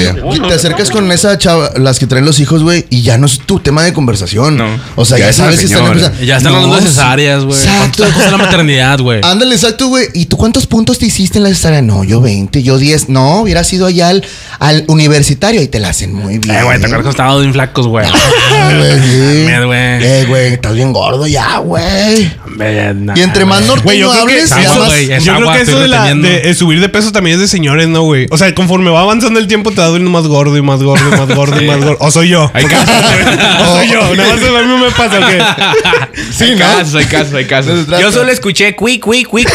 te 0.48 0.54
acercas 0.54 0.89
con 0.89 1.12
esa 1.12 1.38
chava, 1.38 1.72
las 1.78 2.00
que 2.00 2.08
traen 2.08 2.26
los 2.26 2.39
hijos, 2.39 2.63
güey, 2.63 2.86
y 2.89 3.02
ya 3.04 3.18
no 3.18 3.26
es 3.28 3.39
tu 3.46 3.60
tema 3.60 3.84
de 3.84 3.94
conversación. 3.94 4.58
No. 4.58 4.80
O 4.96 5.06
sea, 5.06 5.18
Ya 5.20 5.32
sabes 5.34 5.60
que 5.60 5.66
están. 5.66 5.98
Ya 6.26 6.38
están 6.38 6.54
hablando 6.56 6.78
de 6.78 6.82
sí. 6.89 6.96
Güey. 7.45 7.58
Exacto. 7.58 8.03
¿Cuántas 8.03 8.13
cosas 8.13 8.25
de 8.25 8.38
la 8.38 8.43
maternidad, 8.43 8.99
güey? 8.99 9.21
Ándale, 9.23 9.56
exacto, 9.56 9.88
güey. 9.88 10.08
¿Y 10.13 10.25
tú 10.25 10.38
cuántos 10.38 10.67
puntos 10.67 10.99
te 10.99 11.06
hiciste 11.06 11.38
en 11.38 11.43
la 11.43 11.49
cesárea? 11.49 11.82
No, 11.82 12.03
yo 12.03 12.21
20, 12.21 12.63
yo 12.63 12.77
10. 12.77 13.10
No, 13.10 13.41
hubiera 13.41 13.63
sido 13.63 13.88
allá 13.88 14.10
al, 14.10 14.25
al 14.60 14.84
universitario 14.88 15.62
y 15.62 15.67
te 15.67 15.79
la 15.79 15.89
hacen 15.89 16.13
muy 16.13 16.39
bien. 16.39 16.56
Eh, 16.56 16.63
güey, 16.63 16.79
te 16.79 16.86
acuerdas 16.86 17.03
que 17.03 17.10
estábamos 17.12 17.41
bien 17.41 17.53
flacos, 17.53 17.88
güey. 17.88 18.06
Ah, 18.06 18.71
güey, 18.77 19.65
güey. 19.65 20.03
Eh, 20.03 20.25
güey, 20.27 20.53
estás 20.53 20.73
bien 20.73 20.93
gordo 20.93 21.27
ya, 21.27 21.58
güey. 21.60 22.32
Nah, 22.58 23.13
Y 23.15 23.21
entre 23.21 23.45
más 23.45 23.65
güey. 23.65 23.82
Güey, 23.82 23.99
norteño 23.99 24.12
que, 24.12 24.19
hables, 24.19 24.49
ya 24.49 24.56
más... 24.56 24.88
güey. 24.88 25.08
Yo 25.19 25.36
creo 25.36 25.51
que 25.51 25.62
eso 25.62 25.79
de, 25.79 25.88
la, 25.88 26.13
de, 26.13 26.53
subir 26.53 26.79
de 26.79 26.89
peso 26.89 27.12
también 27.12 27.36
es 27.36 27.41
de 27.41 27.47
señores, 27.47 27.88
¿no, 27.88 28.03
güey? 28.03 28.27
O 28.29 28.38
sea, 28.38 28.53
conforme 28.53 28.89
va 28.89 29.01
avanzando 29.01 29.39
el 29.39 29.47
tiempo 29.47 29.71
te 29.71 29.82
vas 29.82 29.89
volviendo 29.89 30.12
más 30.12 30.27
gordo 30.27 30.58
y 30.58 30.62
más 30.62 30.82
gordo 30.82 31.08
y 31.08 31.17
más 31.17 31.36
gordo 31.36 31.62
y 31.62 31.67
más 31.67 31.77
gordo. 31.77 31.97
O 31.99 32.12
soy 32.12 32.29
yo. 32.29 32.51
Hay 32.53 32.65
casos. 32.65 32.89
o 33.62 33.77
soy 33.77 33.89
yo. 33.89 34.15
Nada 34.15 34.36
más 34.36 34.43
a 34.43 34.62
mí 34.62 34.84
me 34.84 34.91
pasa, 34.91 35.19
¿o 35.19 35.27
qué? 35.27 36.23
Sí, 36.32 36.43
hay 36.45 36.51
¿no? 36.51 36.60
casos, 36.60 36.95
hay 36.95 37.06
casos, 37.06 37.33
hay 37.38 37.46
casos. 37.46 37.88
Yo 38.00 38.12
solo 38.12 38.32
escuché 38.32 38.76
cui, 38.76 39.00
cui, 39.00 39.24
cui, 39.24 39.43
cui. 39.43 39.54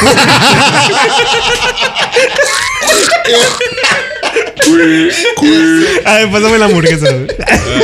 Ay, 6.04 6.26
pásame 6.30 6.58
la 6.58 6.66
hamburguesa. 6.66 7.10
güey. 7.12 7.26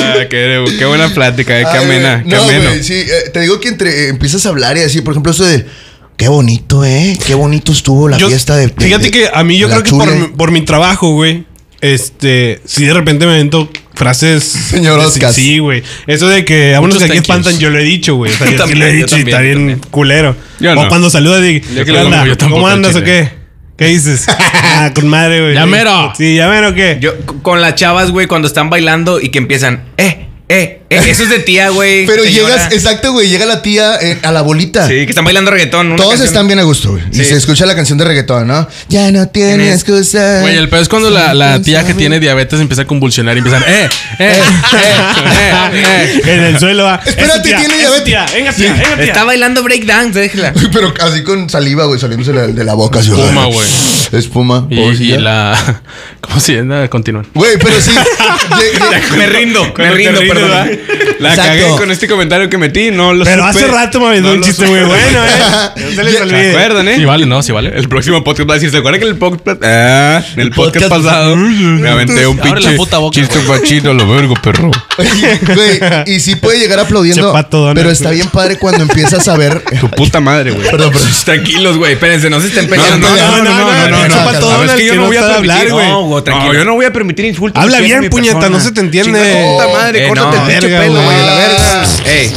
Ah, 0.02 0.14
qué, 0.30 0.64
qué 0.78 0.84
buena 0.84 1.08
plática, 1.08 1.58
eh, 1.60 1.64
qué 1.70 1.78
Ay, 1.78 1.84
amena, 1.84 2.22
qué 2.22 2.30
no, 2.36 2.42
ameno. 2.42 2.70
sí, 2.82 2.94
eh, 2.94 3.30
te 3.32 3.40
digo 3.40 3.60
que 3.60 3.68
entre 3.68 4.04
eh, 4.06 4.08
empiezas 4.08 4.44
a 4.46 4.50
hablar 4.50 4.76
y 4.76 4.80
así, 4.82 5.00
por 5.00 5.12
ejemplo, 5.12 5.32
eso 5.32 5.44
de 5.44 5.66
qué 6.16 6.28
bonito, 6.28 6.84
¿eh? 6.84 7.18
Qué 7.26 7.34
bonito 7.34 7.72
estuvo 7.72 8.08
la 8.08 8.16
Yo- 8.18 8.28
fiesta 8.28 8.56
de, 8.56 8.68
de- 8.68 8.74
Fíjate 8.84 9.04
de- 9.04 9.10
que 9.10 9.30
a 9.32 9.42
mí 9.44 9.58
yo 9.58 9.68
creo 9.68 9.82
que 9.82 9.90
por, 9.90 10.36
por 10.36 10.50
mi 10.50 10.62
trabajo, 10.62 11.12
güey, 11.12 11.44
este, 11.80 12.60
si 12.64 12.84
de 12.84 12.94
repente 12.94 13.26
me 13.26 13.32
avento 13.32 13.68
frases. 13.94 14.44
Señor 14.44 15.00
Sí, 15.00 15.06
Oscar. 15.06 15.32
Sí, 15.32 15.58
güey. 15.58 15.82
Eso 16.06 16.28
de 16.28 16.44
que 16.44 16.72
vámonos 16.72 16.98
que 16.98 17.04
aquí 17.04 17.18
espantan, 17.18 17.58
yo 17.58 17.70
lo 17.70 17.78
he 17.78 17.84
dicho, 17.84 18.16
güey. 18.16 18.32
O 18.32 18.36
sea, 18.36 18.46
Yo 18.50 18.56
también, 18.56 18.78
lo 18.80 18.86
he 18.86 18.92
dicho 18.92 19.16
y 19.16 19.20
está 19.20 19.40
bien 19.40 19.56
también. 19.58 19.78
culero. 19.90 20.36
Yo 20.60 20.72
o 20.72 20.74
no. 20.74 20.88
cuando 20.88 21.10
saluda, 21.10 21.40
digo, 21.40 21.66
¿Cómo 22.48 22.68
andas 22.68 22.94
o 22.96 23.02
qué? 23.02 23.28
¿Qué 23.76 23.86
dices? 23.86 24.26
ah, 24.28 24.92
con 24.94 25.08
madre, 25.08 25.40
güey. 25.40 25.54
Ya 25.54 25.66
mero. 25.66 26.12
Sí, 26.16 26.36
ya 26.36 26.48
mero, 26.48 26.74
¿qué? 26.74 26.98
Yo 27.00 27.14
con 27.42 27.60
las 27.60 27.74
chavas, 27.74 28.10
güey, 28.12 28.26
cuando 28.26 28.46
están 28.46 28.70
bailando 28.70 29.20
y 29.20 29.30
que 29.30 29.38
empiezan, 29.38 29.84
eh, 29.96 30.28
Eh, 30.48 30.82
Eso 30.98 31.22
es 31.24 31.30
de 31.30 31.38
tía, 31.40 31.68
güey. 31.70 32.06
Pero 32.06 32.24
señora. 32.24 32.54
llegas, 32.54 32.72
exacto, 32.72 33.12
güey, 33.12 33.28
llega 33.28 33.46
la 33.46 33.62
tía 33.62 33.96
eh, 34.00 34.18
a 34.22 34.32
la 34.32 34.42
bolita. 34.42 34.86
Sí, 34.86 34.94
que 35.04 35.10
están 35.10 35.24
bailando 35.24 35.50
reggaetón. 35.50 35.86
una 35.88 35.96
Todos 35.96 36.10
canción. 36.10 36.28
están 36.28 36.46
bien 36.46 36.58
a 36.58 36.62
gusto, 36.62 36.90
güey. 36.92 37.02
Y 37.12 37.16
Sí. 37.16 37.24
se 37.24 37.34
escucha 37.36 37.66
la 37.66 37.74
canción 37.74 37.98
de 37.98 38.04
reggaetón, 38.04 38.46
¿no? 38.46 38.68
Ya 38.88 39.10
no 39.10 39.26
tienes 39.28 39.56
Tienes- 39.56 39.74
excusa. 39.74 40.40
Güey, 40.40 40.56
el 40.56 40.68
peor 40.68 40.82
es 40.82 40.88
cuando 40.88 41.10
la, 41.10 41.34
la 41.34 41.60
tía 41.62 41.84
que 41.84 41.94
tiene 41.94 42.20
diabetes 42.20 42.60
empieza 42.60 42.82
a 42.82 42.86
convulsionar 42.86 43.36
y 43.36 43.38
empiezan, 43.38 43.62
eh, 43.66 43.88
eh, 44.18 44.32
eh, 44.32 45.72
eh, 45.72 46.20
eh. 46.26 46.32
En 46.34 46.44
el 46.44 46.58
suelo 46.58 46.84
va. 46.84 47.00
Espérate, 47.04 47.24
"Es 47.24 47.36
tu 47.36 47.42
tía, 47.42 47.58
tiene 47.58 47.78
diabetes". 47.78 48.04
tía, 48.04 48.26
Venga, 48.32 48.52
tía, 48.52 48.72
venga, 48.72 48.94
tía. 48.96 49.04
Está 49.04 49.24
bailando 49.24 49.62
breakdance, 49.62 50.18
déjela. 50.18 50.52
Pero 50.72 50.92
así 51.00 51.22
con 51.22 51.48
saliva, 51.50 51.84
güey, 51.86 52.00
saliéndose 52.00 52.32
la- 52.32 52.46
de 52.46 52.64
la 52.64 52.74
boca. 52.74 53.00
así, 53.00 53.10
Espuma, 53.10 53.46
güey. 53.46 53.68
Espuma. 54.12 54.66
Y, 54.70 54.80
y 54.80 55.16
la. 55.18 55.80
¿Cómo 56.20 56.40
se 56.40 56.54
llama? 56.56 56.88
Continúan. 56.88 57.26
Güey, 57.34 57.58
pero 57.58 57.80
sí. 57.80 57.90
Me 59.16 59.26
rindo, 59.26 59.72
me 59.76 59.90
rindo, 59.92 60.20
perdón. 60.20 60.70
La 61.18 61.30
Exacto. 61.30 61.50
cagué 61.62 61.76
con 61.78 61.90
este 61.90 62.08
comentario 62.08 62.48
que 62.50 62.58
metí, 62.58 62.90
no 62.90 63.12
lo 63.14 63.24
Pero 63.24 63.46
supe. 63.46 63.64
hace 63.64 63.66
rato 63.72 64.00
me 64.00 64.06
aventó 64.08 64.28
No 64.28 64.34
un 64.34 64.40
lo 64.40 64.46
chiste 64.46 64.66
supe. 64.66 64.78
muy 64.80 64.88
bueno, 64.88 65.24
¿eh? 65.24 65.30
No 65.76 65.90
se 65.90 66.04
les 66.04 66.12
Ya- 66.12 66.18
¿Se 66.18 66.24
olvide. 66.24 66.50
acuerdan, 66.50 66.88
eh? 66.88 66.96
Sí, 66.96 67.04
vale, 67.04 67.26
no, 67.26 67.42
sí, 67.42 67.52
vale. 67.52 67.72
El 67.74 67.88
próximo 67.88 68.22
podcast 68.24 68.48
va 68.48 68.54
a 68.54 68.56
decir, 68.56 68.70
¿se 68.70 68.78
acuerdan 68.78 69.00
que 69.00 69.06
el 69.06 69.16
podcast, 69.16 69.62
ah, 69.64 70.22
en 70.34 70.40
el 70.40 70.50
podcast, 70.50 70.86
podcast- 70.86 71.04
pasado 71.04 71.36
me 71.36 71.88
aventé 71.88 72.26
un 72.26 72.38
pinche 72.38 72.70
la 72.70 72.76
puta 72.76 72.98
boca, 72.98 73.14
chiste 73.14 73.38
machito, 73.48 73.94
lo 73.94 74.08
vergo, 74.08 74.34
perro? 74.42 74.70
Güey, 74.96 75.80
y 76.06 76.20
sí 76.20 76.36
puede 76.36 76.58
llegar 76.58 76.78
aplaudiendo. 76.80 77.32
Pato 77.32 77.72
pero 77.74 77.90
está 77.90 78.10
bien 78.10 78.28
padre 78.28 78.56
cuando 78.58 78.82
empiezas 78.82 79.26
a 79.28 79.36
ver. 79.36 79.62
Tu 79.80 79.88
puta 79.90 80.20
madre, 80.20 80.50
güey. 80.52 80.70
Perdón, 80.70 80.92
perdón. 80.92 81.08
Tranquilos, 81.24 81.76
güey. 81.78 81.92
Espérense, 81.94 82.30
no 82.30 82.40
se 82.40 82.48
estén 82.48 82.64
No, 82.64 82.70
peleando. 82.70 83.08
no, 83.08 83.14
no, 83.16 83.16
no, 83.16 83.34
no, 83.34 83.42
no, 83.44 84.08
no, 84.08 84.66
no, 84.66 84.76
que 84.76 84.86
yo 84.86 84.94
no 84.94 85.00
no 85.02 85.06
voy 85.08 85.16
a 85.16 85.34
hablar, 85.36 85.70
güey. 85.70 85.88
No, 85.88 86.02
güey, 86.04 86.24
tranquilo. 86.24 86.52
No, 86.52 86.58
yo 86.58 86.64
no 86.64 86.74
voy 86.74 86.84
a 86.86 86.92
permitir 86.92 87.24
insultos. 87.26 87.62
Habla 87.62 87.80
bien, 87.80 88.08
puñeta, 88.10 88.48
no 88.48 88.60
se 88.60 88.72
te 88.72 88.80
entiende. 88.80 89.20
Puta 89.52 89.68
madre, 89.68 90.04
Eh, 90.04 90.08
córtate 90.08 90.36
no. 90.36 90.48
el 90.48 90.48
Verga, 90.68 90.80
pelo, 90.80 91.02
güey, 91.02 91.16
la 91.26 91.34
verga. 91.34 91.86
Ey, 92.06 92.32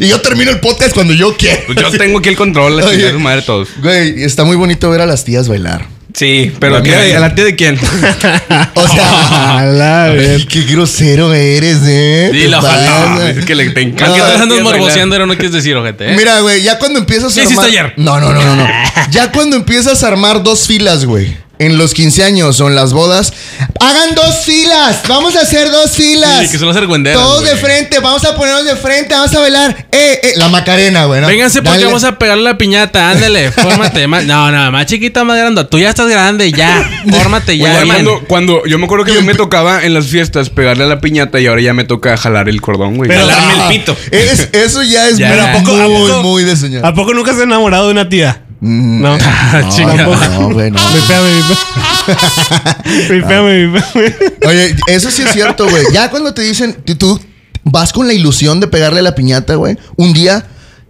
Y 0.00 0.06
yo 0.08 0.20
termino 0.20 0.50
el 0.50 0.60
podcast 0.60 0.94
cuando 0.94 1.12
yo 1.14 1.36
quiero. 1.36 1.62
Pues 1.66 1.78
yo 1.80 1.90
tengo 1.92 2.18
aquí 2.18 2.28
el 2.28 2.36
control, 2.36 2.76
la 2.76 2.88
chingada 2.88 3.12
de 3.12 3.18
madre 3.18 3.42
todos. 3.42 3.68
Güey, 3.82 4.22
está 4.22 4.44
muy 4.44 4.56
bonito 4.56 4.88
ver 4.90 5.00
a 5.00 5.06
las 5.06 5.24
tías 5.24 5.48
bailar. 5.48 5.86
sí, 6.14 6.52
Pero 6.60 6.76
¿a, 6.76 6.82
qué- 6.82 7.16
¿a 7.16 7.18
la 7.18 7.34
tía 7.34 7.44
de 7.44 7.56
quién? 7.56 7.76
O 8.74 8.88
sea, 8.88 9.58
A 9.58 9.64
la 9.64 10.08
ver. 10.10 10.46
qué 10.46 10.62
grosero 10.62 11.32
eres, 11.34 11.78
¿eh? 11.86 12.30
Sí, 12.32 12.40
Te 12.42 12.48
la 12.48 12.60
pasas. 12.60 12.88
ojalá. 12.88 13.32
Dice 13.32 13.46
que 13.46 13.54
le 13.54 13.64
te 13.70 13.74
¿Qué 13.74 13.80
encanta. 13.80 14.04
tal 14.16 14.18
las 14.18 14.40
andas 14.40 14.48
tías 14.48 14.48
bailar. 14.64 14.78
morboseando? 14.80 15.14
Pero 15.14 15.26
no 15.26 15.34
quieres 15.34 15.52
decir, 15.52 15.74
ojete, 15.76 16.12
¿eh? 16.12 16.16
Mira, 16.16 16.40
güey, 16.40 16.62
ya 16.62 16.78
cuando 16.78 16.98
empiezas 17.00 17.32
a 17.32 17.34
¿Qué 17.34 17.42
hiciste 17.42 17.60
armar... 17.64 17.70
ayer? 17.86 17.94
No, 17.96 18.20
no, 18.20 18.32
no, 18.32 18.42
no, 18.42 18.56
no. 18.56 18.68
ya 19.10 19.32
cuando 19.32 19.56
empiezas 19.56 20.04
a 20.04 20.08
armar 20.08 20.42
dos 20.44 20.66
filas, 20.68 21.04
güey. 21.04 21.36
En 21.58 21.78
los 21.78 21.94
15 21.94 22.24
años 22.24 22.60
o 22.60 22.68
en 22.68 22.74
las 22.74 22.92
bodas. 22.92 23.32
Hagan 23.80 24.14
dos 24.16 24.38
filas. 24.44 25.02
Vamos 25.08 25.36
a 25.36 25.42
hacer 25.42 25.70
dos 25.70 25.92
filas. 25.92 26.42
Sí, 26.42 26.48
que 26.50 26.58
son 26.58 26.66
las 26.68 26.76
argüenderas, 26.76 27.20
Todos 27.22 27.44
de 27.44 27.56
frente. 27.56 28.00
Vamos 28.00 28.24
a 28.24 28.34
ponernos 28.34 28.64
de 28.64 28.74
frente. 28.74 29.14
Vamos 29.14 29.32
a 29.34 29.38
bailar. 29.40 29.86
Eh, 29.92 30.20
eh. 30.22 30.32
La 30.36 30.48
Macarena, 30.48 31.04
güey. 31.04 31.20
¿no? 31.20 31.28
Vénganse 31.28 31.60
porque 31.62 31.78
Dale. 31.78 31.86
vamos 31.86 32.02
a 32.02 32.18
pegarle 32.18 32.42
la 32.42 32.58
piñata. 32.58 33.08
Ándale, 33.10 33.52
fórmate. 33.52 34.06
más- 34.08 34.24
No, 34.24 34.50
no, 34.50 34.72
más 34.72 34.86
chiquita, 34.86 35.22
más 35.22 35.38
grande. 35.38 35.64
Tú 35.64 35.78
ya 35.78 35.90
estás 35.90 36.08
grande, 36.08 36.50
ya. 36.50 36.90
Fórmate 37.10 37.56
ya. 37.56 37.84
man. 37.84 38.04
cuando, 38.26 38.64
yo 38.66 38.76
me 38.78 38.86
acuerdo 38.86 39.04
que 39.04 39.12
a 39.12 39.14
mí 39.14 39.22
me 39.22 39.34
tocaba 39.34 39.84
en 39.84 39.94
las 39.94 40.06
fiestas 40.06 40.50
pegarle 40.50 40.84
a 40.84 40.86
la 40.88 41.00
piñata 41.00 41.38
y 41.40 41.46
ahora 41.46 41.62
ya 41.62 41.72
me 41.72 41.84
toca 41.84 42.16
jalar 42.16 42.48
el 42.48 42.60
cordón, 42.60 42.96
güey. 42.96 43.08
Pero- 43.08 43.28
Jalarme 43.28 43.62
el 43.62 43.68
pito. 43.68 43.96
es- 44.10 44.48
eso 44.52 44.82
ya 44.82 45.08
es 45.08 45.18
Ya. 45.18 45.28
muy, 45.28 45.36
Pero 45.36 45.48
¿a 45.48 45.52
poco- 45.52 45.70
a 45.80 45.88
muy, 45.88 46.08
poco- 46.10 46.22
muy 46.24 46.42
de 46.44 46.56
señor. 46.56 46.84
¿A 46.84 46.92
poco 46.94 47.14
nunca 47.14 47.32
se 47.32 47.40
ha 47.40 47.44
enamorado 47.44 47.86
de 47.86 47.92
una 47.92 48.08
tía? 48.08 48.40
No. 48.60 49.16
No, 49.18 50.16
no, 50.38 50.50
güey, 50.50 50.70
no. 50.70 50.78
Vipéame, 50.94 51.28
vipéame. 51.36 53.10
Vipéame, 53.10 53.66
vipéame. 53.66 54.14
Oye, 54.46 54.76
eso 54.88 55.10
sí 55.10 55.22
es 55.22 55.32
cierto, 55.32 55.68
güey. 55.68 55.84
Ya 55.92 56.10
cuando 56.10 56.32
te 56.34 56.42
dicen, 56.42 56.74
tú- 56.98 57.20
vas 57.64 57.92
con 57.92 58.06
la 58.06 58.12
ilusión 58.12 58.60
de 58.60 58.66
pegarle 58.68 59.00
a 59.00 59.02
la 59.02 59.14
piñata, 59.14 59.54
güey, 59.56 59.76
un 59.96 60.12
día. 60.12 60.46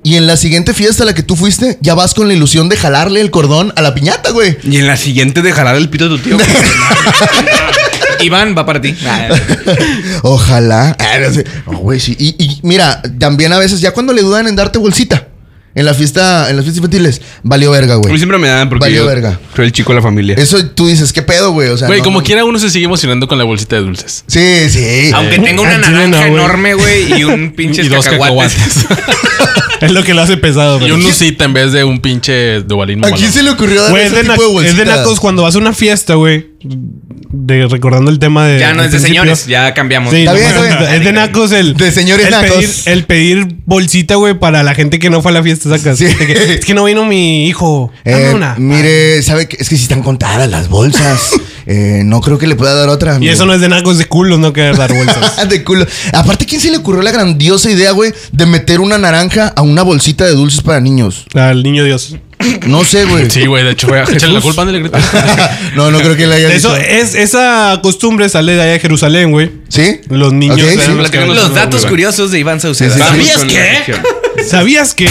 Y 0.06 0.16
en 0.16 0.26
la 0.26 0.36
siguiente 0.36 0.74
fiesta 0.74 1.02
a 1.02 1.06
la 1.06 1.14
que 1.14 1.22
tú 1.22 1.34
fuiste, 1.34 1.78
ya 1.80 1.94
vas 1.94 2.12
con 2.12 2.28
la 2.28 2.34
ilusión 2.34 2.68
de 2.68 2.76
jalarle 2.76 3.22
el 3.22 3.30
cordón 3.30 3.72
a 3.74 3.80
la 3.80 3.94
piñata, 3.94 4.32
güey. 4.32 4.58
Y 4.62 4.76
en 4.76 4.86
la 4.86 4.98
siguiente 4.98 5.40
de 5.40 5.50
jalar 5.50 5.76
el 5.76 5.88
pito 5.88 6.10
de 6.10 6.16
tu 6.18 6.22
tío. 6.22 6.36
güey. 6.36 6.46
Iván 8.20 8.54
va 8.56 8.66
para 8.66 8.80
ti. 8.82 8.94
Ojalá. 10.22 10.94
Ah, 10.98 11.16
no. 11.66 11.72
No, 11.72 11.78
güey, 11.78 12.00
sí. 12.00 12.14
Y, 12.18 12.34
y 12.42 12.60
mira, 12.62 13.00
también 13.18 13.52
a 13.54 13.58
veces, 13.58 13.80
ya 13.80 13.92
cuando 13.92 14.12
le 14.12 14.20
dudan 14.22 14.46
en 14.46 14.56
darte 14.56 14.78
bolsita. 14.78 15.28
En 15.76 15.84
la 15.84 15.92
fiesta, 15.94 16.48
en 16.50 16.56
las 16.56 16.64
fiestas 16.64 16.76
infantiles, 16.76 17.20
valió 17.42 17.70
verga, 17.72 17.94
A 17.94 17.96
mí 17.98 18.02
güey. 18.06 18.16
siempre 18.18 18.38
me 18.38 18.46
dan 18.48 18.68
porque 18.68 18.84
Valió 18.84 19.02
yo 19.02 19.06
verga. 19.06 19.40
soy 19.56 19.64
el 19.66 19.72
chico 19.72 19.90
de 19.92 19.96
la 19.96 20.02
familia. 20.02 20.36
Eso 20.38 20.64
tú 20.66 20.86
dices, 20.86 21.12
¿qué 21.12 21.20
pedo, 21.22 21.50
güey? 21.50 21.68
O 21.70 21.76
sea, 21.76 21.88
Güey, 21.88 21.98
no, 21.98 22.04
como 22.04 22.20
no. 22.20 22.24
quiera 22.24 22.44
uno 22.44 22.58
se 22.60 22.70
sigue 22.70 22.84
emocionando 22.84 23.26
con 23.26 23.38
la 23.38 23.44
bolsita 23.44 23.74
de 23.76 23.82
dulces. 23.82 24.22
Sí, 24.28 24.68
sí. 24.70 25.10
Aunque 25.12 25.38
tenga 25.40 25.62
una 25.62 25.72
Ah, 25.76 25.80
chile, 25.82 25.90
naranja 25.90 26.06
no, 26.06 26.16
güey. 26.30 26.44
enorme, 26.44 26.74
güey, 26.74 27.18
y 27.20 27.24
un 27.24 27.52
pinche 27.56 27.82
y 27.82 27.88
dos 27.88 28.04
cacahuates. 28.04 28.54
cacahuates. 28.54 29.04
Es 29.80 29.90
lo 29.92 30.02
que 30.02 30.14
lo 30.14 30.22
hace 30.22 30.36
pesado, 30.38 30.86
y 30.86 30.90
un 30.92 31.02
lucita 31.02 31.44
en 31.44 31.52
vez 31.52 31.72
de 31.72 31.84
un 31.84 32.00
pinche 32.00 32.60
dubalín 32.62 33.04
¿A 33.04 33.10
quién 33.10 33.30
se 33.30 33.42
le 33.42 33.50
ocurrió 33.50 33.82
dar 33.82 33.90
Güey, 33.90 34.04
es 34.04 34.12
ese 34.12 34.16
de, 34.16 34.22
tipo 34.30 34.34
na- 34.36 34.42
de 34.48 34.52
bolsitas? 34.54 34.78
es 34.78 34.86
de 34.86 34.96
nacos 34.96 35.20
cuando 35.20 35.42
vas 35.42 35.54
a 35.56 35.58
una 35.58 35.72
fiesta, 35.74 36.14
güey. 36.14 36.53
De, 36.66 37.66
recordando 37.66 38.10
el 38.10 38.18
tema 38.18 38.46
de. 38.46 38.58
Ya 38.58 38.72
no 38.72 38.82
es 38.82 38.90
de 38.90 38.98
principio. 38.98 39.22
señores, 39.22 39.46
ya 39.46 39.74
cambiamos. 39.74 40.10
Sí, 40.12 40.20
Está 40.20 40.32
no, 40.32 40.38
bien, 40.38 40.48
está 40.50 40.78
bien. 40.80 40.92
es 40.94 41.04
de 41.04 41.12
nacos 41.12 41.52
el. 41.52 41.74
De 41.74 41.92
señores 41.92 42.24
el 42.26 42.30
nacos. 42.32 42.50
Pedir, 42.56 42.70
el 42.86 43.04
pedir 43.04 43.56
bolsita, 43.66 44.14
güey, 44.14 44.38
para 44.38 44.62
la 44.62 44.74
gente 44.74 44.98
que 44.98 45.10
no 45.10 45.20
fue 45.20 45.30
a 45.32 45.34
la 45.34 45.42
fiesta, 45.42 45.68
sacas. 45.68 45.98
Sí. 45.98 46.06
De 46.06 46.14
que, 46.26 46.54
es 46.54 46.64
que 46.64 46.74
no 46.74 46.84
vino 46.84 47.04
mi 47.04 47.46
hijo. 47.48 47.92
Dame 48.04 48.30
Eh, 48.30 48.34
una. 48.34 48.54
mire, 48.58 49.22
¿sabe 49.22 49.46
que 49.46 49.56
Es 49.60 49.68
que 49.68 49.76
si 49.76 49.82
están 49.82 50.02
contadas 50.02 50.48
las 50.50 50.68
bolsas. 50.68 51.32
Eh, 51.66 52.02
no 52.04 52.20
creo 52.20 52.36
que 52.36 52.46
le 52.46 52.56
pueda 52.56 52.74
dar 52.74 52.90
otra. 52.90 53.12
Y 53.14 53.16
amigo. 53.16 53.32
eso 53.32 53.46
no 53.46 53.54
es 53.54 53.60
de 53.62 53.70
nacos 53.70 53.96
de 53.96 54.04
culos, 54.04 54.38
no 54.38 54.52
querer 54.52 54.76
dar 54.76 54.92
bolsas. 54.92 55.48
de 55.48 55.64
culo. 55.64 55.86
Aparte, 56.12 56.44
¿quién 56.44 56.60
se 56.60 56.70
le 56.70 56.76
ocurrió 56.76 57.00
la 57.00 57.10
grandiosa 57.10 57.70
idea, 57.70 57.92
güey, 57.92 58.12
de 58.32 58.44
meter 58.44 58.80
una 58.80 58.98
naranja 58.98 59.48
a 59.56 59.62
una 59.62 59.80
bolsita 59.80 60.26
de 60.26 60.32
dulces 60.32 60.60
para 60.60 60.80
niños? 60.82 61.24
Al 61.32 61.62
niño 61.62 61.82
Dios. 61.84 62.16
No 62.66 62.84
sé, 62.84 63.04
güey. 63.04 63.30
Sí, 63.30 63.46
güey, 63.46 63.64
de 63.64 63.70
hecho, 63.72 63.88
voy 63.88 63.98
a 63.98 64.02
echarle 64.08 64.34
la 64.36 64.40
culpa, 64.40 64.62
ándale, 64.62 64.80
grita. 64.80 64.98
no, 65.76 65.90
no 65.90 65.98
creo 65.98 66.16
que 66.16 66.26
le 66.26 66.34
haya 66.36 66.52
Eso, 66.52 66.74
dicho. 66.74 66.86
es, 66.88 67.14
esa 67.14 67.80
costumbre 67.82 68.28
sale 68.28 68.54
de 68.54 68.62
allá 68.62 68.72
de 68.72 68.80
Jerusalén, 68.80 69.30
güey. 69.30 69.50
¿Sí? 69.68 70.00
Los 70.08 70.32
niños. 70.32 70.58
Sí. 70.60 70.92
los 70.96 71.10
que- 71.10 71.18
datos 71.54 71.80
güey. 71.82 71.90
curiosos 71.90 72.30
de 72.30 72.38
Iván 72.40 72.60
Saucedo. 72.60 72.92
Sí, 72.94 73.00
sí, 73.00 73.04
sí. 73.04 73.26
¿Sabías 73.26 73.44
qué? 73.44 74.42
¿Sabías 74.48 74.94
que? 74.94 75.08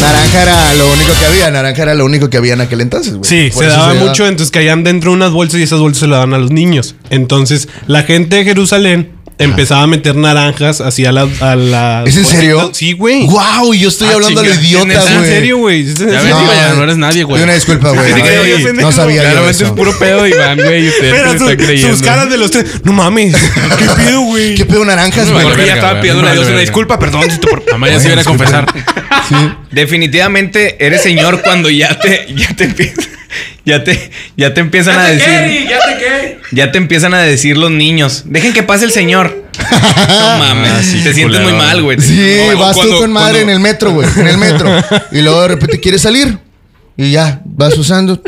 Naranja 0.00 0.42
era 0.42 0.74
lo 0.74 0.90
único 0.92 1.10
que 1.18 1.26
había. 1.26 1.50
Naranja 1.50 1.82
era 1.82 1.94
lo 1.94 2.04
único 2.06 2.30
que 2.30 2.38
había 2.38 2.54
en 2.54 2.60
aquel 2.62 2.80
entonces, 2.80 3.14
güey. 3.14 3.28
Sí, 3.28 3.50
Por 3.52 3.64
se 3.64 3.70
eso 3.70 3.78
daba 3.78 3.94
mucho, 3.94 4.26
entonces 4.26 4.50
caían 4.50 4.82
dentro 4.82 5.10
de 5.10 5.16
unas 5.16 5.30
bolsas 5.32 5.60
y 5.60 5.64
esas 5.64 5.78
bolsas 5.78 6.00
se 6.00 6.06
las 6.06 6.18
daban 6.18 6.32
a 6.34 6.38
los 6.38 6.50
niños. 6.50 6.94
Entonces, 7.10 7.68
la 7.86 8.02
gente 8.04 8.36
de 8.36 8.44
Jerusalén 8.44 9.10
empezaba 9.40 9.82
a 9.82 9.86
meter 9.86 10.14
naranjas 10.16 10.80
así 10.80 11.04
a 11.04 11.12
la. 11.12 11.26
A 11.40 11.56
la 11.56 12.04
¿Es 12.06 12.16
en 12.16 12.24
serio? 12.24 12.70
Sí, 12.72 12.92
güey. 12.92 13.26
¡Wow! 13.26 13.74
Yo 13.74 13.88
estoy 13.88 14.08
Ah, 14.08 14.14
hablando 14.14 14.42
chinga. 14.42 14.54
idiota, 14.60 14.92
¿Es 14.92 15.04
güey. 15.04 15.16
en 15.16 15.24
serio, 15.24 15.56
güey? 15.58 15.80
¿Es 15.90 16.00
en 16.00 16.10
Ya 16.10 16.74
no 16.74 16.82
eres 16.84 16.96
nadie, 16.96 17.24
güey. 17.24 17.42
Una 17.42 17.54
disculpa, 17.54 17.90
güey. 17.90 18.12
Pendejo. 18.12 18.72
No 18.82 18.92
sabía 18.92 19.16
yo 19.16 19.22
Claramente 19.22 19.50
eso. 19.56 19.66
es 19.66 19.70
puro 19.72 19.98
pedo, 19.98 20.26
Iván, 20.26 20.56
güey. 20.58 20.90
Pero 21.00 21.38
su- 21.38 21.46
creyendo. 21.56 21.88
sus 21.96 22.02
caras 22.02 22.30
de 22.30 22.36
los 22.38 22.50
tres. 22.50 22.66
No 22.84 22.92
mames. 22.92 23.34
¿Qué 23.78 23.86
pido, 24.04 24.20
güey? 24.22 24.54
¿Qué 24.54 24.64
pedo 24.64 24.84
naranjas, 24.84 25.26
No, 25.26 25.32
güey? 25.34 25.44
Porque 25.46 25.66
ya 25.66 25.74
estaba 25.74 26.00
pidiendo 26.00 26.22
no 26.22 26.28
a 26.28 26.30
vale 26.30 26.38
Dios 26.40 26.46
una 26.48 26.56
verga. 26.56 26.70
disculpa, 26.70 26.98
perdón. 26.98 27.22
si 27.30 27.38
te 27.38 27.46
por- 27.48 27.64
Mamá 27.72 27.88
ya 27.88 28.00
se 28.00 28.12
iba 28.12 28.20
a 28.20 28.24
confesar. 28.24 28.66
Definitivamente 29.70 30.84
eres 30.84 31.02
señor 31.02 31.42
cuando 31.42 31.70
ya 31.70 31.98
te, 31.98 32.26
ya 32.34 32.54
te 32.54 32.68
ya 33.70 33.84
te, 33.84 34.10
ya 34.36 34.52
te 34.54 34.60
empiezan 34.60 34.98
a 34.98 35.06
decir. 35.06 35.68
Ya 36.52 36.72
te 36.72 36.78
empiezan 36.78 37.14
a 37.14 37.22
decir 37.22 37.56
los 37.56 37.70
niños. 37.70 38.24
Dejen 38.26 38.52
que 38.52 38.62
pase 38.62 38.84
el 38.84 38.90
señor. 38.90 39.44
No 40.08 40.38
mames. 40.38 41.02
te 41.04 41.12
sientes 41.14 41.40
muy 41.42 41.52
mal, 41.52 41.82
güey. 41.82 42.00
Sí, 42.00 42.38
No, 42.52 42.58
vas 42.58 42.74
cuando- 42.76 42.94
tú 42.96 43.00
con 43.02 43.12
madre 43.12 43.32
cuando- 43.40 43.50
en 43.52 43.56
el 43.56 43.60
metro, 43.60 43.92
güey. 43.92 44.08
En 44.16 44.26
el 44.26 44.38
metro. 44.38 44.70
y 45.12 45.20
luego 45.20 45.42
de 45.42 45.48
repente 45.48 45.80
quieres 45.80 46.02
salir. 46.02 46.38
Y 46.96 47.10
ya, 47.12 47.40
vas 47.44 47.76
usando. 47.78 48.20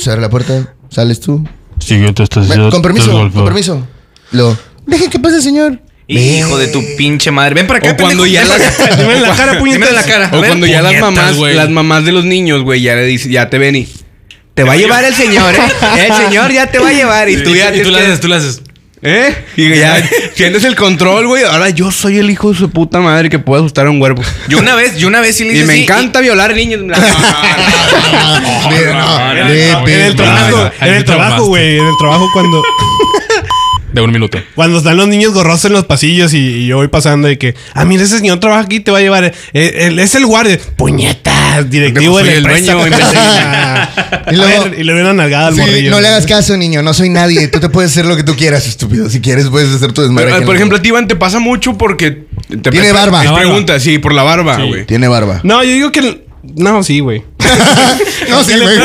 Se 0.00 0.10
abre 0.10 0.22
la 0.22 0.30
puerta. 0.30 0.74
Sales 0.90 1.20
tú. 1.20 1.46
Siguiente 1.78 2.24
Ven, 2.48 2.70
con 2.70 2.82
permiso, 2.82 3.12
con 3.12 3.44
permiso. 3.44 3.86
Luego, 4.32 4.56
dejen 4.86 5.10
que 5.10 5.18
pase 5.18 5.36
el 5.36 5.42
señor. 5.42 5.80
Hijo 6.06 6.56
de 6.58 6.68
tu 6.68 6.82
pinche 6.96 7.30
madre. 7.30 7.54
Ven 7.54 7.66
para 7.66 7.78
acá. 7.80 7.90
O 7.92 7.96
cuando 7.96 8.24
ya 8.24 8.40
Ven 8.40 8.48
las- 8.48 8.80
en 8.98 9.22
la 9.22 9.34
cara, 9.36 9.52
Dime 9.52 9.74
en 9.74 9.78
puñetas. 9.80 9.92
la 9.92 10.02
cara. 10.02 10.30
O 10.32 10.38
cuando 10.42 10.66
ya 10.66 10.80
las 10.82 10.92
puñetas, 10.94 11.12
mamás, 11.14 11.36
güey. 11.36 11.54
las 11.54 11.68
mamás 11.70 12.04
de 12.04 12.12
los 12.12 12.24
niños, 12.24 12.62
güey, 12.62 12.80
ya 12.80 12.94
le 12.94 13.04
dicen, 13.04 13.30
ya 13.30 13.50
te 13.50 13.58
ven 13.58 13.76
y. 13.76 13.88
Te 14.58 14.64
va 14.64 14.72
a 14.72 14.76
llevar 14.76 15.04
el 15.04 15.14
señor, 15.14 15.54
¿eh? 15.54 15.60
El 16.08 16.12
señor 16.16 16.50
ya 16.50 16.66
te 16.66 16.80
va 16.80 16.88
a 16.88 16.92
llevar. 16.92 17.28
Y 17.28 17.44
tú 17.44 17.54
ya 17.54 17.68
Y 17.72 17.80
tú 17.80 17.90
tienes 17.90 17.92
la 17.92 17.98
que- 18.00 18.04
haces, 18.06 18.20
tú 18.20 18.26
la 18.26 18.36
haces. 18.38 18.60
¿Eh? 19.00 19.32
Y 19.56 19.76
ya 19.78 20.02
sientes 20.34 20.64
el 20.64 20.74
control, 20.74 21.28
güey. 21.28 21.44
Ahora 21.44 21.70
yo 21.70 21.92
soy 21.92 22.18
el 22.18 22.28
hijo 22.28 22.50
de 22.50 22.58
su 22.58 22.68
puta 22.68 22.98
madre 22.98 23.30
que 23.30 23.38
puede 23.38 23.60
asustar 23.62 23.86
a 23.86 23.90
un 23.90 24.02
huervo. 24.02 24.20
Yo 24.48 24.58
una 24.58 24.74
vez, 24.74 24.96
yo 24.98 25.06
una 25.06 25.20
vez 25.20 25.36
sí 25.36 25.44
le 25.44 25.52
Y 25.52 25.56
hice 25.58 25.66
me 25.66 25.72
así, 25.74 25.82
encanta 25.84 26.20
violar 26.20 26.52
niños. 26.56 26.80
En 26.80 26.90
el 26.92 26.96
trabajo, 30.16 30.64
en 30.80 30.88
el 30.96 31.04
güey. 31.46 31.78
En 31.78 31.86
el 31.86 31.96
trabajo 32.00 32.28
cuando. 32.32 32.60
De 33.92 34.00
un 34.02 34.10
minuto. 34.12 34.38
Cuando 34.54 34.78
están 34.78 34.96
los 34.96 35.08
niños 35.08 35.32
gorrosos 35.32 35.66
en 35.66 35.72
los 35.72 35.84
pasillos 35.86 36.34
y, 36.34 36.38
y 36.38 36.66
yo 36.66 36.76
voy 36.76 36.88
pasando 36.88 37.28
de 37.28 37.38
que, 37.38 37.54
ah, 37.74 37.84
mira, 37.84 38.02
ese 38.02 38.18
señor 38.18 38.38
trabaja 38.40 38.62
aquí, 38.62 38.80
te 38.80 38.90
va 38.90 38.98
a 38.98 39.00
llevar. 39.00 39.24
eh, 39.24 39.32
él 39.86 39.98
es 39.98 40.14
el 40.14 40.26
guardia. 40.26 40.58
Puñetas, 40.76 41.68
directivo 41.70 42.20
Yo 42.20 42.24
de 42.26 42.40
dueño, 42.40 42.86
y, 42.86 42.90
Y 44.32 44.36
luego- 44.36 44.66
y 44.76 44.84
le 44.84 44.92
ven 44.92 45.02
una 45.04 45.14
nalgada 45.14 45.48
al 45.48 45.54
Sí, 45.54 45.60
morrillo. 45.60 45.90
no 45.90 46.00
le 46.00 46.08
hagas 46.08 46.26
caso, 46.26 46.56
niño. 46.56 46.82
No 46.82 46.92
soy 46.94 47.08
nadie. 47.08 47.48
Tú 47.48 47.60
te 47.60 47.68
puedes 47.68 47.90
hacer 47.92 48.04
lo 48.06 48.16
que 48.16 48.22
tú 48.22 48.36
quieras, 48.36 48.66
estúpido. 48.66 49.08
Si 49.08 49.20
quieres, 49.20 49.46
puedes 49.48 49.72
hacer 49.74 49.92
tu 49.92 50.02
desmadre. 50.02 50.30
Pero, 50.32 50.44
por 50.46 50.54
ejemplo, 50.56 50.78
a 50.78 50.82
ti, 50.82 50.88
Iván, 50.88 51.08
te 51.08 51.16
pasa 51.16 51.38
mucho 51.38 51.76
porque... 51.78 52.26
Te 52.48 52.70
Tiene 52.70 52.92
barba. 52.92 53.22
Es 53.22 53.30
barba. 53.30 53.38
pregunta, 53.40 53.78
sí, 53.80 53.98
por 53.98 54.12
la 54.14 54.22
barba, 54.22 54.56
güey. 54.64 54.86
Tiene 54.86 55.06
barba. 55.08 55.40
No, 55.42 55.62
yo 55.62 55.70
digo 55.70 55.92
que. 55.92 56.27
No, 56.42 56.82
sí, 56.82 57.00
güey. 57.00 57.22
no, 58.28 58.42
sí, 58.44 58.52
¿Qué 58.52 58.56
le 58.58 58.64
güey. 58.64 58.76
O 58.76 58.80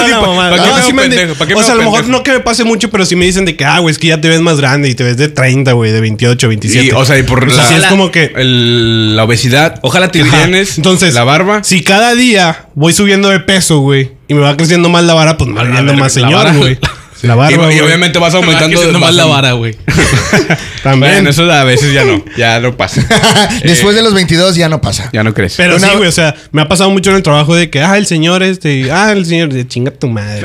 sea, 1.64 1.74
a 1.74 1.76
lo 1.76 1.84
mejor 1.84 2.01
pendejo? 2.01 2.12
no 2.12 2.24
que 2.24 2.32
me 2.32 2.39
pase 2.39 2.64
mucho, 2.64 2.89
pero 2.89 3.06
sí 3.06 3.16
me 3.16 3.26
dicen 3.26 3.45
de 3.45 3.56
que, 3.56 3.66
ah, 3.66 3.80
güey, 3.80 3.91
es 3.91 3.99
que 3.99 4.08
ya 4.08 4.20
te 4.22 4.30
ves 4.30 4.41
más 4.41 4.58
grande 4.58 4.89
y 4.89 4.95
te 4.95 5.04
ves 5.04 5.18
de 5.18 5.30
30, 5.30 5.74
güey, 5.74 5.91
de 5.91 6.01
28, 6.01 6.47
27. 6.47 6.86
Sí, 6.86 6.91
o 6.95 7.06
sea, 7.06 7.18
y 7.18 7.24
por 7.24 7.43
O 7.43 7.49
sea, 7.49 7.64
la, 7.64 7.70
sí 7.70 7.76
es 7.76 7.86
como 7.86 8.12
que. 8.12 8.32
el- 8.36 9.16
la 9.16 9.24
obesidad. 9.24 9.80
Ojalá 9.82 10.10
te 10.10 10.24
tienes. 10.24 10.78
Entonces, 10.78 11.14
la 11.14 11.24
barba. 11.24 11.64
Si 11.64 11.82
cada 11.84 12.16
día 12.16 12.68
voy 12.76 12.93
subiendo 12.93 13.30
de 13.30 13.39
peso, 13.39 13.80
güey, 13.80 14.12
y 14.28 14.34
me 14.34 14.41
va 14.41 14.58
creciendo 14.58 14.89
más 14.89 15.04
la 15.04 15.14
vara, 15.14 15.38
pues 15.38 15.49
me 15.49 15.58
va 15.58 15.64
viendo 15.64 15.93
más 15.93 16.14
señor, 16.14 16.45
vara. 16.45 16.54
La 17.24 17.36
barba, 17.36 17.74
y, 17.74 17.80
obviamente 17.80 18.19
vas 18.19 18.34
aumentando 18.34 18.99
más 18.99 19.15
la 19.15 19.26
vara, 19.26 19.53
güey. 19.53 19.76
También. 20.84 21.13
Bueno, 21.13 21.30
eso 21.30 21.49
a 21.49 21.63
veces 21.63 21.93
ya 21.93 22.03
no. 22.03 22.24
Ya 22.38 22.59
no 22.59 22.76
pasa. 22.76 23.01
Después 23.63 23.95
de 23.95 24.01
los 24.01 24.13
22 24.13 24.55
ya 24.55 24.67
no 24.69 24.82
pasa. 24.82 25.09
ya 25.13 25.24
no 25.24 25.34
crees. 25.34 25.55
Pero 25.55 25.78
Una- 25.78 25.88
sí, 25.88 25.95
güey, 25.95 26.09
o 26.09 26.11
sea, 26.11 26.36
me 26.51 26.61
ha 26.61 26.67
pasado 26.67 26.89
mucho 26.89 27.09
en 27.11 27.15
el 27.15 27.24
trabajo 27.24 27.55
de 27.55 27.69
que, 27.69 27.82
ah, 27.82 27.97
el 27.97 28.05
señor 28.05 28.43
este, 28.43 28.91
ah, 28.91 29.11
el 29.13 29.26
señor 29.26 29.53
de 29.53 29.65
chinga 29.67 29.91
tu 29.91 30.09
madre. 30.09 30.41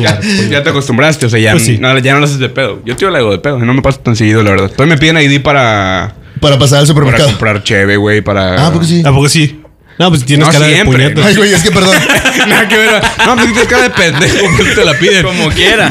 Ya 0.00 0.18
te, 0.20 0.48
ya- 0.50 0.58
acostumbraste, 0.58 1.26
o 1.26 1.30
sea, 1.30 1.38
ya, 1.38 1.52
Pues 1.52 1.64
sí. 1.64 1.78
no, 1.78 1.96
ya 1.98 2.12
no 2.14 2.18
lo 2.18 2.24
haces 2.26 2.38
de 2.38 2.48
pedo. 2.48 2.80
Yo 2.84 2.96
tío 2.96 3.10
la 3.10 3.18
hago 3.18 3.30
de 3.30 3.38
pedo, 3.38 3.58
no 3.58 3.72
me 3.74 3.82
pasa 3.82 4.02
tan 4.02 4.16
seguido, 4.16 4.42
la 4.42 4.50
verdad. 4.50 4.70
Todavía 4.70 4.94
me 4.96 5.00
piden 5.00 5.18
ID 5.18 5.40
para, 5.42 6.14
Para 6.40 6.58
pasar 6.58 6.80
al 6.80 6.84
para 6.84 6.86
supermercado. 6.86 7.28
comprar 7.28 7.62
cheve, 7.62 7.96
güey, 7.96 8.20
para... 8.20 8.66
Ah, 8.66 8.70
porque 8.72 8.86
sí. 8.88 9.02
Tampoco 9.02 9.28
sí. 9.28 9.60
No, 9.98 10.10
pues 10.10 10.24
tienes 10.26 10.46
No, 10.46 10.52
cara 10.52 10.66
de 10.66 10.84
puñetas. 10.84 11.24
Ay, 11.24 11.36
güey, 11.36 11.54
es 11.54 11.62
que 11.62 11.70
perdón. 11.70 11.96
Nada 12.48 12.68
que 12.68 12.76
ver. 12.76 13.02
No, 13.26 13.34
pues 13.34 13.46
tienes 13.46 13.68
cara 13.68 13.82
de 13.84 13.90
pendejo, 13.90 14.46
pues 14.56 14.74
te 14.74 14.84
la 14.84 14.98
piden. 14.98 15.22
Como 15.24 15.48
quiera. 15.50 15.88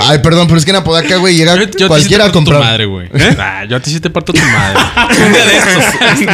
Ay, 0.00 0.18
perdón, 0.20 0.46
pero 0.46 0.58
es 0.58 0.64
que 0.64 0.70
en 0.70 0.78
Apodaca, 0.78 1.16
güey, 1.16 1.36
llega 1.36 1.54
Yo, 1.56 1.62
yo 1.64 1.70
te 1.70 1.86
cualquiera 1.86 2.24
a 2.24 2.26
parto 2.28 2.38
comprar. 2.38 2.60
tu 2.60 2.64
madre, 2.64 2.84
güey. 2.86 3.08
¿Eh? 3.14 3.36
Ah, 3.38 3.64
yo 3.68 3.76
a 3.76 3.80
ti 3.80 3.90
sí 3.90 4.00
te 4.00 4.08
parto 4.10 4.32
tu 4.32 4.40
madre. 4.40 4.78
Un 5.26 5.32
día 5.32 5.44
de 5.44 5.56
estos. 5.56 5.84
Así, 6.00 6.26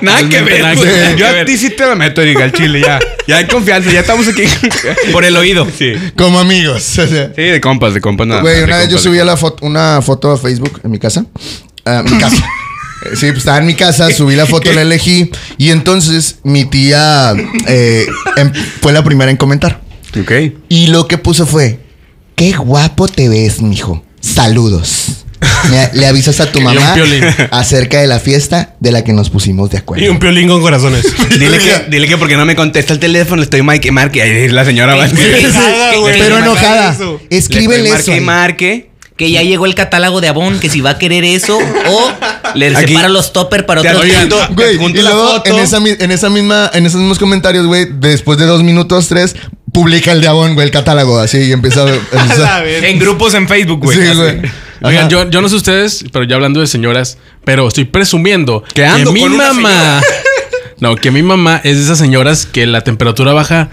Nada 0.00 0.28
que 0.28 0.42
ver, 0.42 0.62
nada 0.62 0.74
que. 0.74 1.14
Yo 1.16 1.28
a 1.28 1.44
ti 1.44 1.56
sí 1.58 1.70
te 1.70 1.86
la 1.86 1.94
meto, 1.94 2.22
Erika, 2.22 2.44
al 2.44 2.52
chile, 2.52 2.80
ya. 2.80 2.98
Ya 3.26 3.36
hay 3.36 3.46
confianza, 3.46 3.90
ya 3.90 4.00
estamos 4.00 4.26
aquí. 4.28 4.44
Por 5.12 5.24
el 5.24 5.36
oído. 5.36 5.66
Sí. 5.76 5.92
Como 6.16 6.38
amigos. 6.38 6.98
O 6.98 7.06
sea, 7.06 7.32
Sí, 7.36 7.42
de 7.42 7.60
compas, 7.60 7.92
de 7.94 8.00
compas, 8.00 8.26
nada. 8.26 8.40
Güey, 8.40 8.62
una 8.62 8.78
vez 8.78 8.88
yo 8.88 8.98
subí 8.98 9.18
la 9.18 9.36
foto, 9.36 9.66
una 9.66 10.00
foto 10.00 10.32
a 10.32 10.38
Facebook 10.38 10.80
en 10.84 10.90
mi 10.90 10.98
casa. 10.98 11.24
Ah, 11.84 12.02
mi 12.02 12.18
casa. 12.18 12.36
Sí, 13.14 13.26
pues 13.26 13.38
estaba 13.38 13.58
en 13.58 13.66
mi 13.66 13.74
casa, 13.74 14.10
subí 14.10 14.34
la 14.36 14.46
foto, 14.46 14.72
la 14.72 14.82
elegí. 14.82 15.30
Y 15.58 15.70
entonces 15.70 16.38
mi 16.42 16.64
tía 16.64 17.34
eh, 17.66 18.06
em- 18.36 18.52
fue 18.80 18.92
la 18.92 19.02
primera 19.04 19.30
en 19.30 19.36
comentar. 19.36 19.80
Ok. 20.20 20.32
Y 20.68 20.88
lo 20.88 21.06
que 21.08 21.18
puso 21.18 21.46
fue: 21.46 21.80
Qué 22.34 22.52
guapo 22.52 23.08
te 23.08 23.28
ves, 23.28 23.60
mijo. 23.62 24.02
Saludos. 24.20 25.24
Me- 25.70 25.90
le 25.92 26.06
avisas 26.06 26.40
a 26.40 26.50
tu 26.50 26.58
un 26.60 26.64
mamá 26.64 26.94
piolín. 26.94 27.22
acerca 27.50 28.00
de 28.00 28.06
la 28.06 28.18
fiesta 28.18 28.74
de 28.80 28.90
la 28.92 29.04
que 29.04 29.12
nos 29.12 29.30
pusimos 29.30 29.70
de 29.70 29.78
acuerdo. 29.78 30.04
Y 30.04 30.08
un 30.08 30.18
piolín 30.18 30.48
con 30.48 30.60
corazones. 30.60 31.04
Dile 31.38 31.58
que, 31.58 31.84
dile 31.90 32.08
que 32.08 32.16
porque 32.16 32.36
no 32.36 32.44
me 32.46 32.56
contesta 32.56 32.92
el 32.92 32.98
teléfono, 32.98 33.36
le 33.36 33.44
estoy 33.44 33.62
marque, 33.62 33.92
marque. 33.92 34.22
Ahí 34.22 34.48
la 34.48 34.64
señora 34.64 34.94
va. 34.94 35.08
Sí, 35.08 35.14
güey. 36.00 36.18
Pero 36.18 36.38
enojada. 36.38 36.92
eso. 36.92 37.20
Escríbele 37.30 37.82
Le 37.84 37.88
eso. 37.90 38.12
ahí. 38.12 38.20
marque, 38.20 38.66
marque. 38.66 38.96
Que 39.16 39.30
ya 39.30 39.42
llegó 39.42 39.64
el 39.64 39.74
catálogo 39.74 40.20
de 40.20 40.28
Avon, 40.28 40.58
que 40.60 40.68
si 40.68 40.82
va 40.82 40.90
a 40.90 40.98
querer 40.98 41.24
eso, 41.24 41.56
o 41.56 42.12
le 42.56 42.76
Aquí- 42.76 42.88
separa 42.88 43.08
los 43.08 43.32
topper 43.32 43.66
para 43.66 43.80
otro 43.82 44.00
tiempo. 44.00 44.36
Güey, 44.50 44.76
y 44.76 45.02
luego 45.02 45.28
foto. 45.28 45.50
en 45.50 45.58
esa, 45.58 45.80
mi- 45.80 45.90
en 45.98 46.10
esa 46.10 46.28
misma, 46.30 46.70
en 46.74 46.86
esos 46.86 46.98
mismos 47.00 47.18
comentarios, 47.18 47.66
güey, 47.66 47.86
después 47.90 48.38
de 48.38 48.46
dos 48.46 48.62
minutos, 48.62 49.08
tres, 49.08 49.36
publica 49.72 50.12
el 50.12 50.20
de 50.20 50.28
Avon, 50.28 50.54
güey, 50.54 50.66
el 50.66 50.72
catálogo, 50.72 51.18
así, 51.18 51.38
y 51.38 51.52
empieza 51.52 51.82
a... 51.84 51.88
empieza- 52.12 52.64
En 52.66 52.98
grupos 52.98 53.34
en 53.34 53.46
Facebook, 53.48 53.80
güey. 53.84 53.98
Sí, 53.98 54.14
güey. 54.14 54.40
Oigan, 54.82 55.08
yo, 55.08 55.28
yo 55.30 55.40
no 55.40 55.48
sé 55.48 55.56
ustedes, 55.56 56.04
pero 56.12 56.24
ya 56.24 56.34
hablando 56.36 56.60
de 56.60 56.66
señoras, 56.66 57.18
pero 57.44 57.66
estoy 57.68 57.86
presumiendo 57.86 58.62
Que 58.74 58.84
ando 58.84 59.12
mi 59.12 59.20
con 59.20 59.32
una 59.32 59.52
mamá. 59.52 60.02
No, 60.78 60.94
que 60.94 61.10
mi 61.10 61.22
mamá 61.22 61.58
es 61.64 61.78
de 61.78 61.84
esas 61.84 61.96
señoras 61.98 62.44
que 62.44 62.66
la 62.66 62.82
temperatura 62.82 63.32
baja, 63.32 63.70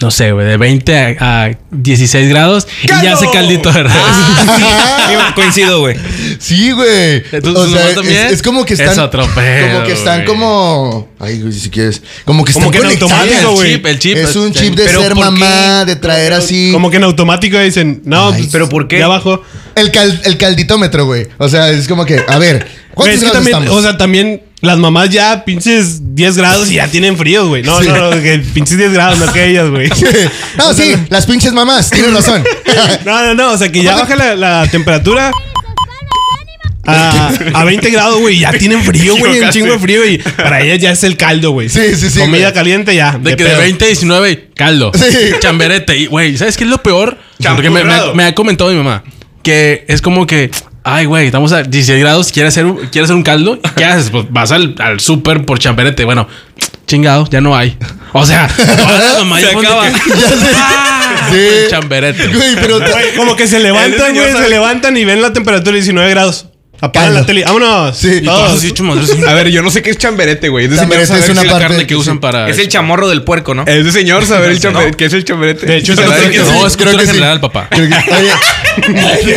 no 0.00 0.10
sé, 0.10 0.32
güey, 0.32 0.46
de 0.46 0.56
20 0.56 1.16
a, 1.20 1.44
a 1.44 1.50
16 1.70 2.28
grados 2.28 2.66
y 2.82 2.86
ya 2.88 3.12
hace 3.12 3.26
caldito 3.32 3.70
res. 3.72 3.92
Ah, 3.94 5.06
sí, 5.08 5.32
coincido, 5.34 5.80
güey. 5.80 5.96
Sí, 6.38 6.70
güey. 6.72 7.22
¿Tus- 7.42 7.54
O 7.56 7.68
sea, 7.68 7.90
es, 8.30 8.42
como 8.42 8.64
que 8.64 8.74
están... 8.74 8.90
Es 8.92 8.98
otro 8.98 9.26
pedo, 9.34 9.72
Como 9.74 9.86
que 9.86 9.92
están 9.92 10.24
como... 10.24 11.08
Ay, 11.18 11.40
güey, 11.42 11.52
si 11.52 11.68
quieres. 11.70 12.02
Como 12.24 12.44
que 12.44 12.52
Como 12.52 12.66
están 12.66 12.80
que 12.82 12.88
en 12.88 12.98
conectadas. 12.98 13.20
automático, 13.20 13.52
güey. 13.52 13.72
El 13.72 13.76
chip, 13.76 13.86
el 13.86 13.98
chip. 13.98 14.16
Es 14.16 14.36
un 14.36 14.52
chip 14.52 14.74
de 14.74 14.88
ser 14.88 15.12
¿por 15.14 15.24
mamá, 15.24 15.84
de 15.84 15.96
traer 15.96 16.32
así... 16.32 16.70
Como 16.72 16.90
que 16.90 16.96
en 16.96 17.04
automático 17.04 17.58
dicen, 17.58 18.02
no, 18.04 18.28
Ay, 18.28 18.38
pues, 18.42 18.48
¿pero 18.52 18.68
por 18.68 18.88
qué? 18.88 18.98
Ya 19.00 19.04
abajo. 19.04 19.42
El, 19.74 19.90
cal- 19.92 20.20
el 20.24 20.36
calditómetro, 20.38 21.04
güey. 21.06 21.26
O 21.38 21.48
sea, 21.48 21.70
es 21.70 21.86
como 21.88 22.04
que, 22.06 22.24
a 22.26 22.38
ver, 22.38 22.66
¿cuántos 22.94 23.16
es 23.16 23.20
que 23.20 23.26
grados 23.30 23.32
también, 23.44 23.58
estamos? 23.58 23.78
o 23.78 23.82
sea, 23.82 23.96
también 23.98 24.42
las 24.62 24.78
mamás 24.78 25.08
ya 25.10 25.44
pinches 25.44 26.14
10 26.14 26.36
grados 26.36 26.70
y 26.70 26.74
ya 26.74 26.86
tienen 26.88 27.16
frío, 27.16 27.48
güey. 27.48 27.62
No, 27.62 27.80
Sí. 27.82 27.88
no, 27.88 28.10
no, 28.14 28.22
que 28.22 28.38
pinches 28.52 28.76
10 28.76 28.92
grados, 28.92 29.18
no 29.18 29.32
que 29.32 29.48
ellas, 29.50 29.70
güey. 29.70 29.88
no, 30.58 30.74
sí, 30.74 30.94
las 31.08 31.26
pinches 31.26 31.52
mamás, 31.52 31.90
tienes 31.90 32.12
razón. 32.12 32.44
No, 33.04 33.22
no, 33.24 33.34
no, 33.34 33.52
o 33.52 33.58
sea, 33.58 33.70
que 33.72 33.82
ya 33.82 33.94
baja 33.96 34.14
la, 34.16 34.36
la 34.36 34.66
temperatura 34.70 35.32
a, 36.86 37.32
a 37.54 37.64
20 37.64 37.90
grados, 37.90 38.20
güey, 38.20 38.38
ya 38.38 38.52
tienen 38.52 38.82
frío, 38.82 39.16
güey, 39.16 39.40
un 39.40 39.50
chingo 39.50 39.72
de 39.72 39.78
frío 39.78 40.06
y 40.06 40.18
para 40.18 40.60
ellas 40.62 40.78
ya 40.78 40.90
es 40.92 41.04
el 41.04 41.16
caldo, 41.16 41.50
güey. 41.52 41.68
Sí, 41.68 41.94
sí, 41.94 42.10
sí, 42.10 42.18
Comida 42.20 42.42
güey. 42.44 42.52
caliente 42.54 42.94
ya. 42.94 43.18
De 43.18 43.36
que 43.36 43.44
de 43.44 43.50
pedo. 43.50 43.60
20 43.60 43.84
a 43.84 43.88
19, 43.88 44.48
caldo. 44.54 44.90
Sí. 44.94 45.04
Chamberete. 45.40 45.96
Y, 45.96 46.06
güey, 46.06 46.36
¿sabes 46.36 46.56
qué 46.56 46.64
es 46.64 46.70
lo 46.70 46.82
peor? 46.82 47.18
Porque 47.42 47.70
me, 47.70 47.82
me- 47.84 47.90
Champurrado. 47.90 48.14
me 48.14 48.24
ha 48.24 48.34
comentado 48.34 48.70
mi 48.70 48.76
mamá 48.76 49.02
que 49.42 49.84
es 49.88 50.02
como 50.02 50.26
que, 50.26 50.50
ay, 50.84 51.04
güey, 51.06 51.26
estamos 51.26 51.52
a 51.52 51.62
16 51.62 52.00
grados, 52.00 52.32
¿quieres 52.32 52.54
hacer 52.54 52.66
un, 52.66 52.76
quieres 52.76 53.04
hacer 53.04 53.16
un 53.16 53.22
caldo? 53.22 53.58
¿Qué 53.76 53.84
haces? 53.84 54.10
Pues 54.10 54.26
vas 54.30 54.52
al, 54.52 54.74
al 54.78 55.00
súper 55.00 55.44
por 55.44 55.58
chamberete. 55.58 56.04
Bueno, 56.04 56.26
chingado, 56.86 57.28
ya 57.30 57.40
no 57.40 57.56
hay. 57.56 57.76
O 58.12 58.24
sea, 58.26 58.48
mamás 59.18 59.40
Se 59.40 59.50
acaba. 59.50 59.88
Ya 59.88 59.96
sé. 59.98 60.50
Ah, 60.56 61.28
Sí. 61.30 61.70
chamberete. 61.70 62.28
Güey, 62.28 62.54
pero... 62.56 62.78
Güey, 62.78 63.14
como 63.16 63.36
que 63.36 63.46
se 63.46 63.60
levantan, 63.60 64.14
güey, 64.14 64.32
se 64.32 64.48
levantan 64.48 64.96
y 64.96 65.04
ven 65.04 65.20
la 65.22 65.32
temperatura 65.32 65.72
de 65.72 65.78
19 65.78 66.10
grados. 66.10 66.46
Apagan 66.80 67.14
la 67.14 67.26
tele. 67.26 67.44
Vámonos. 67.44 67.96
Sí. 67.96 68.22
Todos. 68.22 68.64
A 69.26 69.34
ver, 69.34 69.48
yo 69.50 69.62
no 69.62 69.70
sé 69.70 69.82
qué 69.82 69.90
es 69.90 69.98
chamberete, 69.98 70.48
güey. 70.48 70.64
Es 70.64 70.70
de 70.70 70.76
señor 70.76 70.90
Chamberete 70.90 71.06
saber 71.08 71.20
es 71.20 71.26
si 71.26 71.32
una 71.32 71.44
la 71.44 71.52
parte 71.52 71.68
carne 71.68 71.86
que 71.86 71.96
usan 71.96 72.14
sí. 72.14 72.20
para... 72.20 72.48
Es 72.48 72.58
el 72.58 72.68
chamorro 72.68 73.08
del 73.08 73.22
puerco, 73.22 73.54
¿no? 73.54 73.64
Es 73.66 73.84
de 73.84 73.92
señor 73.92 74.24
saber 74.24 74.50
el 74.50 74.56
¿No? 74.56 74.60
chamberete. 74.62 74.96
¿Qué 74.96 75.04
es 75.04 75.12
el 75.12 75.24
chamberete? 75.24 75.66
De 75.66 75.76
hecho, 75.76 75.92
es 75.92 75.98
O 75.98 76.02
sea, 76.02 76.16
el- 76.16 76.22
¿sabes 76.22 76.30
qué 76.32 76.38
No, 76.38 76.44
Creo 76.44 76.66
es 76.66 76.76
cultura 76.76 77.02
que 77.02 77.06
general, 77.06 77.40
papá. 77.40 77.68
Creo 77.70 77.88
que- 77.88 77.94
Oye, 78.14 78.30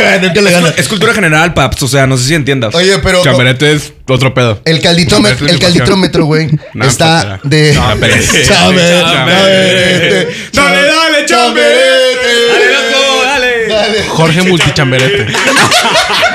Ay, 0.00 0.20
nunca 0.22 0.40
le 0.40 0.50
gana. 0.50 0.74
Es 0.76 0.88
cultura 0.88 1.12
general, 1.12 1.52
paps. 1.54 1.82
O 1.82 1.88
sea, 1.88 2.06
no 2.06 2.16
sé 2.16 2.24
si 2.24 2.34
entiendas. 2.34 2.74
Oye, 2.74 2.98
pero... 2.98 3.22
Chamberete 3.22 3.72
es 3.72 3.92
otro 4.08 4.32
pedo. 4.32 4.60
El 4.64 4.80
calditómetro, 4.80 5.46
el 5.46 5.58
calditrómetro, 5.58 6.24
güey, 6.24 6.48
No, 6.72 6.84
está 6.86 7.40
de... 7.42 7.74
Chamberete. 7.74 8.44
Chamberete. 8.46 9.02
Chamberete. 9.04 10.28
Dale, 10.52 10.86
dale, 10.86 11.26
chamberete. 11.26 12.46
Dale, 12.48 12.66
loco, 12.72 13.22
dale. 13.24 13.66
Dale. 13.68 14.02
Jorge 14.08 14.42
Multichamberete. 14.42 15.26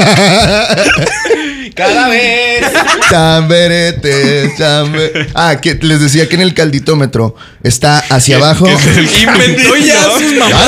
Cada 1.74 2.08
vez. 2.08 2.64
Chamberete, 3.10 4.52
chambe- 4.58 5.28
Ah, 5.34 5.56
que 5.60 5.74
les 5.80 6.00
decía 6.00 6.28
que 6.28 6.34
en 6.34 6.42
el 6.42 6.52
calditómetro 6.54 7.34
está 7.62 7.98
hacia 7.98 8.36
abajo. 8.36 8.66
Inventó 8.68 9.76
ya 9.84 10.02
sus 10.18 10.34
mamás. 10.38 10.62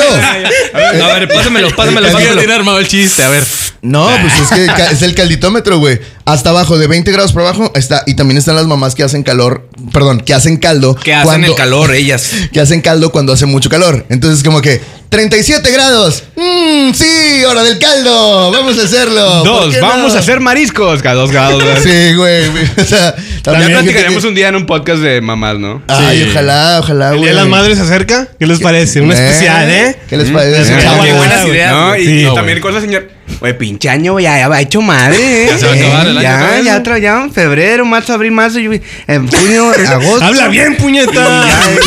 Claro. 0.71 1.03
A 1.05 1.19
ver, 1.19 1.27
pásamelo, 1.27 1.75
pásamelo, 1.75 2.07
pásamelo. 2.11 2.35
bien 2.39 2.51
armado 2.51 2.79
el 2.79 2.87
chiste, 2.87 3.23
a 3.23 3.29
ver. 3.29 3.43
No, 3.81 4.09
pues 4.21 4.33
es 4.39 4.49
que 4.49 4.65
es 4.93 5.01
el 5.01 5.13
calditómetro, 5.13 5.77
güey. 5.77 5.99
Hasta 6.25 6.51
abajo, 6.51 6.77
de 6.77 6.87
20 6.87 7.11
grados 7.11 7.33
por 7.33 7.41
abajo, 7.41 7.71
está. 7.75 8.03
Y 8.05 8.15
también 8.15 8.37
están 8.37 8.55
las 8.55 8.65
mamás 8.65 8.95
que 8.95 9.03
hacen 9.03 9.23
calor. 9.23 9.67
Perdón, 9.91 10.21
que 10.21 10.33
hacen 10.33 10.57
caldo. 10.57 10.95
Que 10.95 11.13
hacen 11.13 11.25
cuando- 11.25 11.47
el 11.47 11.55
calor, 11.55 11.93
ellas. 11.93 12.31
Que 12.53 12.61
hacen 12.61 12.81
caldo 12.81 13.11
cuando 13.11 13.33
hace 13.33 13.45
mucho 13.45 13.69
calor. 13.69 14.05
Entonces, 14.09 14.41
como 14.43 14.61
que 14.61 14.81
37 15.13 15.71
grados. 15.71 16.23
Mmm, 16.35 16.91
sí, 16.91 17.43
hora 17.47 17.61
del 17.61 17.77
caldo. 17.77 18.51
Vamos 18.51 18.79
a 18.79 18.83
hacerlo. 18.83 19.43
¿Por 19.43 19.45
Dos, 19.45 19.79
vamos 19.79 20.11
no? 20.11 20.17
a 20.17 20.19
hacer 20.19 20.39
mariscos 20.39 21.03
cada 21.03 21.13
dos 21.13 21.31
grados. 21.31 21.61
güey. 21.63 21.83
Sí, 21.83 22.15
güey. 22.15 22.49
O 22.81 22.83
sea, 22.83 23.15
Ya 23.15 23.41
también 23.43 23.73
platicaremos 23.73 24.23
que- 24.23 24.27
un 24.29 24.33
día 24.33 24.47
en 24.47 24.55
un 24.55 24.65
podcast 24.65 25.01
de 25.03 25.21
mamás, 25.21 25.59
¿no? 25.59 25.83
Ay, 25.87 26.27
ojalá, 26.31 26.79
ojalá, 26.79 27.11
El 27.11 27.17
güey. 27.17 27.29
De 27.29 27.35
las 27.35 27.45
Madres 27.45 27.77
se 27.77 27.83
acerca. 27.83 28.27
¿Qué 28.39 28.47
les 28.47 28.59
parece? 28.59 29.01
Un 29.01 29.11
especial, 29.11 29.69
¿eh? 29.69 29.95
¿Qué 30.09 30.17
les 30.17 30.31
parece? 30.31 30.73
Eh, 30.73 30.79
Chavo? 30.81 31.03
qué 31.03 31.13
buenas 31.13 31.45
ideas. 31.45 31.71
No, 31.71 31.95
y, 31.95 32.05
Sí, 32.05 32.27
también 32.33 32.59
con 32.59 32.73
la 32.73 32.81
señora. 32.81 33.05
Oye, 33.39 33.53
pinche 33.53 33.89
año, 33.89 34.19
ya, 34.19 34.37
ya 34.37 34.47
va 34.47 34.61
hecho 34.61 34.81
madre, 34.81 35.45
¿eh? 35.45 35.47
Ya 35.49 35.57
se 35.57 35.65
va 35.65 35.71
a 35.71 35.75
acabar 35.75 36.07
el 36.07 36.17
año 36.17 36.23
Ya, 36.63 36.99
ya, 36.99 37.29
febrero, 37.29 37.85
marzo, 37.85 38.13
abril, 38.13 38.31
marzo, 38.31 38.59
en 38.59 39.27
junio, 39.27 39.71
agosto. 39.87 40.25
Habla 40.25 40.47
bien, 40.47 40.75
puñeta. 40.77 41.47
Eh, 41.69 41.79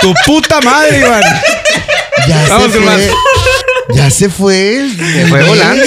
tu 0.00 0.14
puta 0.26 0.60
madre, 0.60 1.00
Iván. 1.00 1.22
Ya 2.28 2.46
Vamos, 2.48 2.72
se 2.72 2.80
fue. 2.80 3.10
Ya 3.94 4.10
se 4.10 4.28
fue. 4.28 4.88
Se 4.96 5.26
fue 5.26 5.42
volando. 5.44 5.84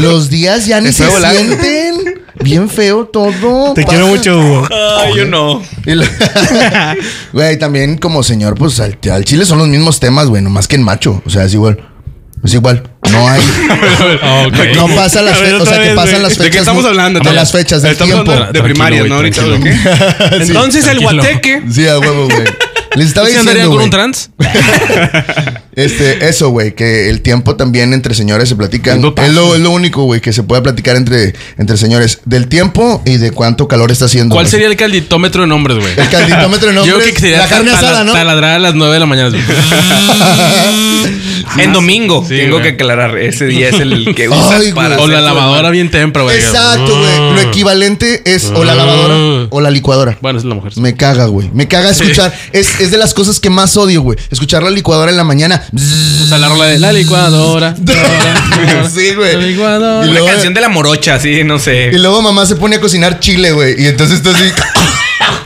Los 0.00 0.28
días 0.28 0.66
ya 0.66 0.80
ni 0.80 0.92
Se 0.92 1.08
sienten. 1.10 2.22
Bien 2.40 2.68
feo 2.68 3.06
todo. 3.06 3.74
Te 3.74 3.82
pasa. 3.82 3.96
quiero 3.96 4.06
mucho, 4.08 4.38
Hugo. 4.38 4.68
Ay, 5.00 5.16
yo 5.16 5.26
no. 5.26 5.62
Güey, 7.32 7.58
también 7.58 7.98
como 7.98 8.22
señor, 8.22 8.54
pues 8.54 8.78
al, 8.80 8.98
al 9.10 9.24
chile 9.24 9.44
son 9.44 9.58
los 9.58 9.68
mismos 9.68 9.98
temas, 10.00 10.28
güey, 10.28 10.42
nomás 10.42 10.68
que 10.68 10.76
en 10.76 10.82
macho. 10.82 11.22
O 11.26 11.30
sea, 11.30 11.44
es 11.44 11.54
igual. 11.54 11.84
Es 12.44 12.54
igual. 12.54 12.82
No 13.10 13.28
hay. 13.28 13.40
Ok. 14.46 14.76
No 14.76 14.86
pasa 14.94 15.22
las 15.22 15.36
A 15.36 15.40
ver, 15.40 15.50
fechas. 15.52 15.62
O 15.62 15.66
sea, 15.66 15.82
que 15.82 15.90
pasan 15.94 16.22
las 16.22 16.32
fechas. 16.32 16.44
¿De 16.44 16.50
qué 16.50 16.58
estamos 16.58 16.84
hablando? 16.84 17.20
De 17.20 17.32
las 17.32 17.52
fechas 17.52 17.82
del 17.82 17.92
Estamos 17.92 18.14
tiempo. 18.14 18.32
de 18.32 18.38
Tranquilo, 18.38 18.64
primaria, 18.64 19.04
¿no? 19.04 19.14
Ahorita, 19.16 19.42
tranquilo. 19.44 19.74
¿o 19.74 20.28
qué? 20.30 20.36
Entonces 20.42 20.86
el 20.86 21.00
guateque. 21.00 21.62
Sí, 21.70 21.86
a 21.86 21.98
huevo, 21.98 22.28
güey. 22.28 22.44
Les 22.96 23.08
estaba 23.08 23.28
¿Sí 23.28 23.36
andarían 23.36 23.70
diciendo, 23.70 23.76
con 23.76 23.84
un 23.84 23.90
trans? 23.90 24.30
Este, 25.78 26.28
eso, 26.28 26.48
güey, 26.48 26.74
que 26.74 27.08
el 27.08 27.20
tiempo 27.20 27.54
también 27.54 27.92
entre 27.92 28.12
señores 28.12 28.48
se 28.48 28.56
platican. 28.56 29.00
Paso. 29.14 29.28
Es 29.28 29.32
lo, 29.32 29.54
es 29.54 29.60
lo 29.60 29.70
único, 29.70 30.02
güey, 30.02 30.20
que 30.20 30.32
se 30.32 30.42
puede 30.42 30.60
platicar 30.60 30.96
entre, 30.96 31.34
entre 31.56 31.76
señores. 31.76 32.18
Del 32.24 32.48
tiempo 32.48 33.00
y 33.04 33.18
de 33.18 33.30
cuánto 33.30 33.68
calor 33.68 33.92
está 33.92 34.06
haciendo. 34.06 34.34
¿Cuál 34.34 34.48
sería 34.48 34.66
el 34.66 34.74
calditómetro 34.74 35.42
de 35.42 35.46
nombres, 35.46 35.78
güey? 35.78 35.92
El 35.96 36.08
calditómetro 36.08 36.70
de 36.70 36.74
Yo 36.74 36.80
nombres. 36.80 37.02
creo 37.04 37.14
que 37.14 37.20
sería 37.20 37.38
la 37.38 37.46
carne 37.46 37.70
asada, 37.70 38.02
¿no? 38.02 38.12
taladrar 38.12 38.56
a 38.56 38.58
las 38.58 38.74
9 38.74 38.92
de 38.92 38.98
la 38.98 39.06
mañana. 39.06 39.38
En 41.58 41.72
domingo. 41.72 42.24
Sí, 42.28 42.36
tengo 42.36 42.60
que 42.60 42.70
aclarar. 42.70 43.16
Ese 43.16 43.46
día 43.46 43.68
es 43.68 43.80
el 43.80 44.14
que 44.14 44.28
usas 44.28 44.60
Ay, 44.60 44.72
para. 44.72 45.00
O 45.00 45.06
la 45.06 45.20
lavadora 45.20 45.70
bien 45.70 45.90
temprano, 45.90 46.26
güey. 46.26 46.38
Exacto, 46.38 46.98
güey. 46.98 47.34
Lo 47.34 47.40
equivalente 47.40 48.22
es 48.24 48.46
o 48.54 48.64
la 48.64 48.74
lavadora 48.74 49.46
o 49.50 49.60
la 49.60 49.70
licuadora. 49.70 50.18
Bueno, 50.20 50.38
es 50.38 50.44
la 50.44 50.54
mujer. 50.54 50.72
Me 50.76 50.94
caga, 50.94 51.26
güey. 51.26 51.50
Me 51.52 51.68
caga 51.68 51.90
escuchar. 51.90 52.34
Es, 52.52 52.77
es 52.78 52.90
de 52.90 52.98
las 52.98 53.14
cosas 53.14 53.40
que 53.40 53.50
más 53.50 53.76
odio, 53.76 54.02
güey. 54.02 54.18
Escuchar 54.30 54.62
la 54.62 54.70
licuadora 54.70 55.10
en 55.10 55.16
la 55.16 55.24
mañana. 55.24 55.62
O 55.74 56.26
sea, 56.26 56.38
la 56.38 56.48
rola 56.48 56.66
de 56.66 56.78
la 56.78 56.92
licuadora. 56.92 57.74
Sí, 58.92 59.14
güey. 59.14 59.34
La 59.36 59.42
licuadora. 59.42 60.04
Y 60.06 60.10
Una 60.10 60.18
luego- 60.20 60.26
canción 60.28 60.54
de 60.54 60.60
la 60.60 60.68
morocha, 60.68 61.18
sí, 61.20 61.44
no 61.44 61.58
sé. 61.58 61.90
Y 61.92 61.98
luego 61.98 62.20
mamá 62.22 62.46
se 62.46 62.56
pone 62.56 62.76
a 62.76 62.80
cocinar 62.80 63.20
chile, 63.20 63.52
güey. 63.52 63.80
Y 63.80 63.86
entonces 63.86 64.22
tú 64.22 64.30
así. 64.30 64.44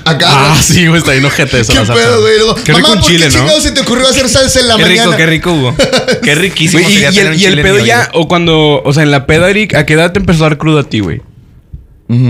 Acá. 0.05 0.25
Ah, 0.29 0.57
sí, 0.61 0.87
güey, 0.87 0.99
está 0.99 1.11
bien 1.11 1.23
ojete 1.25 1.59
eso. 1.61 1.71
¿Qué 1.73 1.79
la 1.85 1.93
pedo, 1.93 2.21
güey? 2.21 2.37
Luego, 2.37 2.55
Qué 2.55 2.73
rico 2.73 2.81
mamá, 2.89 2.93
un 2.95 2.99
¿por 2.99 3.09
chile, 3.09 3.29
qué 3.31 3.37
¿no? 3.37 3.61
se 3.61 3.71
te 3.71 3.81
ocurrió 3.81 4.07
hacer 4.07 4.27
salsa 4.29 4.59
en 4.59 4.67
la 4.67 4.75
Qué 4.75 4.81
mañana? 4.83 5.03
rico, 5.05 5.17
qué 5.17 5.25
rico, 5.25 5.53
Hugo. 5.53 5.75
Qué 6.23 6.35
riquísimo. 6.35 6.81
Güey, 6.83 6.91
y, 6.93 6.95
sería 6.99 7.11
y 7.11 7.13
tener 7.15 7.27
el, 7.27 7.33
un 7.35 7.39
y 7.39 7.45
el 7.45 7.49
chile 7.51 7.61
en 7.61 7.67
pedo 7.75 7.85
ya, 7.85 8.09
o 8.13 8.27
cuando, 8.27 8.81
o 8.83 8.93
sea, 8.93 9.03
en 9.03 9.11
la 9.11 9.25
peda, 9.25 9.49
Eric, 9.49 9.75
¿a 9.75 9.85
qué 9.85 9.93
edad 9.93 10.11
te 10.11 10.19
empezó 10.19 10.45
a 10.45 10.49
dar 10.49 10.57
cruda 10.57 10.81
a 10.81 10.83
ti, 10.83 10.99
güey? 10.99 11.21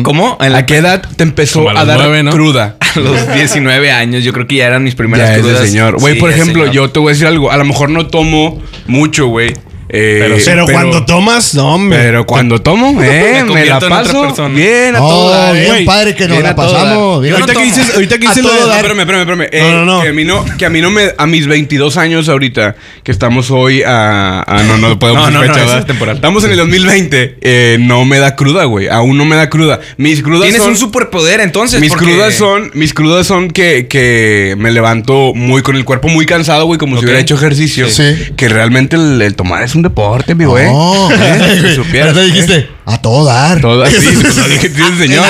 ¿Cómo? 0.03 0.38
En 0.39 0.47
¿A 0.47 0.49
la 0.49 0.65
qué 0.65 0.78
edad 0.78 1.01
te 1.15 1.24
empezó 1.24 1.69
a 1.69 1.82
a, 1.82 1.86
dar 1.86 1.99
cruda? 2.30 2.78
A 2.95 2.99
los 2.99 3.34
19 3.34 3.91
años, 3.91 4.24
yo 4.24 4.32
creo 4.34 4.47
que 4.47 4.57
ya 4.57 4.67
eran 4.67 4.84
mis 4.84 4.95
primeras 4.95 5.30
Ya 5.30 5.36
es 5.38 5.43
de 5.43 5.67
señor. 5.67 5.99
Güey, 5.99 6.13
Sí, 6.13 6.19
por 6.19 6.30
ejemplo, 6.30 6.61
señor. 6.63 6.76
yo 6.76 6.89
te 6.91 6.99
voy 6.99 7.09
a 7.09 7.13
decir 7.13 7.28
algo. 7.28 7.51
A 7.51 7.57
lo 7.57 7.65
mejor 7.65 7.89
no 7.89 8.07
tomo 8.07 8.61
mucho, 8.86 9.28
güey. 9.28 9.53
Eh, 9.95 10.41
Pero, 10.43 10.65
cuando 10.65 11.05
tomas, 11.05 11.53
no, 11.53 11.75
hombre. 11.75 11.99
Pero 11.99 12.25
cuando 12.25 12.59
tomo, 12.59 12.99
eh, 13.03 13.43
Me 13.45 13.53
me, 13.53 13.65
la 13.67 13.79
paso 13.79 14.23
persona. 14.23 14.55
bien 14.55 14.95
a 14.95 15.03
Oh, 15.03 15.07
toda, 15.09 15.51
bien 15.51 15.67
güey. 15.67 15.85
padre 15.85 16.15
que 16.15 16.23
nos 16.27 16.31
Bien 16.37 16.43
la 16.43 16.55
pasamos. 16.55 17.21
bien. 17.21 17.33
No 17.33 17.39
ahorita, 17.41 17.59
que 17.59 17.63
dices, 17.65 17.93
ahorita 17.93 18.17
que 18.17 18.27
dices 18.27 18.43
lo 18.43 18.51
de 18.53 18.59
No, 18.61 18.73
espérame, 18.73 18.99
espérame, 19.01 19.21
espérame. 19.21 19.49
Eh, 19.51 19.61
No, 19.61 19.85
no, 19.85 19.97
no. 19.97 20.01
Que 20.01 20.07
a 20.09 20.13
mí 20.13 20.23
no, 20.25 20.45
que 20.57 20.65
a 20.65 20.69
mí 20.71 20.81
no 20.81 20.89
me, 20.89 21.11
a 21.15 21.27
mis 21.27 21.45
22 21.45 21.97
años 21.97 22.27
ahorita, 22.27 22.75
que 23.03 23.11
estamos 23.11 23.51
hoy 23.51 23.83
a, 23.83 24.41
a 24.41 24.63
no, 24.63 24.77
no 24.77 24.97
podemos 24.97 25.31
No, 25.31 25.45
no, 25.45 25.47
no, 25.47 25.85
temporal. 25.85 26.15
Estamos 26.15 26.43
en 26.43 26.51
el 26.53 26.57
2020, 26.57 27.37
eh, 27.41 27.77
no 27.79 28.03
me 28.03 28.17
da 28.17 28.35
cruda, 28.35 28.63
güey. 28.63 28.87
Aún 28.87 29.15
no 29.15 29.25
me 29.25 29.35
da 29.35 29.47
cruda. 29.51 29.79
Mis 29.97 30.23
crudas 30.23 30.41
Tienes 30.45 30.61
son, 30.63 30.71
un 30.71 30.77
superpoder 30.77 31.39
entonces. 31.39 31.79
mis 31.79 31.91
porque- 31.91 32.05
crudas 32.05 32.33
son, 32.33 32.71
mis 32.73 32.95
crudas 32.95 33.27
son 33.27 33.51
que, 33.51 33.87
que 33.87 34.55
me 34.57 34.71
levanto 34.71 35.33
muy 35.35 35.61
con 35.61 35.75
el 35.75 35.85
cuerpo 35.85 36.07
muy 36.07 36.25
cansado, 36.25 36.65
güey, 36.65 36.79
como 36.79 36.97
si 36.97 37.03
hubiera 37.05 37.19
hecho 37.19 37.35
ejercicio. 37.35 37.87
Sí. 37.91 38.15
Que 38.35 38.49
realmente 38.49 38.95
el, 38.95 39.21
el 39.21 39.35
tomar 39.35 39.61
es 39.61 39.75
un 39.75 39.82
deporte, 39.84 40.34
mi 40.36 40.45
güey. 40.45 40.65
No. 40.65 41.09
¿Eh? 41.13 41.59
Si 41.61 41.75
supieras, 41.75 42.13
Pero 42.13 42.25
te 42.27 42.34
dijiste, 42.34 42.69
a 42.86 43.01
todo 43.01 43.25
dar. 43.25 43.61
Todas, 43.61 43.89
sí, 43.91 43.97
sí, 44.01 44.15
sí, 44.15 44.97
señor. 44.97 45.25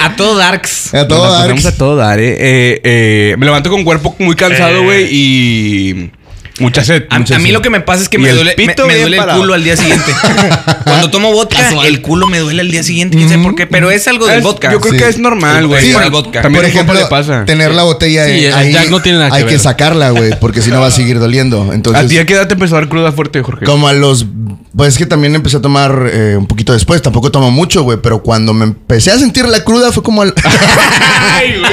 A 0.00 0.16
todo 0.16 0.36
Darks. 0.36 0.94
A 0.94 1.06
todo 1.06 1.18
Nos 1.24 1.26
la 1.32 1.38
dar. 1.38 1.42
pasamos 1.50 1.66
a 1.66 1.76
todo 1.76 1.96
dar, 1.96 2.18
eh. 2.20 2.36
Eh, 2.38 2.80
eh, 2.84 3.36
me 3.38 3.46
levanto 3.46 3.70
con 3.70 3.84
cuerpo 3.84 4.14
muy 4.18 4.34
cansado, 4.36 4.76
Eh. 4.78 4.84
güey, 4.84 5.08
y 5.10 6.10
mucha 6.60 6.84
sed. 6.84 7.04
A, 7.10 7.18
mucha 7.18 7.36
a 7.36 7.38
mí 7.38 7.46
sed. 7.46 7.52
lo 7.52 7.62
que 7.62 7.70
me 7.70 7.80
pasa 7.80 8.02
es 8.02 8.08
que 8.08 8.18
me 8.18 8.30
el 8.30 8.36
duele, 8.36 8.54
me, 8.56 8.66
pito 8.66 8.86
me 8.86 8.96
duele 8.96 9.16
el 9.18 9.26
culo 9.26 9.54
al 9.54 9.64
día 9.64 9.76
siguiente. 9.76 10.12
Cuando 10.84 11.10
tomo 11.10 11.32
vodka, 11.32 11.70
el 11.86 12.00
culo 12.02 12.26
me 12.26 12.38
duele 12.38 12.60
al 12.62 12.70
día 12.70 12.82
siguiente. 12.82 13.16
Quién 13.16 13.28
sabe 13.28 13.42
por 13.42 13.54
qué, 13.54 13.66
pero 13.66 13.90
es 13.90 14.06
algo 14.08 14.26
del 14.26 14.38
Es- 14.38 14.44
vodka. 14.44 14.72
Yo 14.72 14.80
creo 14.80 14.92
Sí. 14.94 14.98
que 14.98 15.08
es 15.08 15.18
normal, 15.18 15.66
güey. 15.66 15.86
Sí, 15.86 15.92
Por 15.92 16.02
el 16.02 16.10
vodka. 16.10 16.42
También 16.42 16.60
Por 16.62 16.64
a 16.66 16.68
ejemplo, 16.68 16.94
le 16.94 17.06
pasa. 17.06 17.44
tener 17.44 17.72
la 17.72 17.82
botella 17.82 18.26
Sí, 18.26 18.46
ahí, 18.46 18.72
Jack 18.72 18.88
no 18.90 19.00
tiene 19.00 19.18
nada 19.18 19.30
que 19.30 19.36
hay 19.36 19.42
ver. 19.44 19.52
que 19.52 19.58
sacarla, 19.58 20.10
güey, 20.10 20.32
porque 20.40 20.62
si 20.62 20.70
no 20.70 20.80
va 20.80 20.86
a 20.88 20.90
seguir 20.90 21.18
doliendo. 21.18 21.70
¿A 21.70 21.74
Entonces, 21.74 22.08
ti 22.08 22.18
a 22.18 22.24
qué 22.26 22.34
edad 22.34 22.46
te 22.48 22.54
empezó 22.54 22.76
a 22.76 22.80
dar 22.80 22.88
cruda 22.88 23.12
fuerte, 23.12 23.42
Jorge? 23.42 23.64
como 23.64 23.88
a 23.88 23.92
los... 23.92 24.26
Pues 24.76 24.90
es 24.94 24.98
que 24.98 25.06
también 25.06 25.34
empecé 25.34 25.56
a 25.56 25.60
tomar 25.60 26.08
eh, 26.12 26.36
un 26.38 26.46
poquito 26.46 26.72
después. 26.72 27.02
Tampoco 27.02 27.32
tomo 27.32 27.50
mucho, 27.50 27.82
güey. 27.82 27.98
Pero 28.00 28.22
cuando 28.22 28.52
me 28.54 28.64
empecé 28.66 29.10
a 29.10 29.18
sentir 29.18 29.46
la 29.48 29.64
cruda 29.64 29.90
fue 29.90 30.02
como... 30.04 30.22
al- 30.22 30.32
Ay, 31.20 31.58
güey. 31.58 31.70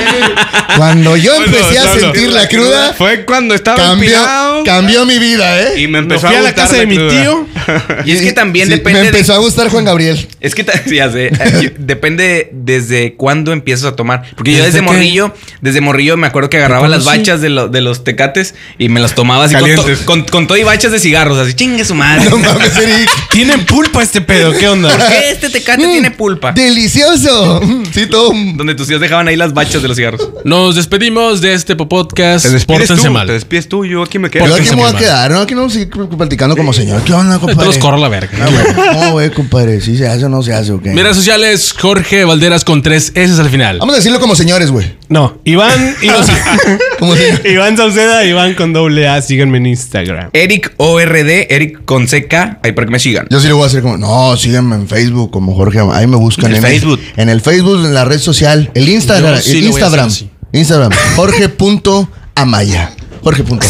cuando 0.77 1.15
yo 1.15 1.36
empecé 1.36 1.77
a 1.79 1.93
sentir 1.93 2.29
la 2.31 2.47
cruda, 2.47 2.93
Fue 2.97 3.25
cuando 3.25 3.53
estaba 3.53 3.77
cambió, 3.77 4.09
empinado 4.09 4.63
cambió 4.76 5.05
mi 5.05 5.17
vida, 5.19 5.61
¿eh? 5.61 5.80
y 5.82 5.88
me 5.88 5.93
Me 5.93 5.99
empezó 5.99 6.28
fui 6.28 6.36
a 6.36 6.41
la 6.41 6.49
gustar 6.49 6.55
casa 6.65 6.78
de 6.78 6.86
mi 6.88 6.95
tío. 6.97 7.45
Y 8.05 8.11
es 8.11 8.21
que 8.21 8.32
también 8.34 8.67
Sí, 8.67 8.73
depende 8.76 8.99
Me 8.99 9.03
de- 9.03 9.09
empezó 9.17 9.34
a 9.34 9.38
gustar 9.39 9.69
Juan 9.69 9.86
Gabriel. 9.86 10.28
Es 10.39 10.53
que 10.53 10.63
ya 10.93 11.11
sé. 11.11 11.32
Depende 11.80 12.49
desde 12.53 13.15
cuándo 13.15 13.51
empiezas 13.53 13.86
a 13.86 13.95
tomar. 13.95 14.23
Porque 14.36 14.53
yo 14.53 14.63
¿Desde 14.63 14.82
morrillo, 14.82 15.34
desde 15.61 15.82
morrillo 15.82 16.15
me 16.17 16.28
acuerdo 16.28 16.49
que 16.49 16.57
agarraba 16.57 16.88
las 16.88 17.05
bachas 17.05 17.41
de, 17.41 17.49
lo- 17.49 17.67
de 17.67 17.82
los 17.82 18.03
tecates 18.03 18.53
y 18.78 18.89
me 18.89 18.99
las 18.99 19.15
tomaba 19.15 19.45
así 19.45 19.55
con, 19.55 19.73
to- 19.76 19.86
con, 20.05 20.23
con 20.26 20.47
todo 20.47 20.57
y 20.57 20.63
bachas 20.63 20.91
de 20.91 20.99
cigarros. 20.99 21.38
Así, 21.39 21.53
chingue 21.55 21.84
su 21.86 21.95
madre. 21.95 22.30
No 22.30 22.38
mames, 22.38 22.78
Eric. 22.78 23.09
Tiene 23.32 23.57
pulpa 23.59 24.03
este 24.03 24.21
pedo, 24.21 24.53
¿qué 24.57 24.67
onda? 24.67 24.89
¿Por 24.95 25.07
qué 25.07 25.30
este 25.32 25.49
tecate 25.49 25.86
Mm, 25.88 25.91
tiene 25.91 26.11
pulpa? 26.11 26.51
¡Delicioso! 26.53 27.61
Sí, 27.93 28.05
todo... 28.07 28.32
Donde 28.55 28.76
tus 28.76 28.88
tíos 28.88 29.01
dejaban 29.01 29.28
ahí 29.28 29.36
las 29.36 29.53
bachas 29.53 29.82
de 29.82 29.88
los 29.88 29.97
cigarros. 29.97 30.30
Nos 30.43 30.76
despedimos 30.76 31.41
de 31.41 31.53
este 31.53 31.76
podcast. 31.76 32.45
Te 32.45 32.51
despides 32.51 32.88
Pórtense 32.88 33.07
tú, 33.07 33.11
mal. 33.13 33.28
te 33.28 33.34
despides 33.34 33.67
tú, 33.67 33.86
yo 33.86 34.03
aquí 34.03 34.19
me 34.19 34.30
quedo. 34.30 34.45
Yo 34.45 34.55
aquí 34.68 34.76
me 34.76 34.82
voy 34.84 34.91
a 34.95 34.97
quedar, 34.97 35.32
¿no? 35.32 35.39
Aquí 35.41 35.53
no 35.53 35.61
vamos 35.61 35.76
a 35.76 35.80
seguir 35.80 35.89
platicando 36.18 36.55
como 36.55 36.74
señor. 36.74 37.01
¿Qué 37.03 37.13
onda, 37.13 37.39
compadre? 37.39 37.59
Te 37.61 37.66
los 37.66 37.78
corro 37.78 37.97
la 37.97 38.09
verga. 38.09 38.30
Ah, 38.41 38.49
güey. 38.49 38.97
No, 39.05 39.11
güey, 39.13 39.32
compadre. 39.32 39.82
¿Sí 39.82 39.97
se 39.97 40.07
hace 40.07 40.26
o 40.26 40.30
no 40.30 40.41
se 40.43 40.53
hace 40.53 40.72
o 40.72 40.82
qué? 40.82 40.89
Mis 40.91 41.03
redes 41.03 41.18
sociales, 41.18 41.74
Jorge 41.80 42.26
Valderas 42.26 42.63
con 42.63 42.82
tres 42.82 43.11
S 43.16 43.39
al 43.41 43.49
final. 43.49 43.80
Vamos 43.80 43.93
a 43.93 43.97
decirlo 43.97 44.20
como 44.20 44.36
señores, 44.36 44.72
güey. 44.72 44.95
No, 45.09 45.38
Iván, 45.45 45.95
Iván, 46.01 46.26
Como 46.99 47.16
señor. 47.16 47.45
Iván 47.45 47.78
Sauceda, 47.78 48.26
Iván 48.26 48.55
con 48.55 48.74
doble 48.74 49.07
A, 49.07 49.22
síganme 49.22 49.57
en 49.59 49.68
Instagram. 49.68 50.30
Eric 50.34 50.74
ORD, 50.78 51.47
Eric 51.49 51.86
con 51.86 52.07
CK, 52.07 52.34
ahí 52.63 52.72
para 52.72 52.86
que 52.88 52.91
me 52.91 52.99
sigan. 52.99 53.28
Yo 53.30 53.39
sí 53.39 53.47
le 53.47 53.53
voy 53.53 53.63
a 53.63 53.68
hacer 53.68 53.82
como, 53.82 53.97
no, 53.97 54.36
síganme 54.38 54.76
en 54.76 54.88
Facebook 54.88 55.30
como 55.32 55.53
Jorge. 55.55 55.80
Ahí 55.91 56.07
me 56.07 56.18
buscan 56.18 56.49
En 56.49 56.55
el 56.57 56.61
Facebook. 56.61 56.99
en 57.18 57.30
el 57.30 57.41
Facebook, 57.41 57.86
en 57.86 57.93
la 57.93 58.05
red 58.05 58.20
social. 58.20 58.72
El 58.74 58.89
Instagram. 58.89 59.36
Yo 59.36 59.41
sí 59.41 59.57
el 59.59 59.66
le 59.66 59.70
voy 59.72 59.82
a 59.82 59.86
hacer 59.86 59.99
Instagram. 59.99 60.07
así. 60.07 60.30
Instagram. 60.53 60.91
Jorge.amaya. 61.16 62.91
Jorge.amaya. 63.24 63.68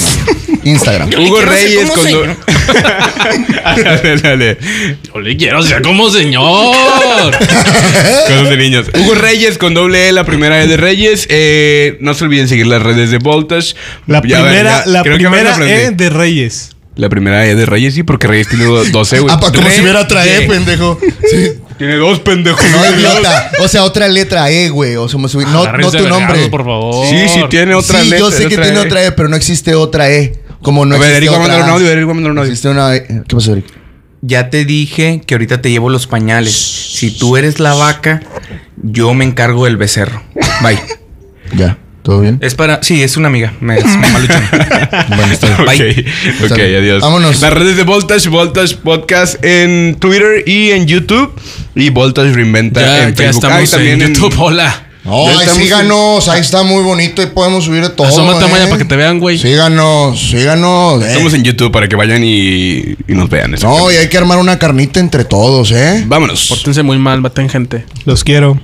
Instagram. 0.65 1.09
Hugo 1.17 1.41
Reyes 1.41 1.89
con 1.89 2.03
señor. 2.03 2.35
Dale, 3.83 4.17
dale. 4.17 4.57
Yo 5.13 5.19
le 5.21 5.37
quiero 5.37 5.61
ser 5.63 5.81
como 5.81 6.09
señor. 6.09 6.75
Cosas 8.27 8.49
de 8.49 8.57
niños. 8.57 8.87
Hugo 8.99 9.15
Reyes 9.15 9.57
con 9.57 9.73
doble 9.73 10.09
E, 10.09 10.11
la 10.11 10.23
primera 10.25 10.61
E 10.61 10.67
de 10.67 10.77
Reyes. 10.77 11.27
Eh, 11.29 11.97
no 12.01 12.13
se 12.13 12.23
olviden 12.25 12.47
seguir 12.47 12.67
las 12.67 12.81
redes 12.81 13.11
de 13.11 13.17
Voltage. 13.19 13.75
La 14.07 14.21
Ya 14.25 14.41
ven, 14.41 14.45
primera, 14.51 14.83
ya- 14.85 14.91
la 14.91 15.03
primera. 15.03 15.55
E 15.85 15.91
de 15.91 16.09
Reyes. 16.09 16.71
La 16.95 17.09
primera 17.09 17.45
E 17.45 17.55
de 17.55 17.65
Reyes, 17.65 17.93
sí, 17.93 18.03
porque 18.03 18.25
Reyes 18.27 18.47
tiene 18.47 18.63
do- 18.65 18.85
12, 18.85 19.19
güey. 19.19 19.33
Ah, 19.33 19.39
pa, 19.39 19.51
como 19.51 19.67
Re- 19.67 19.75
si 19.75 19.81
hubiera 19.81 19.99
otra 20.01 20.25
E, 20.25 20.41
pendejo. 20.47 20.97
Sí. 21.29 21.51
Tiene 21.77 21.97
dos 21.97 22.19
pendejos. 22.21 22.63
No, 22.71 22.95
idiota. 22.97 23.51
O 23.59 23.67
sea, 23.67 23.83
otra 23.83 24.07
letra 24.07 24.49
E, 24.49 24.69
güey. 24.69 24.95
O 24.95 25.09
sea, 25.09 25.19
no, 25.19 25.27
tu 25.27 26.07
nombre. 26.07 26.47
por 26.47 26.63
favor. 26.63 27.05
Sí, 27.09 27.27
sí, 27.27 27.41
tiene 27.49 27.75
otra 27.75 27.99
sí, 27.99 28.05
letra. 28.09 28.19
yo 28.19 28.31
sé 28.31 28.43
que 28.47 28.57
tiene 28.57 28.77
E. 28.77 28.79
otra 28.79 29.03
E, 29.03 29.11
pero 29.11 29.27
no 29.27 29.35
existe 29.35 29.75
otra 29.75 30.09
E. 30.09 30.33
Como 30.65 30.83
no 30.83 30.95
A 30.95 30.97
ver, 30.97 31.09
existe 31.09 31.25
Eric 31.27 31.31
va 31.31 31.35
a 31.35 31.39
mandar 31.47 31.63
un 31.63 31.69
audio, 31.69 31.91
Eric 31.91 32.07
va 32.07 32.11
a 32.11 32.13
mandar 32.15 32.31
un 32.31 32.37
audio. 32.39 32.49
Existe 32.51 32.69
una 32.69 32.95
E. 32.95 33.05
¿Qué 33.27 33.35
pasó, 33.35 33.51
Eric? 33.51 33.65
Ya 34.21 34.49
te 34.49 34.65
dije 34.65 35.21
que 35.23 35.35
ahorita 35.35 35.61
te 35.61 35.69
llevo 35.69 35.91
los 35.91 36.07
pañales. 36.07 36.55
Si 36.55 37.11
tú 37.11 37.37
eres 37.37 37.59
la 37.59 37.75
vaca, 37.75 38.23
yo 38.81 39.13
me 39.13 39.25
encargo 39.25 39.65
del 39.65 39.77
becerro. 39.77 40.23
Bye. 40.63 40.79
Ya. 41.55 41.77
¿Todo 42.01 42.21
bien? 42.21 42.39
Es 42.41 42.55
para. 42.55 42.81
Sí, 42.81 43.03
es 43.03 43.17
una 43.17 43.27
amiga. 43.27 43.53
Me, 43.61 43.77
es 43.77 43.85
mamá 43.85 44.17
luchona. 44.17 45.05
Bueno, 45.09 45.31
está 45.31 45.47
bien. 45.47 45.65
Bye. 45.65 46.05
Ok, 46.43 46.51
ok, 46.51 46.57
adiós. 46.59 47.01
Vámonos. 47.03 47.39
Las 47.41 47.53
redes 47.53 47.77
de 47.77 47.83
Voltage, 47.83 48.29
Voltage 48.29 48.77
Podcast 48.77 49.45
en 49.45 49.95
Twitter 49.99 50.43
y 50.47 50.71
en 50.71 50.87
YouTube. 50.87 51.31
Y 51.75 51.91
Voltage 51.91 52.33
Reinventa 52.33 52.81
Ya, 52.81 53.03
en 53.03 53.09
ya 53.09 53.15
Facebook. 53.15 53.35
estamos 53.35 53.59
Ay, 53.59 53.67
también 53.67 54.01
en 54.01 54.13
YouTube. 54.15 54.33
Hola. 54.39 54.84
No, 55.05 55.27
ahí 55.27 55.47
síganos. 55.55 56.27
Ahí 56.27 56.41
está 56.41 56.63
muy 56.63 56.81
bonito 56.83 57.21
y 57.21 57.27
podemos 57.27 57.65
subir 57.65 57.83
de 57.83 57.89
todo. 57.89 58.07
Asómate, 58.07 58.45
¿eh? 58.45 58.47
Maya, 58.49 58.65
para 58.65 58.77
que 58.79 58.85
te 58.85 58.95
vean, 58.95 59.19
güey. 59.19 59.37
Síganos, 59.37 60.19
síganos. 60.19 61.03
eh. 61.03 61.07
Estamos 61.11 61.33
en 61.35 61.43
YouTube 61.43 61.71
para 61.71 61.87
que 61.87 61.95
vayan 61.95 62.23
y, 62.23 62.77
y 63.07 63.13
nos 63.13 63.29
vean. 63.29 63.51
No, 63.61 63.91
y 63.91 63.95
hay 63.97 64.09
que 64.09 64.17
armar 64.17 64.39
una 64.39 64.57
carnita 64.57 64.99
entre 64.99 65.23
todos, 65.23 65.71
¿eh? 65.71 66.03
Vámonos. 66.07 66.47
Pórtense 66.49 66.81
muy 66.83 66.97
mal, 66.97 67.21
maten 67.21 67.49
gente. 67.49 67.85
Los 68.05 68.23
quiero. 68.23 68.59